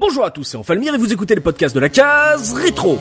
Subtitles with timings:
[0.00, 2.98] Bonjour à tous, c'est Enfalmir et vous écoutez le podcast de la case rétro.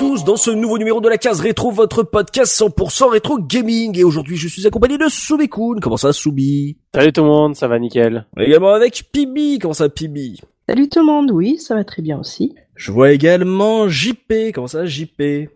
[0.00, 3.98] Tous dans ce nouveau numéro de la case rétro, votre podcast 100% rétro gaming.
[3.98, 5.78] Et aujourd'hui, je suis accompagné de Soubikoun.
[5.78, 6.78] Comment ça, Soubi?
[6.94, 8.24] Salut tout le monde, ça va nickel.
[8.38, 9.58] Également avec Pibi.
[9.58, 10.40] Comment ça, Pibi?
[10.66, 12.54] Salut tout le monde, oui, ça va très bien aussi.
[12.76, 14.52] Je vois également JP.
[14.54, 15.50] Comment ça, JP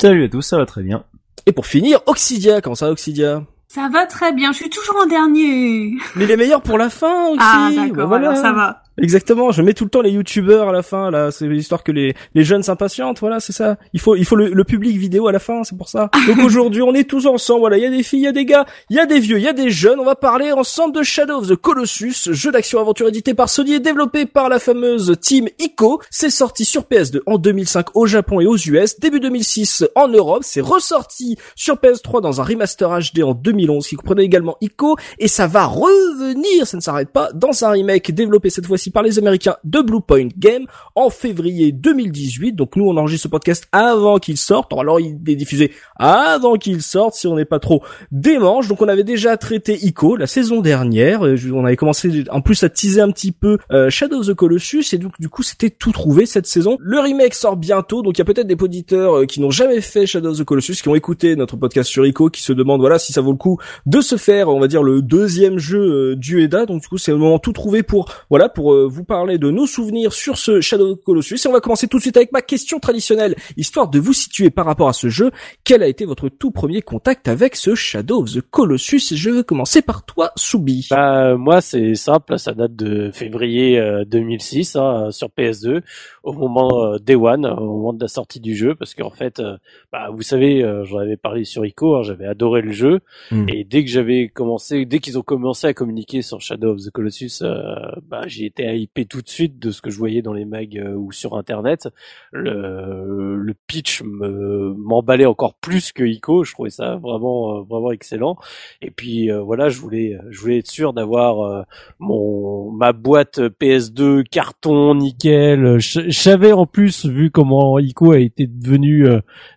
[0.00, 1.04] Salut à tous, ça va très bien.
[1.46, 2.60] Et pour finir, Oxidia.
[2.60, 3.44] Comment ça, Oxidia?
[3.70, 5.92] Ça va très bien, je suis toujours en dernier.
[6.16, 7.38] Mais les meilleurs pour la fin, Oxy.
[7.40, 8.30] Ah Bah d'accord, voilà.
[8.30, 8.82] alors ça va.
[9.00, 11.92] Exactement, je mets tout le temps les youtubeurs à la fin, là, c'est l'histoire que
[11.92, 13.76] les, les jeunes s'impatientent, voilà, c'est ça.
[13.92, 16.10] Il faut, il faut le, le public vidéo à la fin, c'est pour ça.
[16.26, 18.32] Donc aujourd'hui, on est tous ensemble, voilà, il y a des filles, il y a
[18.32, 20.50] des gars, il y a des vieux, il y a des jeunes, on va parler
[20.50, 24.58] ensemble de Shadow of the Colossus, jeu d'action-aventure édité par Sony et développé par la
[24.58, 26.00] fameuse team ICO.
[26.10, 30.42] C'est sorti sur PS2 en 2005 au Japon et aux US, début 2006 en Europe,
[30.42, 35.28] c'est ressorti sur PS3 dans un remaster HD en 2011 qui comprenait également ICO, et
[35.28, 39.18] ça va revenir, ça ne s'arrête pas, dans un remake développé cette fois-ci par les
[39.18, 42.52] Américains de Bluepoint Game en février 2018.
[42.52, 44.72] Donc nous on enregistre ce podcast avant qu'il sorte.
[44.72, 48.68] Alors il est diffusé avant qu'il sorte si on n'est pas trop démange.
[48.68, 51.26] Donc on avait déjà traité Ico la saison dernière.
[51.26, 54.34] Euh, On avait commencé en plus à teaser un petit peu euh, Shadow of the
[54.34, 56.76] Colossus et donc du coup c'était tout trouvé cette saison.
[56.80, 58.02] Le remake sort bientôt.
[58.02, 60.44] Donc il y a peut-être des auditeurs euh, qui n'ont jamais fait Shadow of the
[60.44, 63.32] Colossus qui ont écouté notre podcast sur Ico qui se demandent voilà si ça vaut
[63.32, 63.47] le coup
[63.86, 66.66] de se faire on va dire le deuxième jeu euh, du EDA.
[66.66, 69.50] Donc du coup c'est le moment tout trouvé pour voilà pour euh, vous parler de
[69.50, 71.36] nos souvenirs sur ce Shadow of the Colossus.
[71.44, 74.50] Et on va commencer tout de suite avec ma question traditionnelle histoire de vous situer
[74.50, 75.30] par rapport à ce jeu.
[75.64, 79.14] Quel a été votre tout premier contact avec ce Shadow of the Colossus?
[79.14, 80.88] Je veux commencer par toi, Soubi.
[80.90, 85.82] Bah moi c'est simple, ça date de février euh, 2006 hein, sur PS2
[86.28, 89.40] au moment euh, Day One, au moment de la sortie du jeu, parce qu'en fait,
[89.40, 89.56] euh,
[89.92, 93.00] bah vous savez, euh, j'en avais parlé sur Ico, hein, j'avais adoré le jeu
[93.44, 93.48] Mm.
[93.48, 96.90] et dès que j'avais commencé, dès qu'ils ont commencé à communiquer sur Shadow of the
[96.90, 97.74] Colossus, euh,
[98.08, 100.78] bah j'ai été hypé tout de suite de ce que je voyais dans les mags
[100.78, 101.88] euh, ou sur internet.
[102.32, 107.92] Le, le pitch me m'emballait encore plus que Ico, je trouvais ça vraiment euh, vraiment
[107.92, 108.36] excellent.
[108.82, 111.66] Et puis voilà, je voulais je voulais être sûr d'avoir
[111.98, 115.78] mon ma boîte PS2 carton nickel.
[115.78, 119.06] Je, je savais en plus vu comment Ico a été devenu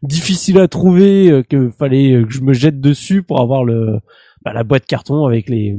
[0.04, 3.71] difficile à trouver euh, que fallait que je me jette dessus pour avoir le
[4.44, 5.78] bah, la boîte carton avec les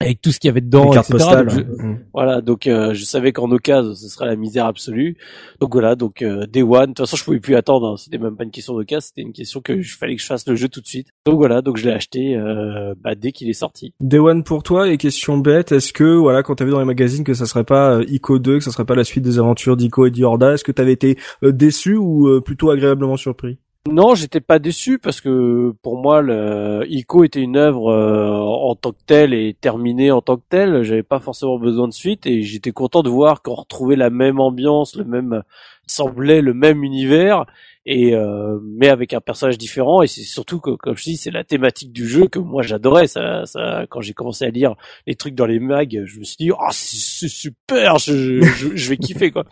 [0.00, 1.12] avec tout ce qu'il y avait dedans, Les etc.
[1.12, 1.46] postales.
[1.46, 1.98] Donc, je- Mm.
[2.12, 5.16] voilà, donc euh, je savais qu'en occasion, ce serait la misère absolue.
[5.60, 7.96] Donc voilà, donc euh, Day One, de toute façon je pouvais plus attendre, hein.
[7.96, 10.44] c'était même pas une question d'occasion, c'était une question que je fallait que je fasse
[10.48, 11.06] le jeu tout de suite.
[11.24, 13.94] Donc voilà, donc je l'ai acheté euh, bah, dès qu'il est sorti.
[14.00, 16.84] Day One pour toi et question bête, est-ce que voilà quand t'as vu dans les
[16.84, 19.38] magazines que ça serait pas euh, Ico 2, que ça serait pas la suite des
[19.38, 23.58] aventures d'Ico et d'Yorda, est-ce que t'avais été euh, déçu ou euh, plutôt agréablement surpris?
[23.90, 28.76] Non, j'étais pas déçu parce que pour moi, le Ico était une œuvre euh, en
[28.76, 30.84] tant que telle et terminée en tant que telle.
[30.84, 34.38] J'avais pas forcément besoin de suite et j'étais content de voir qu'on retrouvait la même
[34.38, 35.42] ambiance, le même
[35.88, 37.44] semblait le même univers
[37.84, 40.02] et euh, mais avec un personnage différent.
[40.02, 43.08] Et c'est surtout que comme je dis c'est la thématique du jeu que moi j'adorais.
[43.08, 44.76] Ça ça quand j'ai commencé à lire
[45.08, 48.88] les trucs dans les mags je me suis dit oh c'est super je, je, je
[48.88, 49.44] vais kiffer quoi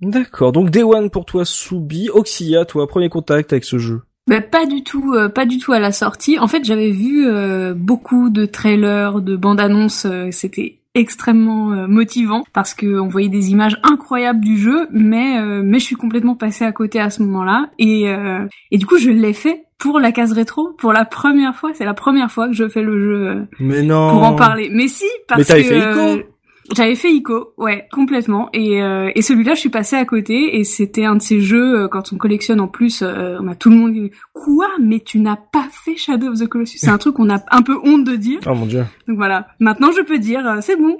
[0.00, 4.02] D'accord, donc Day One pour toi Soubi, Oxia, toi premier contact avec ce jeu.
[4.28, 6.38] Bah, pas du tout, euh, pas du tout à la sortie.
[6.38, 10.06] En fait, j'avais vu euh, beaucoup de trailers, de bandes annonces.
[10.06, 15.38] euh, C'était extrêmement euh, motivant parce que on voyait des images incroyables du jeu, mais
[15.38, 18.86] euh, mais je suis complètement passée à côté à ce moment-là et euh, et du
[18.86, 21.70] coup je l'ai fait pour la case rétro pour la première fois.
[21.74, 24.10] C'est la première fois que je fais le jeu euh, Mais non.
[24.10, 24.68] pour en parler.
[24.72, 25.78] Mais si, parce Mais t'avais que fait
[26.18, 26.22] Ico
[26.74, 28.48] J'avais fait Ico, ouais, complètement.
[28.52, 30.58] Et, euh, et celui-là, je suis passée à côté.
[30.58, 33.54] Et c'était un de ces jeux, euh, quand on collectionne en plus, euh, on a
[33.54, 34.68] tout le monde dit «Quoi?
[34.80, 37.62] Mais tu n'as pas fait Shadow of the Colossus?» C'est un truc qu'on a un
[37.62, 38.38] peu honte de dire.
[38.46, 38.84] Oh mon dieu.
[39.08, 40.96] Donc voilà, maintenant je peux dire, euh, c'est bon.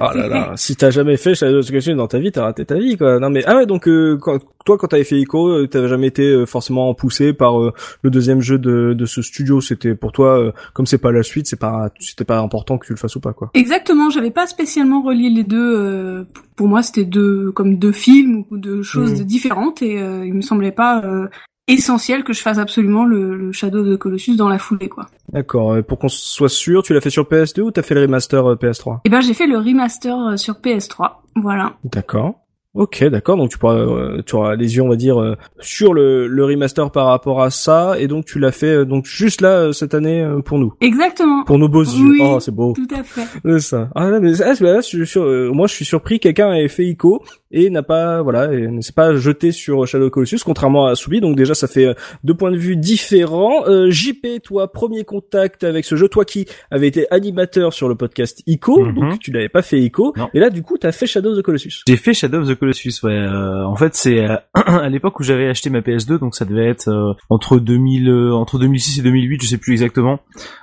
[0.00, 2.42] Oh là là, si t'as jamais fait Shadow of the Colossus dans ta vie, t'as
[2.42, 3.18] raté ta vie quoi.
[3.18, 6.46] Non mais ah ouais donc euh, quand toi, quand t'avais fait Ico, t'avais jamais été
[6.46, 9.60] forcément poussé par le deuxième jeu de, de ce studio.
[9.60, 12.94] C'était pour toi, comme c'est pas la suite, c'est pas, c'était pas important que tu
[12.94, 13.50] le fasses ou pas, quoi.
[13.52, 15.76] Exactement, j'avais pas spécialement les deux.
[15.78, 16.24] euh,
[16.56, 19.26] pour moi, c'était deux comme deux films ou deux choses Mhm.
[19.26, 21.26] différentes et euh, il me semblait pas euh,
[21.66, 25.06] essentiel que je fasse absolument le, le Shadow the Colossus dans la foulée, quoi.
[25.32, 25.82] D'accord.
[25.82, 28.54] Pour qu'on soit sûr, tu l'as fait sur PS2 ou t'as fait le remaster euh,
[28.56, 31.74] PS3 Et ben, j'ai fait le remaster sur PS3, voilà.
[31.84, 32.43] D'accord.
[32.74, 33.36] Ok, d'accord.
[33.36, 36.44] Donc tu pourras, euh, tu auras les yeux, on va dire, euh, sur le, le
[36.44, 39.72] remaster par rapport à ça, et donc tu l'as fait euh, donc juste là euh,
[39.72, 41.44] cette année euh, pour nous, Exactement.
[41.44, 42.10] pour nos beaux yeux.
[42.10, 42.18] Oui.
[42.20, 42.72] Oh, c'est beau.
[42.74, 43.22] Tout à fait.
[43.44, 43.90] C'est ça.
[43.94, 46.18] Ah là, mais ah, c'est- là, je suis sur, euh, moi, je suis surpris.
[46.18, 47.22] Quelqu'un ait fait Ico
[47.52, 51.20] et n'a pas, voilà, et ne s'est pas jeté sur Shadow Colossus, contrairement à Soubi.
[51.20, 51.94] Donc déjà, ça fait euh,
[52.24, 53.68] deux points de vue différents.
[53.68, 57.94] Euh, JP, toi, premier contact avec ce jeu, toi qui avais été animateur sur le
[57.94, 58.94] podcast Ico, Mhm.
[58.94, 60.28] donc tu n'avais pas fait Ico, Non.
[60.34, 61.82] et là, du coup, t'as fait Shadow of the Colossus.
[61.86, 63.12] J'ai fait Shadow of the Colossus, ouais.
[63.12, 66.66] euh, en fait, c'est euh, à l'époque où j'avais acheté ma PS2, donc ça devait
[66.68, 70.20] être euh, entre 2000, euh, entre 2006 et 2008, je sais plus exactement.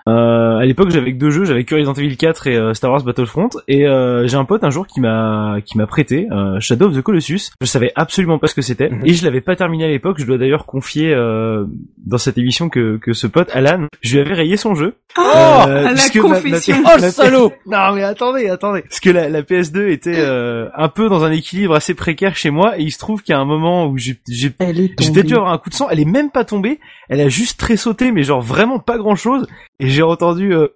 [0.07, 2.91] Euh, à l'époque, j'avais que deux jeux, j'avais que Resident Evil 4 et euh, Star
[2.91, 3.49] Wars Battlefront.
[3.67, 6.95] Et euh, j'ai un pote un jour qui m'a qui m'a prêté euh, Shadow of
[6.95, 7.51] the Colossus.
[7.61, 9.01] Je savais absolument pas ce que c'était Mhm.
[9.05, 10.17] et je l'avais pas terminé à l'époque.
[10.19, 11.65] Je dois d'ailleurs confier euh,
[12.05, 14.95] dans cette émission que que ce pote Alan, je lui avais rayé son jeu.
[15.17, 15.21] Oh,
[15.67, 16.75] Euh, la puisque ma- ma- confession.
[16.85, 18.81] Oh le salaud non mais attendez, attendez.
[18.81, 22.49] Parce que la, la PS2 était euh, un peu dans un équilibre assez précaire chez
[22.49, 25.51] moi et il se trouve qu'il y a un moment où j'ai peut-être dû avoir
[25.51, 26.79] un coup de sang, elle est même pas tombée,
[27.09, 29.47] elle a juste tressauté mais genre vraiment pas grand chose
[29.79, 30.67] et j'ai entendu euh,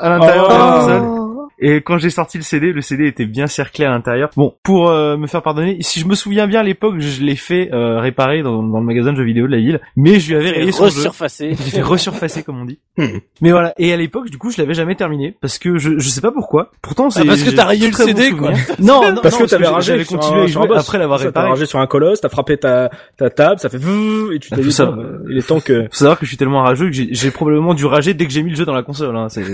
[0.00, 1.27] à l'intérieur de la Oh.
[1.60, 4.30] Et quand j'ai sorti le CD, le CD était bien cerclé à l'intérieur.
[4.36, 7.34] Bon, pour euh, me faire pardonner, si je me souviens bien à l'époque, je l'ai
[7.36, 10.28] fait euh, réparer dans, dans le magasin de jeux vidéo de la ville, mais je
[10.30, 10.96] lui avais rayé son jeu.
[10.98, 11.50] resurfacé.
[11.64, 12.78] J'ai fait resurfacer comme on dit.
[12.96, 13.18] Hmm.
[13.40, 13.74] Mais voilà.
[13.78, 16.30] Et à l'époque, du coup, je l'avais jamais terminé parce que je je sais pas
[16.32, 16.70] pourquoi.
[16.82, 18.52] Pourtant, c'est Ah, parce que t'as rayé le CD, quoi.
[18.78, 21.24] Non, non, Parce non, que t'avais ragé J'avais sur continué à jouer après l'avoir Ça,
[21.24, 21.48] T'as réparé.
[21.50, 24.62] ragé sur un colosse, t'as frappé ta, ta table, ça fait et tu Ah, t'es
[24.62, 24.94] dit, ça-
[25.28, 25.84] il est temps que...
[25.84, 28.32] Faut savoir que je suis tellement rageux que j'ai- j'ai probablement dû rager dès que
[28.32, 29.16] j'ai mis le jeu dans la console.
[29.16, 29.28] Hein.
[29.28, 29.44] C'est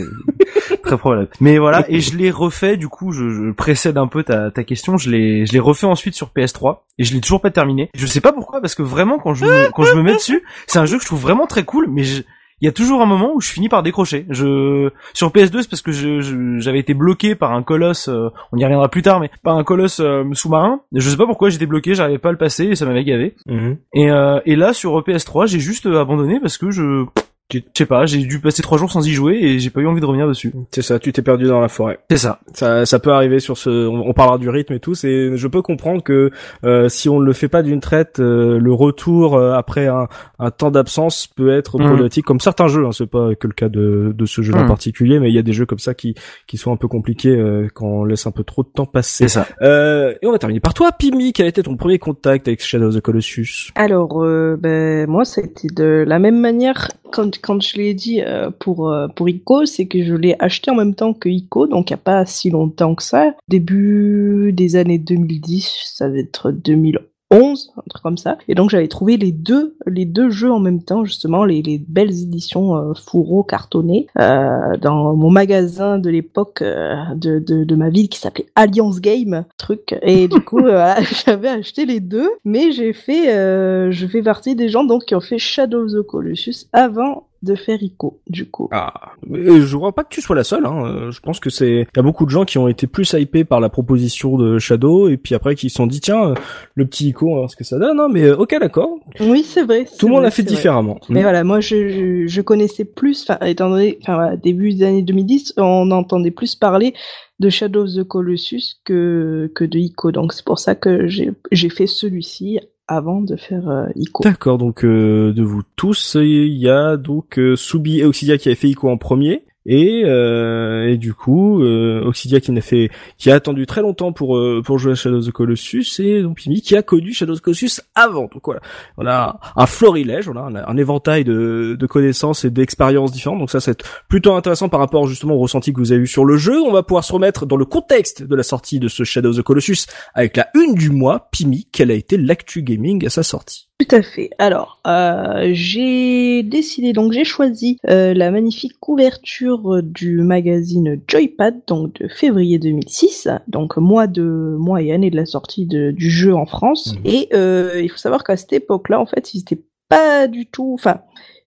[0.82, 1.28] très probable.
[1.40, 2.76] Mais voilà, et je l'ai refait.
[2.76, 4.96] Du coup, je, je précède un peu ta, ta question.
[4.96, 7.90] Je l'ai, je l'ai refait ensuite sur PS3 et je l'ai toujours pas terminé.
[7.94, 10.42] Je sais pas pourquoi, parce que vraiment, quand je me, quand je me mets dessus,
[10.66, 12.22] c'est un jeu que je trouve vraiment très cool, mais je-
[12.60, 14.26] il y a toujours un moment où je finis par décrocher.
[14.30, 18.08] Je sur PS2, c'est parce que je- je- j'avais été bloqué par un colosse.
[18.08, 20.80] euh, on y reviendra plus tard, mais par un colosse euh, sous-marin.
[20.94, 23.34] Je sais pas pourquoi j'étais bloqué, j'arrivais pas à le passer et ça m'avait gavé.
[23.46, 23.76] Mhm.
[23.94, 27.04] Et, euh, et là sur PS3, j'ai juste euh, abandonné parce que je,
[27.52, 29.86] je sais pas, j'ai dû passer trois jours sans y jouer et j'ai pas eu
[29.86, 30.52] envie de revenir dessus.
[30.70, 31.98] C'est ça, tu t'es perdu dans la forêt.
[32.10, 32.40] C'est ça.
[32.54, 33.86] Ça, ça peut arriver sur ce.
[33.86, 34.94] On, on parlera du rythme et tout.
[34.94, 36.30] C'est, je peux comprendre que
[36.64, 40.08] euh, si on ne le fait pas d'une traite, euh, le retour euh, après un,
[40.38, 41.86] un temps d'absence peut être Mhm.
[41.86, 42.24] problématique.
[42.24, 44.66] Comme certains jeux, hein, c'est pas que le cas de, de ce jeu en Mhm.
[44.68, 46.14] particulier, mais il y a des jeux comme ça qui
[46.46, 49.28] qui sont un peu compliqués euh, quand on laisse un peu trop de temps passer.
[49.28, 49.46] C'est ça.
[49.62, 51.32] Euh, et on va terminer par toi, Pimi.
[51.32, 53.70] Quel a été ton premier contact avec Shadow of the Colossus?
[53.74, 58.50] Alors, euh, ben, moi, c'était de la même manière quand, quand je l'ai dit euh,
[58.50, 61.90] pour, euh, pour Ico, c'est que je l'ai acheté en même temps que Ico, donc
[61.90, 63.36] il n'y a pas si longtemps que ça.
[63.48, 67.00] Début des années 2010, ça va être 2011,
[67.30, 68.38] un truc comme ça.
[68.48, 71.78] Et donc j'avais trouvé les deux, les deux jeux en même temps, justement, les, les
[71.78, 77.74] belles éditions euh, fourreau cartonnées, euh, dans mon magasin de l'époque euh, de, de, de
[77.74, 79.96] ma ville qui s'appelait Alliance Game, truc.
[80.02, 80.94] Et du coup, euh,
[81.26, 85.14] j'avais acheté les deux, mais j'ai fait, euh, je fais partie des gens donc qui
[85.14, 88.68] ont fait Shadow of the Colossus avant de faire Ico, du coup.
[88.72, 90.66] Ah, mais je crois pas que tu sois la seule.
[90.66, 90.84] Hein.
[90.86, 93.12] Euh, Je pense que c'est, il y a beaucoup de gens qui ont été plus
[93.12, 96.34] hypés par la proposition de Shadow et puis après qui se sont dit tiens, euh,
[96.74, 97.96] le petit Ico, on va voir ce que ça donne.
[97.96, 98.98] Non, mais euh, ok, d'accord.
[99.20, 99.86] Oui, c'est vrai.
[99.98, 100.98] Tout le monde l'a fait différemment.
[101.08, 104.84] Mais voilà, moi je, je, je connaissais plus, enfin étant donné, enfin voilà, début des
[104.84, 106.94] années 2010, on entendait plus parler
[107.40, 111.32] de Shadow of the Colossus que que de Ico, donc c'est pour ça que j'ai
[111.50, 114.22] j'ai fait celui-ci avant de faire euh, Ico.
[114.22, 118.48] D'accord, donc euh, de vous tous, il y a donc euh, Subi et Oxidia qui
[118.48, 119.44] avaient fait Ico en premier.
[119.66, 124.78] Et, euh, et du coup, euh, Oxidia qui a attendu très longtemps pour euh, pour
[124.78, 127.80] jouer à Shadow of the Colossus et donc Pimi qui a connu Shadow of Colossus
[127.94, 128.28] avant.
[128.32, 128.60] Donc voilà,
[128.98, 133.38] on a un florilège, on a un, éventail de, de connaissances et d'expériences différentes.
[133.38, 136.26] Donc ça, c'est plutôt intéressant par rapport justement au ressenti que vous avez eu sur
[136.26, 136.60] le jeu.
[136.60, 139.36] On va pouvoir se remettre dans le contexte de la sortie de ce Shadow of
[139.36, 141.28] the Colossus avec la une du mois.
[141.32, 144.30] Pimi, quelle a été l'actu gaming à sa sortie Tout à fait.
[144.38, 152.00] Alors, euh, j'ai décidé, donc j'ai choisi euh, la magnifique couverture du magazine Joypad, donc
[152.00, 156.34] de février 2006, donc mois de mois et année de la sortie de- du jeu
[156.34, 156.94] en France.
[156.94, 157.00] Mhm.
[157.04, 160.72] Et euh, il faut savoir qu'à cette époque-là, en fait, ils étaient pas du tout,
[160.74, 161.00] enfin,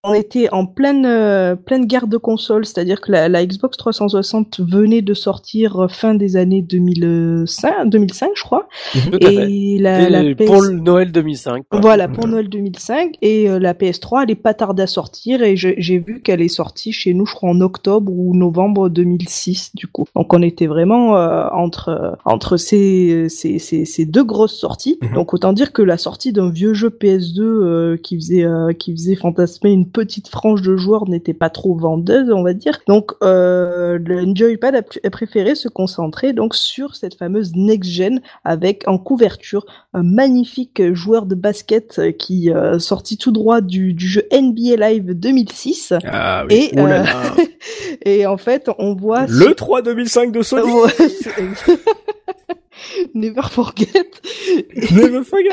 [0.08, 4.60] on était en pleine euh, pleine guerre de consoles, c'est-à-dire que la, la, Xbox 360
[4.60, 8.68] venait de sortir fin des années 2005, 2005 je crois.
[8.92, 10.46] Tout à et la, la PS...
[10.46, 11.64] pour le Noël 2005.
[11.68, 11.80] Quoi.
[11.80, 15.56] Voilà, pour Noël 2005 et euh, la PS3 elle est pas tardée à sortir et
[15.56, 19.86] j'ai vu qu'elle est sortie chez nous je crois en octobre ou novembre 2006 du
[19.86, 20.06] coup.
[20.14, 24.98] Donc on était vraiment euh, entre entre ces, ces, ces, ces deux grosses sorties.
[25.02, 25.14] Mhm.
[25.14, 28.92] Donc autant dire que la sortie d'un vieux jeu PS2 euh, qui faisait euh, qui
[28.92, 32.78] faisait fantasmer une petite frange de joueurs n'était pas trop vendeuse, on va dire.
[32.86, 38.20] Donc euh, le Enjoypad a, a, préféré se concentrer donc sur cette fameuse next gen
[38.44, 44.06] avec en couverture un magnifique joueur de basket qui euh, sorti tout droit du, du
[44.06, 46.70] jeu NBA Live 2006 ah, oui.
[46.72, 47.04] et euh,
[48.04, 49.56] et en fait on voit le sur...
[49.56, 50.70] 3 2005 de Sony.
[53.14, 53.86] Never forget.
[54.92, 55.48] Never forget.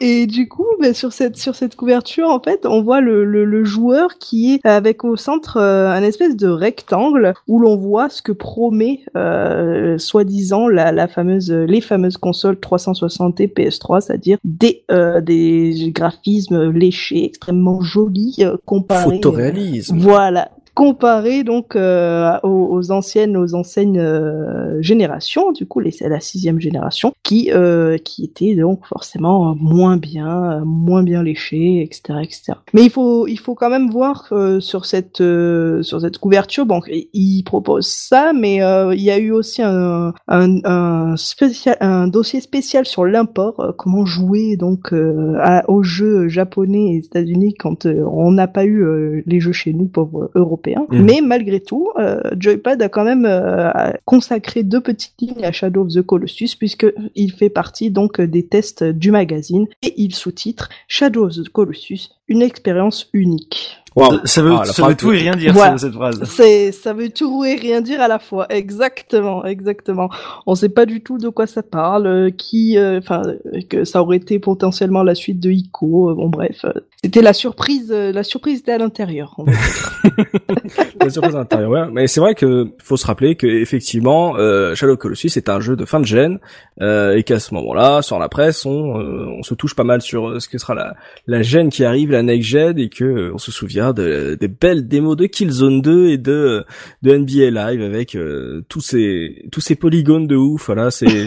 [0.00, 3.44] Et du coup, bah, sur cette sur cette couverture, en fait, on voit le, le,
[3.44, 8.08] le joueur qui est avec au centre euh, un espèce de rectangle où l'on voit
[8.08, 14.38] ce que promet euh, soi-disant la, la fameuse les fameuses consoles 360 et PS3, c'est-à-dire
[14.44, 19.16] des euh, des graphismes léchés, extrêmement jolis comparés.
[19.16, 19.98] Photoréalisme.
[19.98, 26.20] voilà, comparé donc euh, aux, aux, anciennes aux anciennes euh, générations du coup les la
[26.20, 32.58] sixième génération qui euh, qui était donc forcément moins bien moins bien léché etc etc
[32.74, 36.66] mais il faut il faut quand même voir euh, sur cette euh, sur cette couverture.
[36.66, 41.76] Bon il propose ça mais euh, il y a eu aussi un un, un spécial
[41.80, 47.86] un dossier spécial sur l'import comment jouer donc à, aux jeux japonais et états-unis quand
[47.86, 51.00] on n'a pas eu les jeux chez nous pauvres européens Mmh.
[51.02, 53.70] Mais malgré tout, euh, Joypad a quand même euh,
[54.04, 58.46] consacré deux petites lignes à Shadow of the Colossus puisque il fait partie donc des
[58.46, 63.78] tests du magazine et il sous-titre Shadow of the Colossus, une expérience unique.
[63.96, 64.26] Wow.
[64.26, 65.78] Ça veut, ah, ça veut tout et rien dire voilà.
[65.78, 66.22] cette phrase.
[66.24, 68.46] C'est, ça veut tout et rien dire à la fois.
[68.50, 70.10] Exactement, exactement.
[70.46, 74.02] On sait pas du tout de quoi ça parle, euh, qui, enfin, euh, que ça
[74.02, 76.10] aurait été potentiellement la suite de Ico.
[76.10, 76.66] Euh, bon bref,
[77.02, 77.90] c'était la surprise.
[77.90, 79.34] la surprise était à l'intérieur.
[81.00, 81.70] la surprise à l'intérieur.
[81.70, 81.86] Ouais.
[81.90, 85.74] Mais c'est vrai que faut se rappeler que effectivement, euh, Shadow Colossus est un jeu
[85.74, 86.38] de fin de gen
[86.82, 90.50] et qu'à ce moment-là, sur la presse, on, on se touche pas mal sur ce
[90.50, 90.94] que sera la,
[91.26, 94.88] la gen qui arrive, la next gen, et que on se souvient de, des belles
[94.88, 96.64] démos de Killzone 2 et de
[97.02, 101.26] de NBA Live avec euh, tous ces tous ces polygones de ouf voilà c'est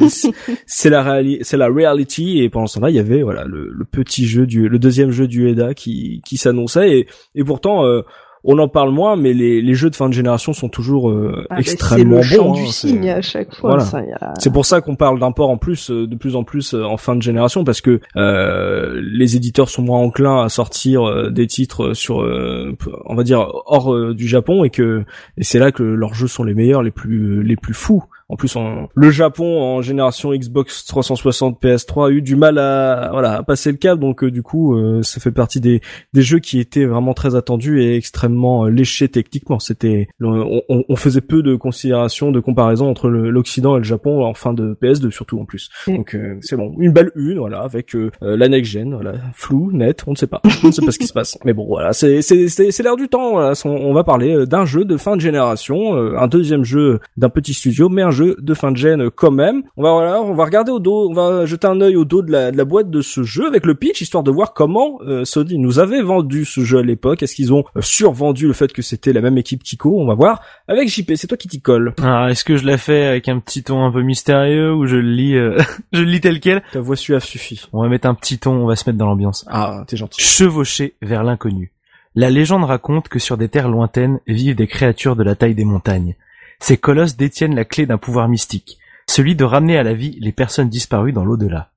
[0.66, 3.70] c'est la réalité c'est la reality et pendant ce temps-là il y avait voilà le,
[3.72, 7.86] le, petit jeu du le deuxième jeu du EDA qui qui s'annonçait et et pourtant
[7.86, 8.02] euh,
[8.44, 11.46] on en parle moins, mais les, les jeux de fin de génération sont toujours euh,
[11.50, 12.54] ah, extrêmement c'est le bons.
[12.54, 13.78] du hein, signe à chaque fois.
[13.78, 14.08] Voilà.
[14.22, 14.34] A...
[14.40, 16.98] C'est pour ça qu'on parle d'import en plus, euh, de plus en plus euh, en
[16.98, 21.94] fin de génération, parce que euh, les éditeurs sont moins enclins à sortir des titres
[21.94, 25.04] sur, euh, on va dire, hors du Japon, et que
[25.38, 28.04] et c'est là que leurs jeux sont les meilleurs, les plus les plus fous.
[28.32, 33.10] En plus, en, le Japon en génération Xbox 360, PS3 a eu du mal à
[33.12, 35.82] voilà à passer le cap, donc euh, du coup, euh, ça fait partie des
[36.14, 39.58] des jeux qui étaient vraiment très attendus et extrêmement euh, léchés techniquement.
[39.58, 44.36] C'était on, on, faisait peu de considération, de comparaison entre l'Occident et le Japon en
[44.36, 45.72] fin de PS2 surtout en plus.
[45.88, 45.96] Mm.
[45.96, 50.12] Donc c'est bon, une balle une, voilà, avec la next gen, voilà, flou, net, on
[50.12, 51.40] ne sait pas, on ne sait pas ce qui se passe.
[51.46, 53.32] Mais bon, voilà, c'est c'est c'est l'air du temps.
[53.32, 53.54] Voilà.
[53.66, 57.90] On va parler d'un jeu de fin de génération, un deuxième jeu d'un petit studio,
[57.90, 59.64] mais un jeu de fin de gène quand même.
[59.78, 62.22] On va voilà, on va regarder au dos, on va jeter un œil au dos
[62.22, 65.00] de la, de la boîte de ce jeu avec le pitch histoire de voir comment
[65.02, 67.24] euh, Sony nous avait vendu ce jeu à l'époque.
[67.24, 70.14] Est-ce qu'ils ont euh, survendu le fait que c'était la même équipe Kiko On va
[70.14, 71.14] voir avec JP.
[71.16, 71.94] C'est toi qui t'y colle.
[72.02, 74.96] Alors est-ce que je l'ai fait avec un petit ton un peu mystérieux ou je
[74.96, 75.58] le lis, euh,
[75.94, 76.62] je le lis tel quel?
[76.72, 77.68] Ta voix suave suffit.
[77.74, 79.46] On va mettre un petit ton, on va se mettre dans l'ambiance.
[79.48, 80.22] Ah, t'es gentil.
[80.22, 81.72] Chevaucher vers l'inconnu.
[82.16, 85.66] La légende raconte que sur des terres lointaines vivent des créatures de la taille des
[85.66, 86.16] montagnes.
[86.60, 90.32] Ces colosses détiennent la clé d'un pouvoir mystique, celui de ramener à la vie les
[90.32, 91.72] personnes disparues dans l'au-delà.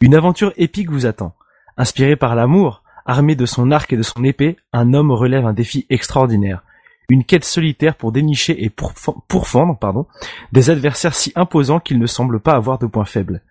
[0.00, 1.34] Une aventure épique vous attend.
[1.76, 5.52] Inspiré par l'amour, armé de son arc et de son épée, un homme relève un
[5.52, 6.62] défi extraordinaire.
[7.08, 10.06] Une quête solitaire pour dénicher et pourfendre pardon,
[10.52, 13.42] des adversaires si imposants qu'ils ne semblent pas avoir de points faibles.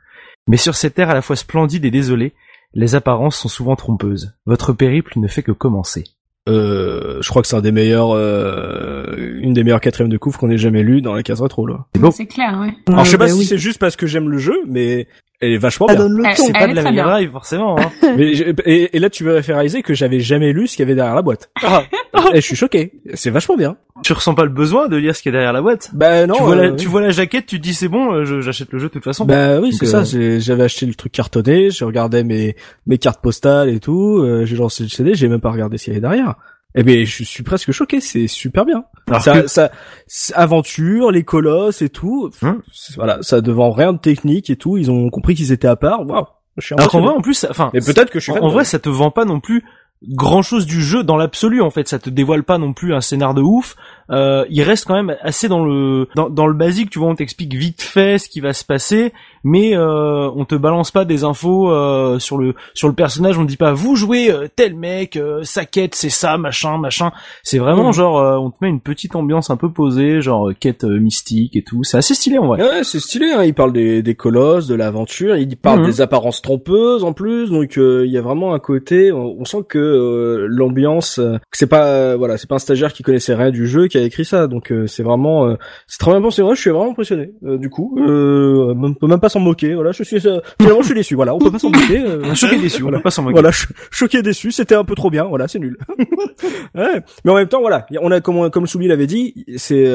[0.48, 2.34] Mais sur cette terre à la fois splendide et désolée,
[2.74, 4.38] les apparences sont souvent trompeuses.
[4.46, 6.03] Votre périple ne fait que commencer.
[6.48, 10.39] Euh, je crois que c'est un des meilleurs, euh, une des meilleures quatrièmes de couvre
[10.39, 11.86] qu'on ait jamais lu dans la case rétro là.
[11.94, 12.12] C'est bon.
[12.12, 12.74] C'est clair, ouais.
[12.88, 13.46] Alors je sais pas bah si oui.
[13.46, 15.08] c'est juste parce que j'aime le jeu, mais
[15.39, 16.03] elle est vachement Ça bien.
[16.03, 16.44] donne le Elle- ton.
[16.44, 17.03] C'est elle pas de la Mega.
[17.03, 17.79] Drive forcément.
[17.79, 17.91] Hein.
[18.17, 18.32] Mais
[18.65, 21.15] et, et là tu veux réaliser que j'avais jamais lu ce qu'il y avait derrière
[21.15, 21.50] la boîte.
[22.34, 22.94] et je suis choqué.
[23.13, 23.77] C'est vachement bien.
[24.03, 25.89] tu ressens pas le besoin de lire ce qui est derrière la boîte.
[25.94, 26.36] Bah non.
[26.36, 28.72] tu, vois euh, la, tu vois la jaquette, tu te dis c'est bon, euh, j'achète
[28.72, 29.25] le jeu de toute façon.
[29.25, 30.03] Bah oui, c'est euh, ça.
[30.03, 32.56] j'ai- J'avais acheté le truc cartonné, je regardais mes
[32.88, 34.17] mes cartes postales et tout.
[34.24, 36.36] Euh, j'ai lancé le CD, j'ai même pas regardé ce qu'il y avait derrière.
[36.77, 38.00] Eh ben, je suis presque choqué.
[38.00, 38.84] C'est super bien.
[39.07, 39.72] Alors ça, que- ça,
[40.05, 42.29] c'est aventure, les colosses et tout.
[42.41, 42.62] Hum.
[42.96, 44.77] Voilà, ça devant rien de technique et tout.
[44.77, 46.05] Ils ont compris qu'ils étaient à part.
[46.07, 46.25] Waouh.
[46.57, 48.63] Je suis Alors qu'en vrai, en plus, enfin, peut-être que je suis en, en vrai,
[48.63, 49.63] ça te vend pas non plus
[50.07, 53.01] grand chose du jeu dans l'absolu en fait ça te dévoile pas non plus un
[53.01, 53.75] scénar de ouf
[54.12, 57.16] euh, il reste quand même assez dans le dans, dans le basique tu vois on
[57.16, 61.24] t'explique vite fait ce qui va se passer mais euh, on te balance pas des
[61.24, 64.76] infos euh, sur le sur le personnage on te dit pas vous jouez euh, tel
[64.76, 67.12] mec euh, sa quête c'est ça machin machin
[67.44, 67.94] c'est vraiment Mhm.
[67.94, 71.62] genre euh, on te met une petite ambiance un peu posée genre quête mystique et
[71.64, 73.32] tout c'est assez stylé en vrai Ouais, c'est stylé.
[73.32, 73.44] Hein.
[73.44, 75.36] Il parle des, des colosses, de l'aventure.
[75.38, 75.86] Il parle Mhm.
[75.86, 77.50] des apparences trompeuses en plus.
[77.50, 79.12] Donc euh, il y a vraiment un côté.
[79.12, 82.94] On, on sent que euh, l'ambiance, euh, c'est pas euh, voilà, c'est pas un stagiaire
[82.94, 84.48] qui connaissait rien du jeu qui a écrit ça.
[84.48, 85.56] Donc euh, c'est vraiment, euh,
[85.88, 86.42] c'est très bien pensé.
[86.42, 87.32] Ouais, je suis vraiment impressionné.
[87.46, 89.74] Euh, du coup, euh, on peut même pas s'en moquer.
[89.75, 91.16] Voilà, je suis euh, finalement je suis déçu.
[91.16, 92.00] Voilà, on peut pas s'en moquer.
[92.01, 93.00] euh, choqué déçu Voilà.
[93.00, 95.77] pas s'en moquer Voilà, cho- choqué déçu, c'était un peu trop bien, voilà, c'est nul.
[96.75, 97.01] ouais.
[97.25, 99.86] Mais en même temps, voilà, on a comme comme Souli l'avait dit, c'est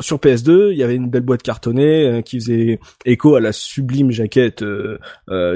[0.00, 4.10] sur PS2, il y avait une belle boîte cartonnée qui faisait écho à la sublime
[4.10, 4.64] jaquette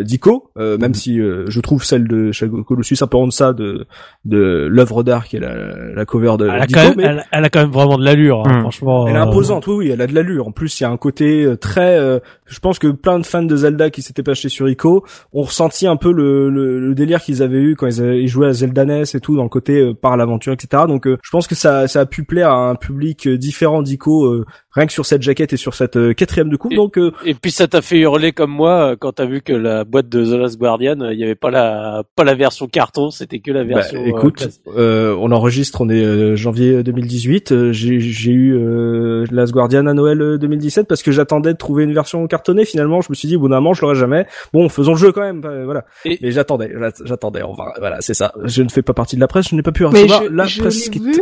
[0.03, 2.31] d'Ico, même si euh, je trouve celle de
[2.63, 3.87] Colossus un peu en deçà de
[4.25, 7.45] de l'œuvre d'art qui est la, la cover de Elle d'Ico, même, mais- elle, elle
[7.45, 8.61] a quand même vraiment de l'allure, hein, Hmm.
[8.63, 9.07] franchement.
[9.07, 10.47] elle est euh, imposante, oui, oui, elle a de l'allure.
[10.49, 11.99] En plus, il y a un côté euh, très.
[11.99, 15.05] euh, je pense que plein de fans de Zelda qui s'étaient pas achetés sur Ico
[15.33, 18.29] ont ressenti un peu le, le, le délire qu'ils avaient eu quand ils, avaient, ils
[18.29, 20.85] jouaient à Zelda NES et tout, dans le côté euh, par l'aventure, etc.
[20.89, 24.27] Donc, euh, je pense que ça, ça a pu plaire à un public différent d'Ico,
[24.27, 24.45] euh,
[24.77, 26.73] rien que sur cette jaquette et sur cette euh, quatrième de coupe.
[26.73, 29.43] Et- Donc, euh, Et puis ça t'a fait hurler comme moi euh, quand t'as vu
[29.43, 32.35] que la boîte de The Last Guardian, euh, il y avait pas la pas la
[32.35, 34.01] version carton, c'était que la bah, version.
[34.01, 37.51] euh, écoute, euh, on enregistre, on est euh, janvier 2018.
[37.53, 41.59] euh, j'ai j'ai eu euh, Last Guardian à Noël euh, 2017 parce que j'attendais de
[41.59, 42.65] trouver une version cartonnée.
[42.65, 44.27] Finalement, je me suis dit, au bout d'un moment, je l'aurai jamais.
[44.53, 45.43] Bon, faisons le jeu quand même.
[45.45, 45.85] euh, voilà.
[46.05, 47.41] Et- Mais j'attendais, j'att- j'attendais.
[47.41, 48.33] Va, voilà, c'est ça.
[48.45, 49.49] Je ne fais pas partie de la presse.
[49.51, 50.85] Je n'ai pas pu Mais recevoir je, la je presse.
[50.87, 50.99] l'ai kit.
[51.01, 51.15] vu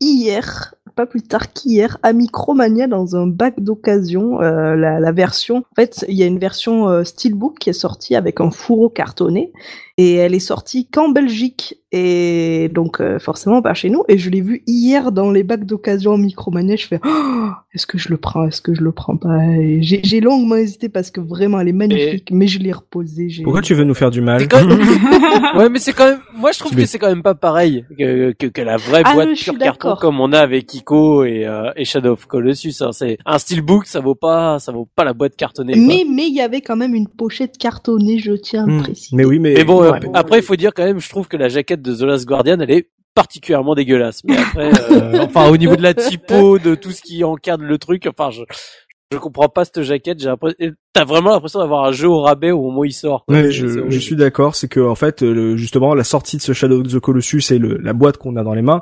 [0.00, 4.40] hier, pas plus tard qu'hier, à Micromania dans un bac d'occasion.
[4.40, 8.16] euh, la, version, en fait, il y a une version euh, steelbook qui est sortie
[8.16, 9.52] avec un fourreau cartonné
[9.98, 14.02] et elle est sortie qu'en Belgique et donc euh, forcément pas chez nous.
[14.08, 16.76] Et je l'ai vu hier dans les bacs d'occasion à Micromania.
[16.76, 19.38] Je fais, Oh, est-ce que je le prends, est-ce que je le prends pas?
[19.80, 23.28] J'ai j'ai longuement hésité parce que vraiment elle est magnifique, mais je l'ai reposée.
[23.44, 24.46] Pourquoi tu veux nous faire du mal?
[24.50, 24.78] Même-
[25.56, 26.20] ouais, mais c'est quand même.
[26.36, 29.02] Moi, je trouve Mais- que c'est quand même pas pareil que, que, que la vraie
[29.04, 32.24] Ah, boîte suis pure carton comme on a avec Ico et, euh, et Shadow of
[32.26, 32.72] Colossus.
[32.80, 32.92] Hein.
[32.92, 35.74] C'est un steelbook, ça vaut pas, ça vaut pas la boîte cartonnée.
[35.74, 35.82] quoi.
[35.86, 38.82] Mais mais il y avait quand même une pochette cartonnée, je tiens à Hmm.
[38.82, 39.14] préciser.
[39.16, 40.00] Mais oui, mais, Mais bon, euh, Ouais.
[40.14, 42.58] après, il faut dire quand même, je trouve que la jaquette de The Last Guardian,
[42.60, 44.22] elle est particulièrement dégueulasse.
[44.24, 47.78] Mais après, euh, enfin, au niveau de la typo, de tout ce qui encadre le
[47.78, 48.42] truc, enfin, je,
[49.12, 50.20] je comprends pas cette jaquette.
[50.22, 50.32] J'ai
[50.94, 53.24] t'as vraiment l'impression d'avoir un jeu au rabais au moment où il sort.
[53.26, 53.36] quoi.
[53.36, 56.42] Ouais, je, je suis d'accord, c'est que en fait, euh, le- justement, la sortie de
[56.42, 58.80] ce Shadow of the Colossus et le, la boîte qu'on a dans les mains,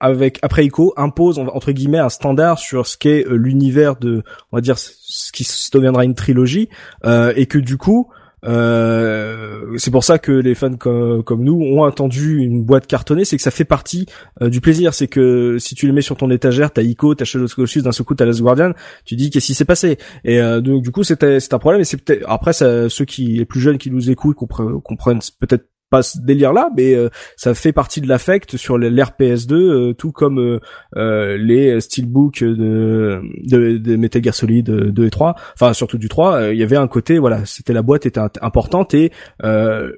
[0.00, 4.22] avec après Ico, impose en- entre guillemets un standard sur ce qu'est euh, l'univers de,
[4.52, 6.68] on va dire, ce qui se deviendra une trilogie,
[7.04, 8.10] euh, et que du coup,
[8.44, 13.36] euh, c'est pour ça que les fans comme, nous ont attendu une boîte cartonnée, c'est
[13.36, 14.06] que ça fait partie
[14.42, 14.94] euh, du plaisir.
[14.94, 17.92] C'est que si tu les mets sur ton étagère, t'as Ico, t'as Shadow of d'un
[17.92, 18.72] seul coup t'as Last Guardian,
[19.04, 19.98] tu dis qu'est-ce qui s'est passé?
[20.24, 21.80] Et euh, donc du coup c'est un problème.
[21.80, 25.20] Et c'est peut-être après ça, ceux qui les plus jeunes qui nous écoutent compre- comprennent
[25.40, 29.54] peut-être pas ce délire là mais euh, ça fait partie de l'affect sur l'ère PS2
[29.54, 30.58] euh, tout comme euh,
[30.96, 36.08] euh, les steelbooks de, de de Metal Gear Solid 2 et 3 enfin surtout du
[36.08, 39.12] 3 euh, il y avait un côté voilà c'était la boîte était importante et
[39.44, 39.92] euh,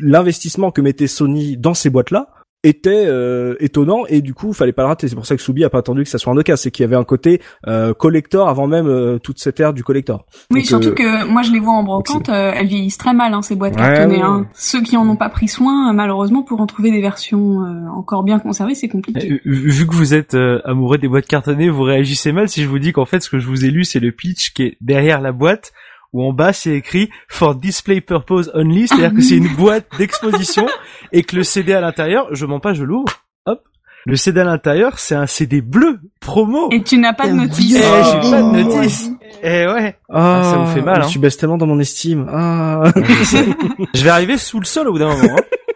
[0.00, 2.28] l'investissement que mettait Sony dans ces boîtes là
[2.64, 5.64] était euh, étonnant et du coup fallait pas le rater c'est pour ça que Soubi
[5.64, 7.92] a pas attendu que ça soit un cas c'est qu'il y avait un côté euh,
[7.92, 11.42] collector avant même euh, toute cette ère du collector Oui, Donc, surtout euh, que moi
[11.42, 14.16] je les vois en brocante, euh, elles vieillissent très mal hein, ces boîtes Ouais, cartonnées.
[14.18, 14.22] ouais.
[14.22, 14.46] Hein.
[14.54, 17.88] Ceux qui en ont pas pris soin, euh, malheureusement, pour en trouver des versions euh,
[17.96, 19.32] encore bien conservées, c'est compliqué.
[19.32, 22.68] Euh, Vu que vous êtes euh, amoureux des boîtes cartonnées, vous réagissez mal si je
[22.68, 24.76] vous dis qu'en fait ce que je vous ai lu c'est le pitch qui est
[24.80, 25.72] derrière la boîte
[26.12, 30.66] où en bas c'est écrit for display purpose only, c'est-à-dire que c'est une boîte d'exposition
[31.12, 33.12] et que le CD à l'intérieur, je mens pas, je l'ouvre,
[33.46, 33.62] hop,
[34.06, 36.68] le CD à l'intérieur c'est un CD bleu promo.
[36.70, 37.76] Et tu n'as pas de notice.
[37.76, 39.10] Eh, j'ai pas de CD notice.
[39.42, 41.06] Eh ouais, ah, ça vous fait mal, hein.
[41.08, 42.82] tu baisses tellement dans mon estime ah
[43.94, 45.36] je vais arriver sous le sol au bout d'un moment.
[45.36, 45.42] hein.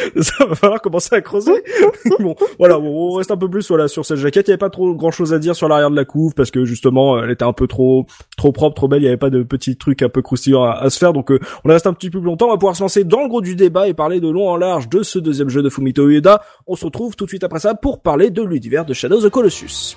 [0.20, 1.62] ça va falloir commencer à creuser.
[2.20, 4.48] bon, voilà, on reste un peu plus voilà sur cette jaquette.
[4.48, 6.50] Il y avait pas trop grand chose à dire sur l'arrière de la couve parce
[6.50, 9.02] que justement, elle était un peu trop trop propre, trop belle.
[9.02, 11.12] Il y avait pas de petits trucs un peu croustillants à, à se faire.
[11.12, 12.46] Donc, euh, on reste un petit peu plus longtemps.
[12.46, 14.56] On va pouvoir se lancer dans le gros du débat et parler de long en
[14.56, 16.42] large de ce deuxième jeu de Fumito Ueda.
[16.66, 19.24] On se retrouve tout de suite après ça pour parler de l'univers de Shadow of
[19.24, 19.96] the Colossus.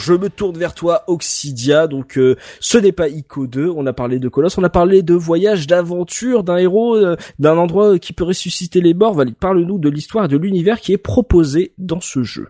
[0.00, 1.86] Je me tourne vers toi, Oxidia.
[1.86, 3.68] Donc, euh, ce n'est pas Ico 2.
[3.68, 7.56] On a parlé de Colosse, on a parlé de voyage, d'aventure, d'un héros, euh, d'un
[7.56, 9.22] endroit qui peut ressusciter les morts.
[9.38, 12.48] Parle-nous de l'histoire et de l'univers qui est proposé dans ce jeu.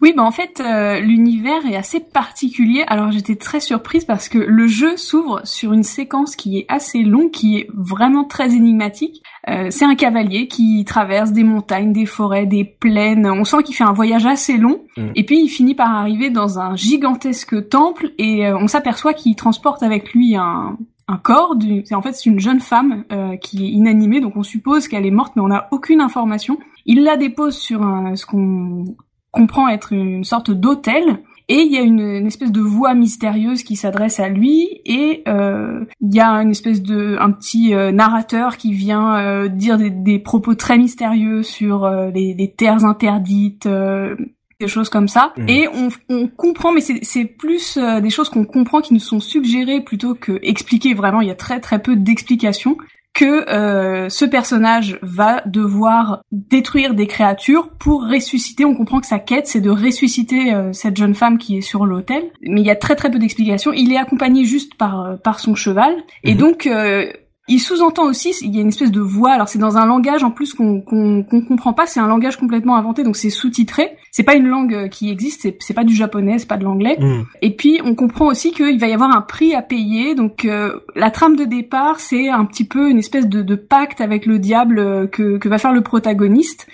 [0.00, 2.84] Oui, bah en fait, euh, l'univers est assez particulier.
[2.86, 7.02] Alors j'étais très surprise parce que le jeu s'ouvre sur une séquence qui est assez
[7.02, 9.22] longue, qui est vraiment très énigmatique.
[9.48, 13.26] Euh, c'est un cavalier qui traverse des montagnes, des forêts, des plaines.
[13.26, 14.82] On sent qu'il fait un voyage assez long.
[14.96, 15.08] Mm.
[15.16, 19.34] Et puis il finit par arriver dans un gigantesque temple et euh, on s'aperçoit qu'il
[19.34, 20.76] transporte avec lui un,
[21.08, 21.56] un corps.
[21.56, 21.82] Du...
[21.92, 23.04] En fait, c'est une jeune femme
[23.40, 26.58] qui est inanimée, donc on suppose qu'elle est morte, mais on n'a aucune information.
[26.86, 28.84] Il la dépose sur un, ce qu'on
[29.30, 33.74] comprend être une sorte d'hôtel et il y a une, espèce de voix mystérieuse qui
[33.74, 38.58] s'adresse à lui et euh, il y a une espèce de un petit euh, narrateur
[38.58, 43.66] qui vient euh, dire des, propos très mystérieux sur les, terres interdites
[44.60, 45.32] des choses comme ça.
[45.36, 45.48] Mmh.
[45.48, 49.80] et on, on, comprend mais c'est plus des choses qu'on comprend qui nous sont suggérées
[49.80, 50.92] plutôt que expliquées.
[50.92, 52.76] Vraiment il y a très très peu d'explications
[53.14, 58.64] que euh, ce personnage va devoir détruire des créatures pour ressusciter.
[58.64, 61.84] On comprend que sa quête, c'est de ressusciter euh, cette jeune femme qui est sur
[61.84, 62.30] l'autel.
[62.42, 63.72] Mais il y a très très peu d'explications.
[63.72, 65.96] Il est accompagné juste par euh, par son cheval.
[66.22, 66.38] Et mhm.
[66.38, 66.68] donc
[67.48, 69.32] il sous-entend aussi, il y a une espèce de voix.
[69.32, 71.86] Alors c'est dans un langage en plus qu'on qu'on comprend pas.
[71.86, 73.96] C'est un langage complètement inventé, donc c'est sous-titré.
[74.10, 75.48] C'est pas une langue euh, qui existe.
[75.60, 76.96] C'est pas du japonais, c'est pas de l'anglais.
[77.00, 77.22] Mm.
[77.40, 80.14] Et puis on comprend aussi qu'il va y avoir un prix à payer.
[80.14, 84.00] Donc euh, la trame de départ, c'est un petit peu une espèce de, de pacte
[84.00, 86.66] avec le diable euh, que, que va faire le protagoniste.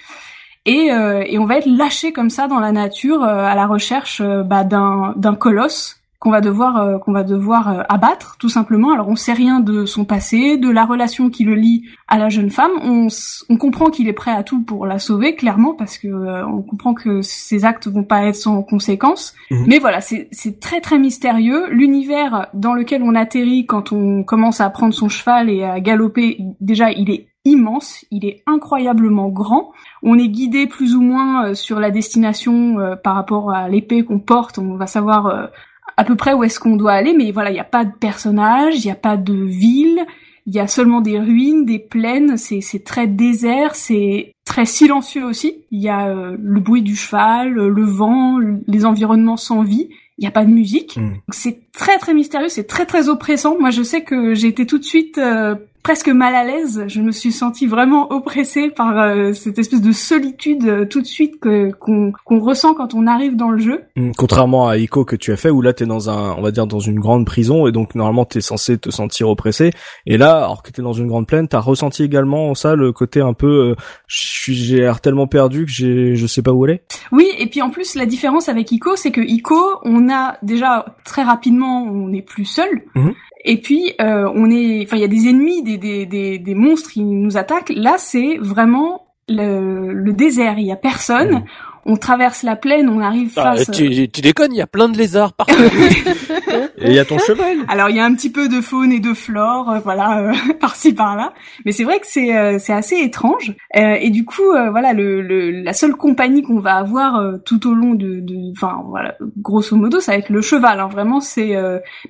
[0.67, 4.65] Et, et on va être lâché comme ça dans la nature à la recherche bah,
[4.65, 8.93] d'un d'un colosse qu'on va devoir euh, qu'on va devoir euh, abattre tout simplement.
[8.93, 12.31] Alors on sait rien de son passé, de la relation qui le lie à la
[12.31, 12.71] jeune femme.
[12.83, 13.09] On,
[13.51, 16.63] on comprend qu'il est prêt à tout pour la sauver clairement parce que euh, on
[16.63, 19.35] comprend que ses actes vont pas être sans conséquences.
[19.51, 19.65] Mhm.
[19.67, 21.69] Mais voilà, c'est c'est très très mystérieux.
[21.69, 26.39] L'univers dans lequel on atterrit quand on commence à prendre son cheval et à galoper,
[26.59, 29.73] déjà il est immense, il est incroyablement grand.
[30.03, 34.57] On est guidé plus ou moins sur la destination par rapport à l'épée qu'on porte.
[34.57, 35.51] On va savoir
[35.97, 37.93] à peu près où est-ce qu'on doit aller, mais voilà, il n'y a pas de
[37.93, 40.05] personnages, il n'y a pas de ville,
[40.47, 45.57] il y a seulement des ruines, des plaines, c'est, très désert, c'est très silencieux aussi.
[45.71, 49.89] Il y a euh, le bruit du cheval, le vent, les environnements sans vie.
[50.19, 50.97] Il n'y a pas de musique.
[50.97, 51.15] Hmm.
[51.31, 53.59] C'est très très mystérieux, c'est très très oppressant.
[53.59, 55.55] Moi, je sais que j'ai été tout de suite euh,
[55.85, 56.83] presque mal à l'aise.
[56.89, 61.07] Je me suis sentie vraiment oppressée par euh, cette espèce de solitude euh, tout de
[61.07, 63.83] suite que qu'on qu'on ressent quand on arrive dans le jeu.
[63.95, 66.51] Mm, contrairement à Ico que tu as fait, où là t'es dans un, on va
[66.51, 69.71] dire dans une grande prison et donc normalement t'es censé te sentir oppressé.
[70.07, 73.21] Et là, alors que t'es dans une grande plaine, t'as ressenti également ça le côté
[73.21, 73.75] un peu, euh,
[74.09, 76.81] j'ai l'air tellement perdu que j'ai, je sais pas où aller?
[77.13, 80.87] Oui, et puis en plus la différence avec Ico, c'est que Ico, on a déjà
[81.05, 82.85] très rapidement, on n'est plus seul.
[82.97, 83.13] Mm-hmm.
[83.45, 86.55] Et puis euh, on est, enfin il y a des ennemis, des, des, des, des
[86.55, 87.73] monstres qui nous attaquent.
[87.75, 91.41] Là c'est vraiment le, le, désert, il y a personne.
[91.41, 91.45] Mmh
[91.87, 93.71] on traverse la plaine, on arrive ah, face.
[93.71, 95.55] tu, tu déconnes, il y a plein de lézards partout.
[96.79, 97.59] et il y a ton cheval.
[97.69, 100.33] Alors il y a un petit peu de faune et de flore, euh, voilà, euh,
[100.61, 101.33] par-ci par-là.
[101.65, 103.55] Mais c'est vrai que c'est euh, c'est assez étrange.
[103.75, 107.95] et du coup, voilà, le, le, la seule compagnie qu'on va avoir tout au long
[107.95, 110.81] de, enfin voilà, grosso modo, ça va être le cheval.
[110.81, 111.55] Hein, vraiment, c'est.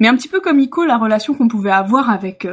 [0.01, 2.47] mais un petit peu comme Ico, la relation qu'on pouvait avoir avec,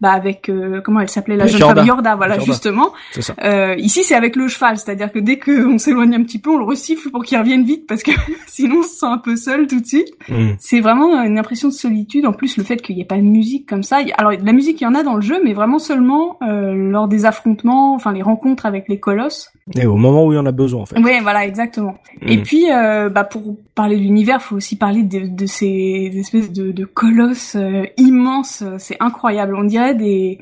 [0.00, 0.50] bah avec
[0.84, 2.92] comment elle s'appelait la jeune femme Yorda, voilà justement.
[3.18, 3.74] Ça.
[3.76, 7.10] ici, c'est avec le cheval, c'est-à-dire que dès qu'on s'éloigne un petit peu, le recifle
[7.10, 8.12] pour qu'il revienne vite parce que
[8.46, 10.14] sinon on se sent un peu seul tout de suite.
[10.28, 10.52] Mm.
[10.58, 12.26] C'est vraiment une impression de solitude.
[12.26, 13.98] En plus, le fait qu'il n'y ait pas de musique comme ça.
[14.16, 16.72] Alors, de la musique, il y en a dans le jeu, mais vraiment seulement euh,
[16.74, 19.52] lors des affrontements, enfin les rencontres avec les colosses.
[19.76, 20.98] Et au moment où il y en a besoin, en fait.
[20.98, 21.96] Oui, voilà, exactement.
[22.22, 22.42] Et mm.
[22.42, 26.72] puis, euh, bah, pour parler de l'univers, faut aussi parler de, de ces espèces de,
[26.72, 28.64] de colosses euh, immenses.
[28.78, 29.54] C'est incroyable.
[29.56, 30.38] On dirait des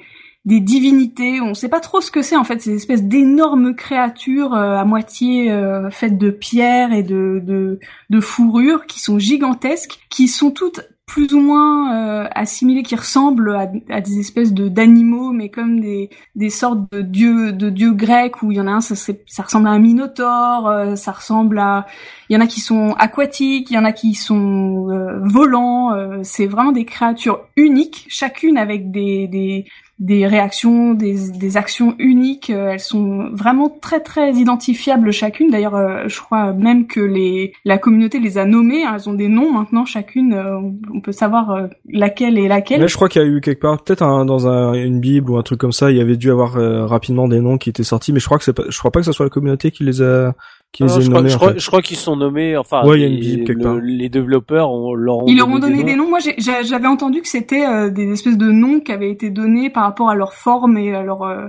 [0.49, 1.43] des divinités.
[1.43, 4.85] On sait pas trop ce que c'est en fait, ces espèces d'énormes créatures euh, à
[4.87, 10.51] moitié euh, faites de pierre et de, de, de fourrure qui sont gigantesques, qui sont
[10.51, 15.51] toutes plus ou moins euh, assimilées, qui ressemblent à, à des espèces de d'animaux, mais
[15.51, 18.81] comme des, des sortes de dieux de dieux grecs où il y en a un
[18.81, 18.95] ça,
[19.27, 21.87] ça ressemble à un minotaure, ça ressemble à
[22.31, 24.87] il y en a qui sont aquatiques, il y en a qui sont
[25.23, 25.95] volants.
[26.23, 29.65] c'est vraiment des créatures uniques, chacune avec des, des
[29.99, 32.51] des réactions, des, des actions uniques.
[32.51, 35.51] Euh, elles sont vraiment très très identifiables chacune.
[35.51, 38.85] D'ailleurs, euh, je crois même que les la communauté les a nommées.
[38.85, 38.93] Hein.
[38.95, 40.35] elles ont des noms maintenant chacune.
[40.35, 40.57] Euh,
[40.95, 42.87] on peut savoir laquelle est laquelle.
[42.87, 45.43] Je crois qu'il y a eu quelque part, peut-être dans un, une bible ou un
[45.43, 46.53] truc comme ça, il y avait dû avoir
[46.89, 48.13] rapidement des noms qui étaient sortis.
[48.13, 49.85] Mais je crois que c'est pas, je crois pas que ce soit la communauté qui
[49.85, 50.35] les a
[50.73, 51.59] qui les je, crois, je en crois, fait.
[51.59, 52.57] je crois qu'ils sont nommés.
[52.57, 53.15] Enfin, Ouais, il y a une
[53.47, 53.75] les- le- part.
[53.83, 56.09] les développeurs ont, leur ont Ils leur ont donné des des noms.
[56.09, 59.85] Moi, j'avais entendu que c'était euh, des espèces de noms qui avaient été donnés par
[59.85, 61.47] rapport à leur forme et à leur euh,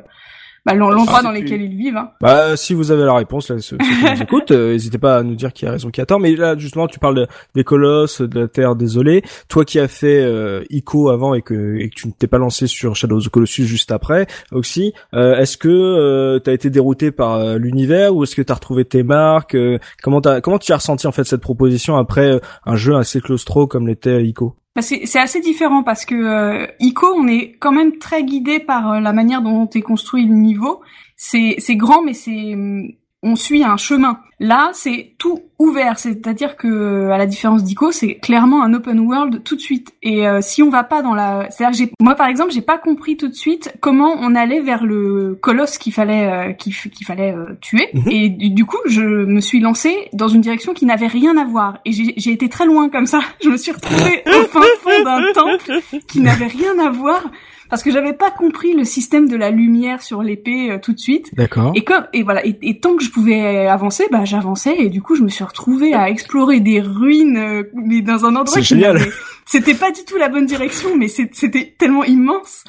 [0.65, 1.98] bah, l'en- l'endroit sais dans lesquels ils vivent.
[1.98, 2.12] Hein.
[2.22, 5.17] Bah, si vous avez la réponse, là, ceux, ceux qui nous écoutent, euh, n'hésitez pas
[5.17, 6.19] à nous dire qui a raison, qui a tort.
[6.19, 9.24] Mais là, justement, tu parles de- des colosses, de la Terre désolée.
[9.48, 12.38] Toi qui as fait euh, Ico avant et que, et que tu ne t'es pas
[12.38, 16.69] lancé sur Shadow of the Colossus juste après, aussi, euh, est-ce que euh, t'as été
[16.69, 20.60] dérouté par euh, l'univers ou est-ce que t'as retrouvé tes marques euh, Comment t'as, comment
[20.60, 24.24] tu as ressenti en fait cette proposition après euh, un jeu assez claustro comme l'était
[24.24, 24.56] Ico?
[24.82, 29.00] C'est assez différent parce que euh, Ico, on est quand même très guidé par euh,
[29.00, 30.82] la manière dont est construit le niveau.
[31.15, 34.20] C'est c'est grand, mais c'est hum, on suit un chemin.
[34.42, 39.02] Là, c'est tout ouvert, c'est-à-dire que euh, à la différence d'Ico, c'est clairement un open
[39.02, 39.94] world tout de suite.
[40.02, 42.78] Et euh, si on va pas dans la, c'est-à-dire que moi par exemple, j'ai pas
[42.78, 47.36] compris tout de suite comment on allait vers le colosse qu'il fallait euh, qu'il fallait
[47.36, 47.90] euh, tuer.
[47.94, 48.04] Mhm.
[48.10, 51.80] Et du, coup, je me suis lancée dans une direction qui n'avait rien à voir.
[51.84, 53.20] Et j'ai j'ai été très loin comme ça.
[53.44, 57.24] Je me suis retrouvée au fin fond d'un temple qui n'avait rien à voir
[57.70, 61.00] parce que j'avais pas compris le système de la lumière sur l'épée euh, tout de
[61.00, 61.34] suite.
[61.36, 61.72] D'accord.
[61.76, 65.02] Et comme et voilà et, et tant que je pouvais avancer, bah j'avançais et du
[65.02, 68.64] coup je me suis retrouvée à explorer des ruines euh, mais dans un endroit C'est
[68.64, 69.00] génial.
[69.46, 72.66] C'était pas du tout la bonne direction, mais c'était tellement immense.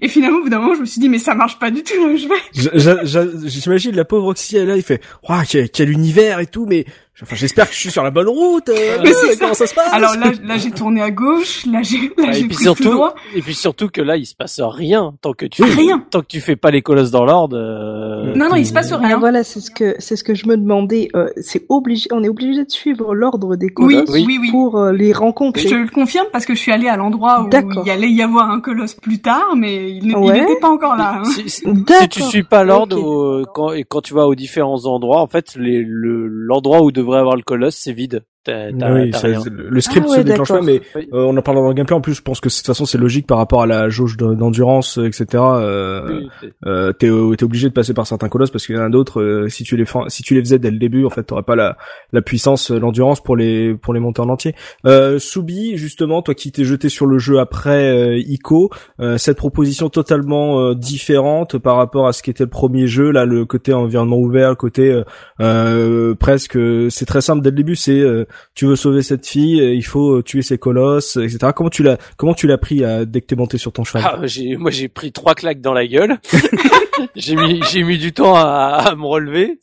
[0.00, 1.82] Et finalement, au bout d'un moment, je me suis dit mais ça marche pas du
[1.82, 3.48] tout où je vais.
[3.48, 6.84] J'imagine la pauvre Oxy, elle là, il fait, waouh, quel, quel univers et tout, mais
[7.22, 8.68] enfin, j'espère que je suis sur la bonne route.
[8.70, 11.82] euh, Mais c'est comment ça se passe Alors là, là j'ai tourné à gauche, là
[11.82, 13.14] j'ai là Ouais, j'ai et puis pris tout surtout, droit.
[13.34, 16.04] et puis surtout que là, il se passe rien tant que tu, Rien.
[16.10, 17.56] tant que tu fais pas les colosses dans l'ordre.
[17.58, 19.18] euh, Non non, il se passe Ah, rien.
[19.18, 21.08] voilà, c'est ce que c'est ce que je me demandais.
[21.14, 24.50] Euh, c'est obligé, on est obligé de suivre l'ordre des colosses oui, oui.
[24.50, 25.62] pour euh, les rencontrer.
[25.62, 28.10] Je te le confirme parce que je suis allée à l'endroit où il y allait
[28.10, 30.40] y avoir un colosse plus tard, mais il Ouais.
[30.40, 31.20] n'était pas encore là.
[31.20, 31.24] hein.
[31.24, 31.64] Si, si-
[32.00, 33.04] si tu suis pas l'ordre Ok.
[33.04, 36.90] au- quand, et quand tu vas aux différents endroits, en fait, les, le, l'endroit où
[37.00, 38.24] devrait avoir le colosse, c'est vide.
[38.42, 39.40] T'as, t'as- oui, t'as ça- rien.
[39.54, 41.08] le script Ah ouais, se déclenche pas, mais Oui.
[41.12, 41.94] euh, on en parlera dans le gameplay.
[41.94, 44.16] En plus, je pense que de toute façon, c'est logique par rapport à la jauge
[44.16, 45.26] de- d'endurance, euh, etc.
[45.34, 46.28] Euh, Oui,
[46.66, 48.88] euh, t'es euh, t'es obligé de passer par certains colosses parce qu'il y en a
[48.88, 49.20] d'autres.
[49.20, 51.54] euh, si tu les si tu les faisais dès le début, en fait, t'aurais pas
[51.54, 51.76] la
[52.14, 54.54] la puissance, l'endurance pour les pour les monter en entier.
[54.86, 59.36] Euh, Soubi, justement, toi qui t'es jeté sur le jeu après euh, Ico, euh, cette
[59.36, 63.74] proposition totalement euh, différente par rapport à ce qu'était le premier jeu, là, le côté
[63.74, 65.04] environnement ouvert, le côté euh,
[65.42, 68.24] euh, presque, c'est très simple dès le début, c'est euh,
[68.54, 71.52] tu veux sauver cette fille, euh, il faut euh, tuer ses colosses, etc.
[71.54, 74.02] Comment tu l'as comment tu l'as pris euh, dès que t'es monté sur ton cheval
[74.06, 76.18] Ah, j'ai, moi, j'ai pris trois claques dans la gueule.
[77.16, 79.58] j'ai mis, j'ai mis du temps à, à me relever.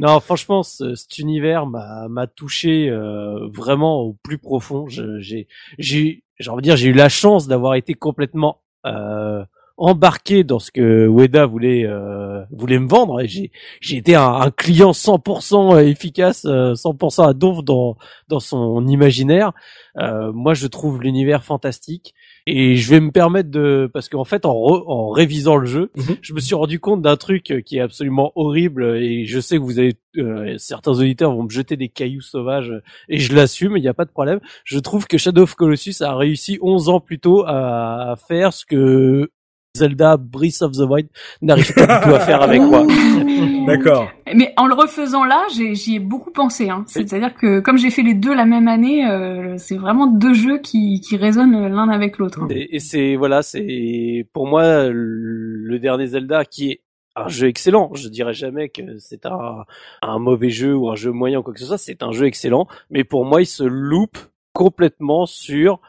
[0.00, 4.86] Non, franchement, ce- cet univers m'a, m'a touché euh, vraiment au plus profond.
[4.88, 9.44] J'ai, j'ai, j'ai envie de dire, j'ai eu la chance d'avoir été complètement euh,
[9.80, 13.20] embarqué dans ce que Weda voulait, euh, voulait me vendre.
[13.20, 17.96] Et j'ai, j'ai été un, un client 100% efficace, euh, 100% à donf dans,
[18.28, 19.52] dans son imaginaire.
[19.98, 22.14] Euh, moi, je trouve l'univers fantastique.
[22.46, 25.90] Et je vais me permettre de, parce qu'en fait, en, re- en révisant le jeu,
[25.96, 26.16] Mhm.
[26.22, 28.96] je me suis rendu compte d'un truc euh, qui est absolument horrible.
[28.96, 32.72] Et je sais que vous avez, euh, certains auditeurs vont me jeter des cailloux sauvages,
[33.08, 34.40] et je l'assume, il n'y a pas de problème.
[34.64, 38.52] Je trouve que Shadow of Colossus a réussi 11 ans plus tôt à, à faire
[38.52, 39.30] ce que
[39.76, 41.08] Zelda Breath of the Wild
[41.42, 42.84] n'arrive pas du tout à faire avec moi.
[43.66, 44.10] D'accord.
[44.34, 46.68] Mais en le refaisant là, j'ai- j'y ai beaucoup pensé.
[46.70, 46.84] Hein.
[46.88, 50.58] C'est-à-dire que comme j'ai fait les deux la même année, euh, c'est vraiment deux jeux
[50.58, 52.42] qui, qui résonnent l'un avec l'autre.
[52.42, 52.48] hein.
[52.50, 56.80] Et, et c'est voilà, c'est pour moi le dernier Zelda qui est
[57.14, 57.90] un jeu excellent.
[57.94, 59.64] Je dirais jamais que c'est un,
[60.02, 61.78] un mauvais jeu ou un jeu moyen ou quoi que ce soit.
[61.78, 64.18] C'est un jeu excellent, mais pour moi, il se loupe
[64.52, 65.80] complètement sur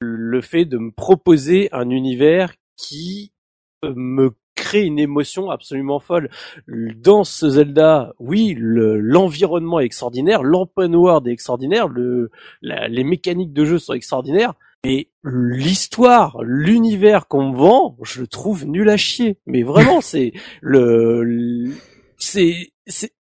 [0.00, 3.32] le fait de me proposer un univers qui
[3.84, 6.28] euh, me crée une émotion absolument folle.
[6.68, 12.30] Dans ce Zelda, oui, le- l'environnement est extraordinaire, l'open world est extraordinaire, le,
[12.62, 14.52] la- les mécaniques de jeu sont extraordinaires,
[14.84, 19.38] mais l'histoire, l'univers qu'on me vend, je le trouve nul à chier.
[19.46, 21.72] Mais vraiment, c'est le, le-
[22.18, 22.72] c'est,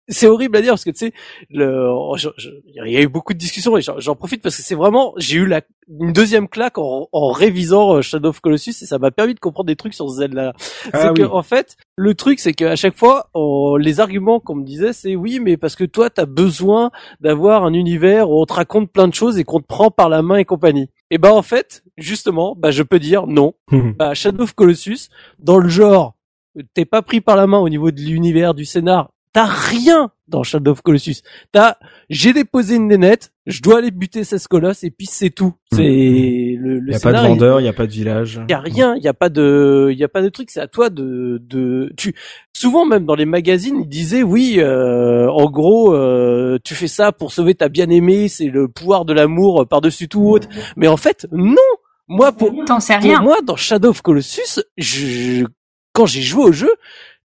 [0.08, 1.12] c'est, c'est horrible à dire parce que tu sais,
[1.50, 4.62] le, je- je- il y a eu beaucoup de discussions et j'en profite parce que
[4.62, 8.70] c'est vraiment, j'ai eu la, une deuxième claque en, en révisant euh, Shadow of Colossus
[8.82, 10.52] et ça m'a permis de comprendre des trucs sur Zelda.
[10.58, 11.28] c'est Ah que oui.
[11.30, 15.16] en fait, le truc c'est qu'à chaque fois, on- les arguments qu'on me disait, c'est
[15.16, 16.90] oui, mais parce que toi, t'as besoin
[17.20, 20.08] d'avoir un univers où on te raconte plein de choses et qu'on te prend par
[20.08, 20.88] la main et compagnie.
[21.10, 23.54] Et ben en fait, justement, bah je peux dire non.
[23.98, 26.14] Bah Shadow of Colossus, dans le genre,
[26.74, 29.10] t'es pas pris par la main au niveau de l'univers, du scénar.
[29.36, 31.16] T'as rien dans Shadow of Colossus.
[31.52, 31.76] T'as,
[32.08, 35.52] j'ai déposé une nénette, je dois aller buter 16 colosses et puis c'est tout.
[35.72, 38.40] C'est le, le Il y a pas de vendeur, il y a pas de village.
[38.48, 40.48] il y a rien, il y a pas de, y a pas de truc.
[40.50, 42.14] C'est à toi de, de, tu.
[42.54, 47.12] Souvent même dans les magazines, ils disaient oui, euh, en gros, euh, tu fais ça
[47.12, 50.48] pour sauver ta bien-aimée, c'est le pouvoir de l'amour par dessus tout autre.
[50.76, 51.56] Mais en fait, non.
[52.08, 53.20] Moi, pour, T'en sais pour rien.
[53.20, 55.44] moi, dans Shadow of Colossus, je,
[55.92, 56.70] quand j'ai joué au jeu,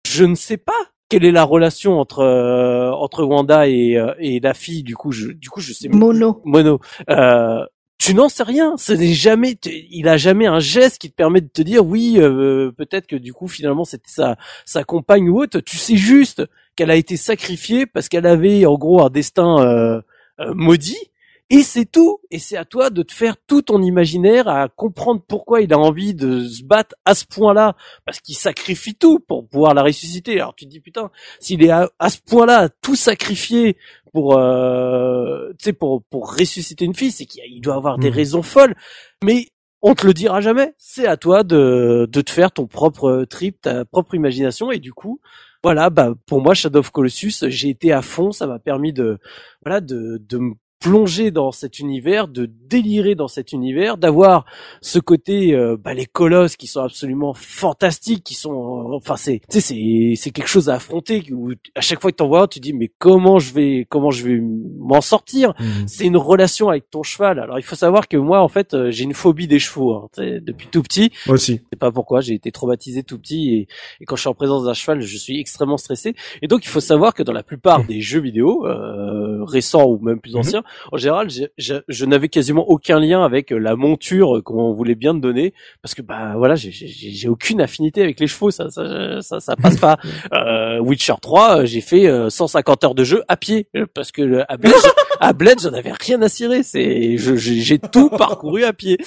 [0.06, 0.72] je ne sais pas
[1.08, 4.82] quelle est la relation entre euh, entre Wanda et, euh, et la fille.
[4.82, 6.40] Du coup, je, du coup, je sais Mono.
[6.44, 6.80] Mono.
[7.10, 7.64] Euh,
[7.98, 8.76] tu n'en sais rien.
[8.76, 9.54] Ce n'est jamais.
[9.54, 12.16] tu- Il a jamais un geste qui te permet de te dire oui.
[12.18, 15.60] euh, Peut-être que du coup, finalement, c'était sa sa compagne ou autre.
[15.60, 16.42] Tu sais juste
[16.76, 20.00] qu'elle a été sacrifiée parce qu'elle avait en gros un destin euh,
[20.40, 20.98] euh, maudit.
[21.48, 22.18] Et c'est tout.
[22.32, 25.78] Et c'est à toi de te faire tout ton imaginaire, à comprendre pourquoi il a
[25.78, 30.40] envie de se battre à ce point-là, parce qu'il sacrifie tout pour pouvoir la ressusciter.
[30.40, 33.76] Alors tu te dis putain, s'il est à, à ce point-là tout sacrifier
[34.12, 38.10] pour, euh, tu sais, pour pour ressusciter une fille, c'est qu'il il doit avoir des
[38.10, 38.14] Mhm.
[38.16, 38.74] raisons folles.
[39.22, 39.46] Mais
[39.82, 40.74] on te le dira jamais.
[40.78, 44.92] C'est à toi de de te faire ton propre trip, ta propre imagination, et du
[44.92, 45.20] coup.
[45.62, 49.18] Voilà, bah pour moi Shadow of Colossus, j'ai été à fond, ça m'a permis de
[49.64, 54.44] voilà de de me plonger dans cet univers, de délirer dans cet univers, d'avoir
[54.82, 58.52] ce côté, euh, bah, les colosses qui sont absolument fantastiques, qui sont,
[58.92, 61.24] euh, enfin c'est, tu sais, c'est c'est quelque chose à affronter.
[61.32, 64.10] Où à chaque fois que t'en vois, un, tu dis mais comment je vais, comment
[64.10, 65.54] je vais m'en sortir?
[65.58, 65.88] Mhm.
[65.88, 67.38] C'est une relation avec ton cheval.
[67.40, 70.08] Alors il faut savoir que moi en fait euh, j'ai une phobie des chevaux hein,
[70.18, 71.10] depuis tout petit.
[71.26, 71.54] Moi aussi.
[71.54, 73.68] Je sais pas pourquoi, j'ai été traumatisé tout petit et,
[74.00, 76.14] et quand je suis en présence d'un cheval, je suis extrêmement stressé.
[76.42, 79.98] Et donc il faut savoir que dans la plupart des jeux vidéo euh, récents ou
[79.98, 80.40] même plus Mhm.
[80.40, 84.72] anciens, en général, j'ai- j'ai- je n'avais quasiment aucun lien avec euh, la monture qu'on
[84.72, 88.26] voulait bien me donner parce que bah voilà, j'ai- j'ai j'ai aucune affinité avec les
[88.26, 89.96] chevaux, ça ça ça, ça passe pas.
[90.32, 94.12] Euh, Witcher 3, euh, j'ai fait euh, 150 heures de jeu à pied euh, parce
[94.12, 94.72] que à Bled,
[95.20, 98.98] à Bled, j'en avais rien à cirer, c'est je- j'ai j'ai tout parcouru à pied.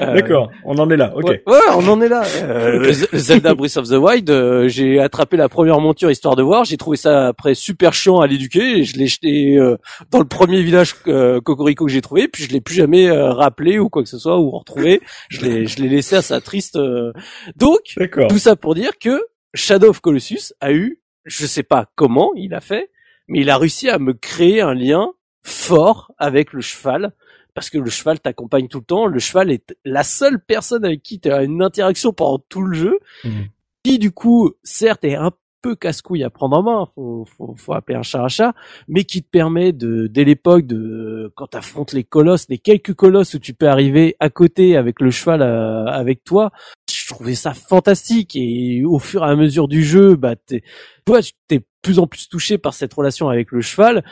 [0.00, 1.12] Euh, D'accord, on en est là.
[1.16, 1.24] Ok.
[1.26, 2.22] Ouais, ouais, on en est là.
[2.42, 6.64] Euh, Zelda Breath of the Wild, euh, j'ai attrapé la première monture histoire de voir.
[6.64, 8.84] J'ai trouvé ça après super chiant à l'éduquer.
[8.84, 9.76] Je l'ai jeté euh,
[10.10, 13.32] dans le premier village euh, Cocorico que j'ai trouvé, puis je l'ai plus jamais euh,
[13.32, 15.00] rappelé ou quoi que ce soit ou retrouvé.
[15.28, 16.76] Je l'ai, je l'ai laissé à sa triste.
[16.76, 17.12] euh.
[17.56, 17.94] Donc
[18.28, 19.22] tout ça pour dire que
[19.54, 22.90] Shadow of Colossus a eu, je sais pas comment il a fait,
[23.28, 27.12] mais il a réussi à me créer un lien fort avec le cheval.
[27.54, 29.06] Parce que le cheval t'accompagne tout le temps.
[29.06, 32.72] Le cheval est la seule personne avec qui tu as une interaction pendant tout le
[32.72, 32.98] jeu.
[33.24, 33.48] Mhm.
[33.82, 36.88] Qui, du coup, certes, est un peu casse-couille à prendre en main.
[36.94, 38.54] Faut, faut, faut appeler un chat un chat.
[38.88, 43.34] Mais qui te permet de, dès l'époque de, quand t'affrontes les colosses, les quelques colosses
[43.34, 46.52] où tu peux arriver à côté avec le cheval euh, avec toi,
[46.90, 50.62] je trouvais ça fantastique et au fur et à mesure du jeu, bah t'es,
[51.04, 54.04] toi, t'es plus en plus touché par cette relation avec le cheval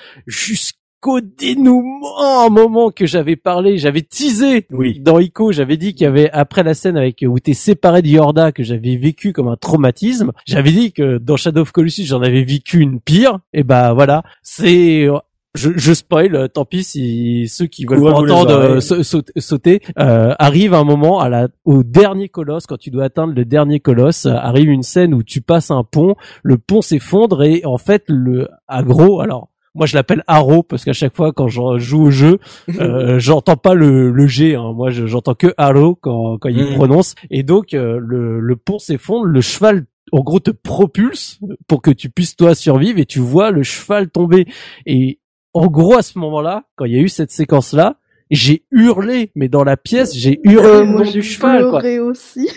[0.97, 5.01] jusqu'au dénouement, un moment que j'avais parlé, j'avais teasé Oui.
[5.01, 8.09] dans Ico, j'avais dit qu'il y avait après la scène avec où t'es séparé de
[8.09, 12.23] Yorda que j'avais vécu comme un traumatisme, j'avais dit que dans Shadow of Colossus j'en
[12.23, 15.07] avais vécu une pire et bah voilà, c'est
[15.55, 20.35] je, je spoil, euh, tant pis si ceux qui veulent pas entendre euh, sauter, euh,
[20.39, 24.27] arrive un moment à la, au dernier colosse, quand tu dois atteindre le dernier colosse,
[24.27, 28.05] euh, arrive une scène où tu passes un pont, le pont s'effondre et en fait
[28.09, 32.11] le agro, alors moi je l'appelle Arrow parce qu'à chaque fois quand je joue au
[32.11, 32.39] jeu,
[32.81, 34.73] euh, j'entends pas le, le G, hein.
[34.75, 36.75] moi je- j'entends que Arrow quand, quand il Mhm.
[36.75, 41.83] prononce et donc euh, le, le pont s'effondre, le cheval en gros te propulse pour
[41.83, 44.47] que tu puisses toi survivre et tu vois le cheval tomber
[44.87, 45.21] et
[45.53, 47.97] en gros à ce moment-là, quand il y a eu cette séquence là,
[48.31, 51.81] j'ai hurlé, mais dans la pièce, j'ai hurlé Euh, le nom du cheval, quoi.
[52.03, 52.49] aussi.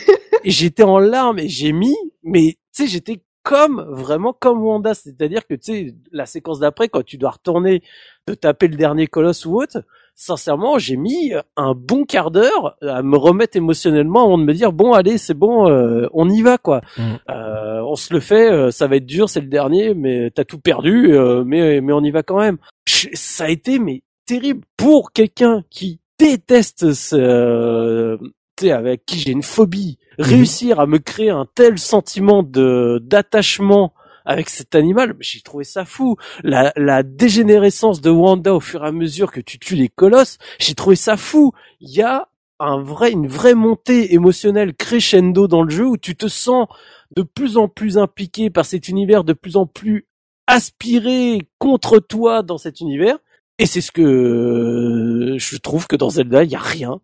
[0.43, 4.94] J'étais en larmes et j'ai mis, mais tu sais, j'étais comme, vraiment comme Wanda.
[4.94, 7.82] C'est-à-dire que, tu sais, la séquence d'après, quand tu dois retourner
[8.26, 9.84] te taper le dernier colosse ou autre,
[10.20, 14.74] sincèrement, j'ai mis un bon quart d'heure à me remettre émotionnellement avant de me dire,
[14.74, 16.82] bon, allez, c'est bon, euh, on y va, quoi.
[16.98, 17.02] Mm.
[17.30, 20.44] Euh, on se le fait, euh, ça va être dur, c'est le dernier, mais t'as
[20.44, 22.58] tout perdu, euh, mais, mais on y va quand même.
[22.86, 28.30] Ça a été, mais terrible pour quelqu'un qui déteste ce, sais,
[28.68, 33.93] avec qui j'ai une phobie, réussir à me créer un tel sentiment de d'attachement
[34.26, 36.18] avec cet animal, j'ai trouvé ça fou.
[36.43, 40.38] La, la dégénérescence de Wanda au fur et à mesure que tu tues les colosses,
[40.60, 41.51] j'ai trouvé ça fou.
[41.80, 42.28] Il y a
[42.60, 46.68] un vrai, une vraie montée émotionnelle crescendo dans le jeu où tu te sens
[47.16, 50.07] de plus en plus impliqué par cet univers, de plus en plus
[50.45, 53.18] aspiré contre toi dans cet univers.
[53.60, 56.99] Et c'est ce que euh, je trouve que dans Zelda, il y a rien.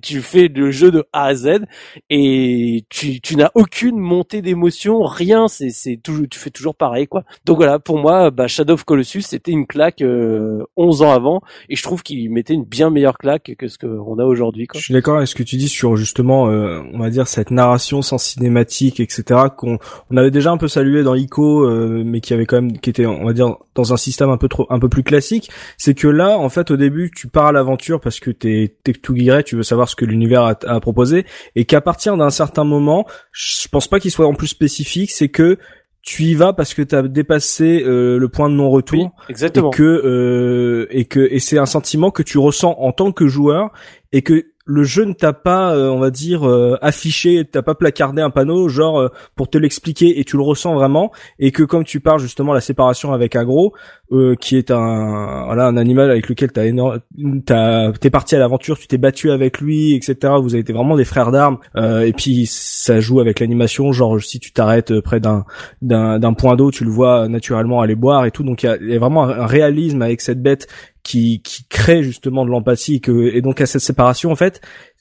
[0.00, 1.62] Tu fais le jeu de A à Z
[2.08, 5.48] et tu, tu n'as aucune montée d'émotion, rien.
[5.48, 7.24] C'est c'est tu fais toujours pareil quoi.
[7.44, 11.42] Donc voilà, pour moi, bah, Shadow of Colossus c'était une claque euh, 11 ans avant
[11.68, 14.68] et je trouve qu'il mettait une bien meilleure claque que ce qu'on a aujourd'hui.
[14.72, 17.50] Je suis d'accord avec ce que tu dis sur justement, euh, on va dire cette
[17.50, 19.40] narration sans cinématique, etc.
[19.56, 19.78] Qu'on
[20.10, 22.90] on avait déjà un peu salué dans Ico, euh, mais qui avait quand même, qui
[22.90, 25.50] était, on va dire, dans un système un peu trop, un peu plus classique.
[25.82, 28.92] C'est que là, en fait, au début, tu pars à l'aventure parce que t'es, t'es
[28.92, 31.24] tout guiré, tu veux savoir ce que l'univers a, a proposé,
[31.56, 35.30] et qu'à partir d'un certain moment, je pense pas qu'il soit en plus spécifique, c'est
[35.30, 35.56] que
[36.02, 39.70] tu y vas parce que t'as dépassé euh, le point de Oui, non-retour exactement.
[39.70, 43.26] et que euh, et que et c'est un sentiment que tu ressens en tant que
[43.26, 43.70] joueur
[44.12, 47.74] et que le jeu ne t'a pas, euh, on va dire, euh, affiché, t'as pas
[47.74, 51.10] placardé un panneau genre euh, pour te l'expliquer et tu le ressens vraiment
[51.40, 53.74] et que comme tu parles justement la séparation avec Agro,
[54.12, 57.00] euh, qui est un voilà un animal avec lequel t'as énorme,
[57.44, 60.34] t'as t'es parti à l'aventure, tu t'es battu avec lui, etc.
[60.40, 64.20] Vous avez été vraiment des frères d'armes euh, et puis ça joue avec l'animation, genre
[64.20, 65.44] si tu t'arrêtes près d'un
[65.82, 68.68] d'un d'un point d'eau, tu le vois naturellement aller boire et tout, donc il y
[68.68, 70.68] a, y a vraiment un réalisme avec cette bête
[71.02, 74.60] qui qui crée justement de l'empathie et que et donc à cette séparation en fait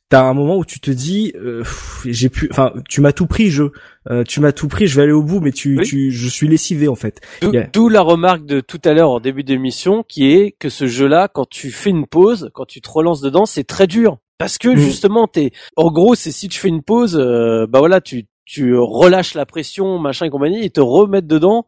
[0.10, 1.64] t'as un moment où tu te dis euh,
[2.06, 3.72] j'ai pu enfin tu m'as tout pris jeu
[4.10, 5.86] Euh, tu m'as tout pris je vais aller au bout mais tu Oui.
[5.86, 7.70] tu je suis lessivé en fait D'où Yeah.
[7.92, 11.48] la remarque de tout à l'heure en début d'émission qui est que ce jeu-là, quand
[11.48, 14.18] tu fais une pause, quand tu te relances dedans, c'est très dur.
[14.40, 14.78] Parce que Mm.
[14.78, 18.74] justement, t'es, en gros, c'est si tu fais une pause, euh, bah voilà, tu, tu
[18.78, 21.68] relâches la pression, machin et compagnie, et te remettre dedans.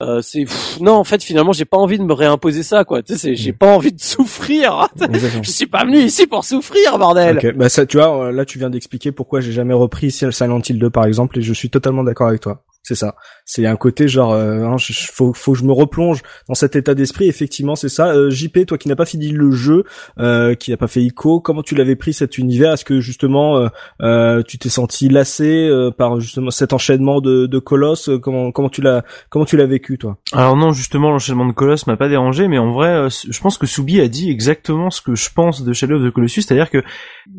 [0.00, 0.44] Euh, c'est
[0.80, 3.34] non en fait finalement j'ai pas envie de me réimposer ça quoi tu sais c'est-
[3.34, 3.56] j'ai Mm.
[3.56, 4.86] pas envie de souffrir
[5.42, 8.44] je suis pas venu ici pour souffrir bordel Ok, bah ça, tu vois, euh, là
[8.44, 11.68] tu viens d'expliquer pourquoi j'ai jamais repris Silent Hill 2 par exemple, et je suis
[11.68, 12.62] totalement d'accord avec toi.
[12.88, 13.16] C'est ça.
[13.44, 14.76] C'est un côté genre, euh, hein,
[15.12, 17.28] faut, faut que je me replonge dans cet état d'esprit.
[17.28, 18.14] Effectivement, c'est ça.
[18.14, 19.84] Euh, JP, toi qui n'as pas fini le jeu,
[20.18, 22.72] euh, qui n'a pas fait ICO, comment tu l'avais pris cet univers?
[22.72, 23.68] Est-ce que justement, euh,
[24.00, 28.80] euh, tu t'es senti lassé par justement cet enchaînement de, de colosses Comment, comment tu
[28.80, 30.16] l'as, comment tu l'as vécu toi?
[30.32, 33.66] Alors non, justement, l'enchaînement de Colosse m'a pas dérangé, mais en vrai, je pense que
[33.66, 36.82] Soubi a dit exactement ce que je pense de Shadow of the Colossus, c'est-à-dire que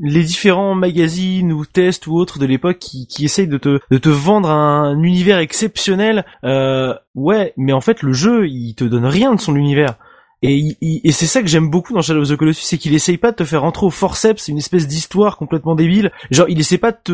[0.01, 3.97] les différents magazines ou tests ou autres de l'époque qui, qui essayent de te, de
[3.97, 9.05] te vendre un univers exceptionnel, euh, ouais, mais en fait, le jeu, il te donne
[9.05, 9.95] rien de son univers.
[10.41, 13.17] Et, et c'est ça que j'aime beaucoup dans Shadow of the Colossus, c'est qu'il essaye
[13.17, 16.13] pas de te faire rentrer au forceps une espèce d'histoire complètement débile.
[16.31, 17.11] Genre, il essaie pas de te,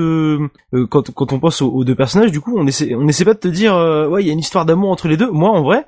[0.75, 3.25] euh, quand, quand on pense aux, aux deux personnages, du coup, on essaie, on essaie
[3.25, 5.31] pas de te dire, euh, ouais, il y a une histoire d'amour entre les deux.
[5.31, 5.87] Moi, en vrai,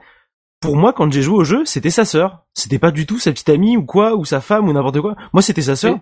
[0.61, 2.45] pour moi, quand j'ai joué au jeu, c'était sa sœur.
[2.55, 5.15] C'était pas du tout sa petite amie ou quoi, ou sa femme ou n'importe quoi.
[5.31, 5.99] Moi, c'était sa sœur.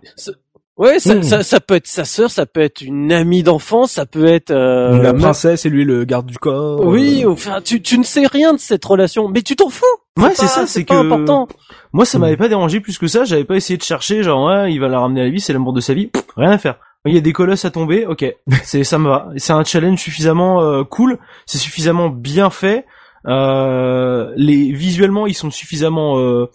[0.77, 1.23] Ouais ça, Mm.
[1.23, 4.51] ça, ça peut être sa sœur ça peut être une amie d'enfance ça peut être
[4.51, 6.81] euh, La princesse et lui le garde du corps.
[6.85, 9.85] Oui, euh, enfin, tu, tu ne sais rien de cette relation, mais tu t'en fous.
[10.19, 11.47] Ouais, c'est ça, c'est que- important.
[11.93, 12.21] Moi, ça Hmm.
[12.21, 13.23] m'avait pas dérangé plus que ça.
[13.25, 15.53] J'avais pas essayé de chercher, genre, ouais, il va la ramener à la vie, c'est
[15.53, 16.07] l'amour de sa vie.
[16.07, 16.75] Pff, rien à faire.
[17.05, 18.25] Il y a des colosses à tomber, ok,
[18.63, 19.29] c'est ça me va.
[19.37, 22.85] C'est un challenge suffisamment euh, cool, c'est suffisamment bien fait.
[23.27, 26.45] Euh, les visuellement, ils sont suffisamment euh,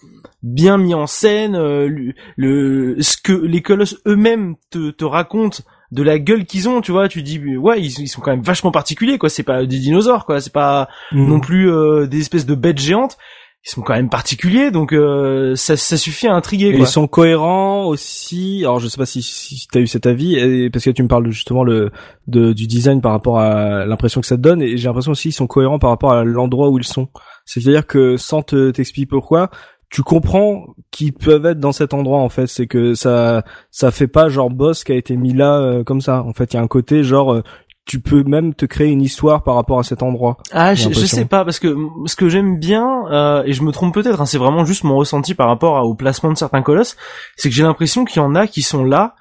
[0.42, 1.54] bien mis en scène.
[1.56, 5.58] euh, le, le- ce que les colosses eux-mêmes te, te racontent
[5.92, 8.42] de la gueule qu'ils ont, tu vois, tu dis ouais, ils, ils sont quand même
[8.42, 9.28] vachement particuliers, quoi.
[9.28, 10.40] C'est pas des dinosaures, quoi.
[10.40, 11.26] C'est pas mm.
[11.26, 13.18] non plus euh, des espèces de bêtes géantes.
[13.66, 16.70] Ils sont quand même particuliers, donc euh, ça, ça suffit à intriguer.
[16.70, 16.80] Quoi.
[16.80, 18.60] ils sont cohérents aussi.
[18.62, 21.02] Alors je sais pas si, si tu as eu cet avis, et- parce que tu
[21.02, 21.90] me parles justement le
[22.26, 25.24] de, du design par rapport à l'impression que ça te donne, et j'ai l'impression aussi
[25.24, 27.08] qu'ils sont cohérents par rapport à l'endroit où ils sont.
[27.44, 29.50] C'est-à-dire que sans te t'expliquer pourquoi,
[29.90, 32.46] tu comprends qu'ils peuvent être dans cet endroit en fait.
[32.46, 36.00] C'est que ça ça fait pas genre boss qui a été mis là euh, comme
[36.00, 36.22] ça.
[36.22, 37.42] En fait, il y a un côté genre euh,
[37.86, 40.36] tu peux même te créer une histoire par rapport à cet endroit.
[40.52, 41.74] Ah, je, sais pas parce que
[42.06, 44.96] ce que j'aime bien euh, et je me trompe peut-être, hein, c'est vraiment juste mon
[44.96, 46.96] ressenti par rapport à- au placement de certains colosses,
[47.36, 49.14] c'est que j'ai l'impression qu'il y en a qui sont là.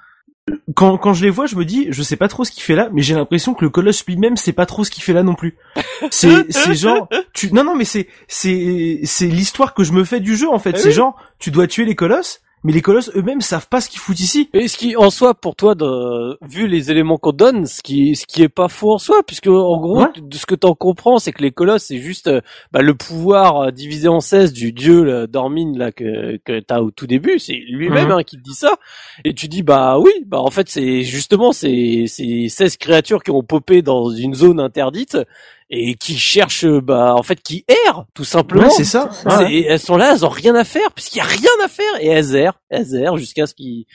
[0.74, 2.74] Quand, quand je les vois, je me dis, je sais pas trop ce qu'il fait
[2.74, 5.22] là, mais j'ai l'impression que le colosse lui-même sait pas trop ce qu'il fait là
[5.22, 5.56] non plus.
[6.10, 10.18] C'est, c'est genre, tu, non non, mais c'est, c'est, c'est l'histoire que je me fais
[10.18, 10.72] du jeu en fait.
[10.74, 10.94] Eh c'est oui.
[10.94, 14.20] genre, tu dois tuer les colosses, mais les colosses eux-mêmes savent pas ce qu'ils foutent
[14.20, 14.50] ici.
[14.52, 18.16] Et ce qui, en soi, pour toi, de, vu les éléments qu'on donne, ce qui,
[18.16, 20.06] ce qui est pas faux en soi, puisque en gros, Ouais.
[20.20, 22.40] de ce que t'en comprends, c'est que les colosses, c'est juste euh,
[22.72, 26.80] bah, le pouvoir euh, divisé en 16 du dieu là, Dormine là que, que t'as
[26.80, 27.38] au tout début.
[27.38, 28.12] C'est lui-même Mhm.
[28.12, 28.74] hein, qui te dit ça.
[29.24, 33.30] Et tu dis bah oui, bah en fait c'est justement ces ces 16 créatures qui
[33.30, 35.16] ont popé dans une zone interdite
[35.70, 38.64] et qui cherchent bah en fait qui errent tout simplement.
[38.64, 39.08] Ouais, c'est ça.
[39.24, 39.62] Ouais.
[39.68, 42.08] Elles sont là, elles ont rien à faire, puisqu'il y a rien à faire, et
[42.08, 43.86] elles errent, elles errent jusqu'à ce qu'ils,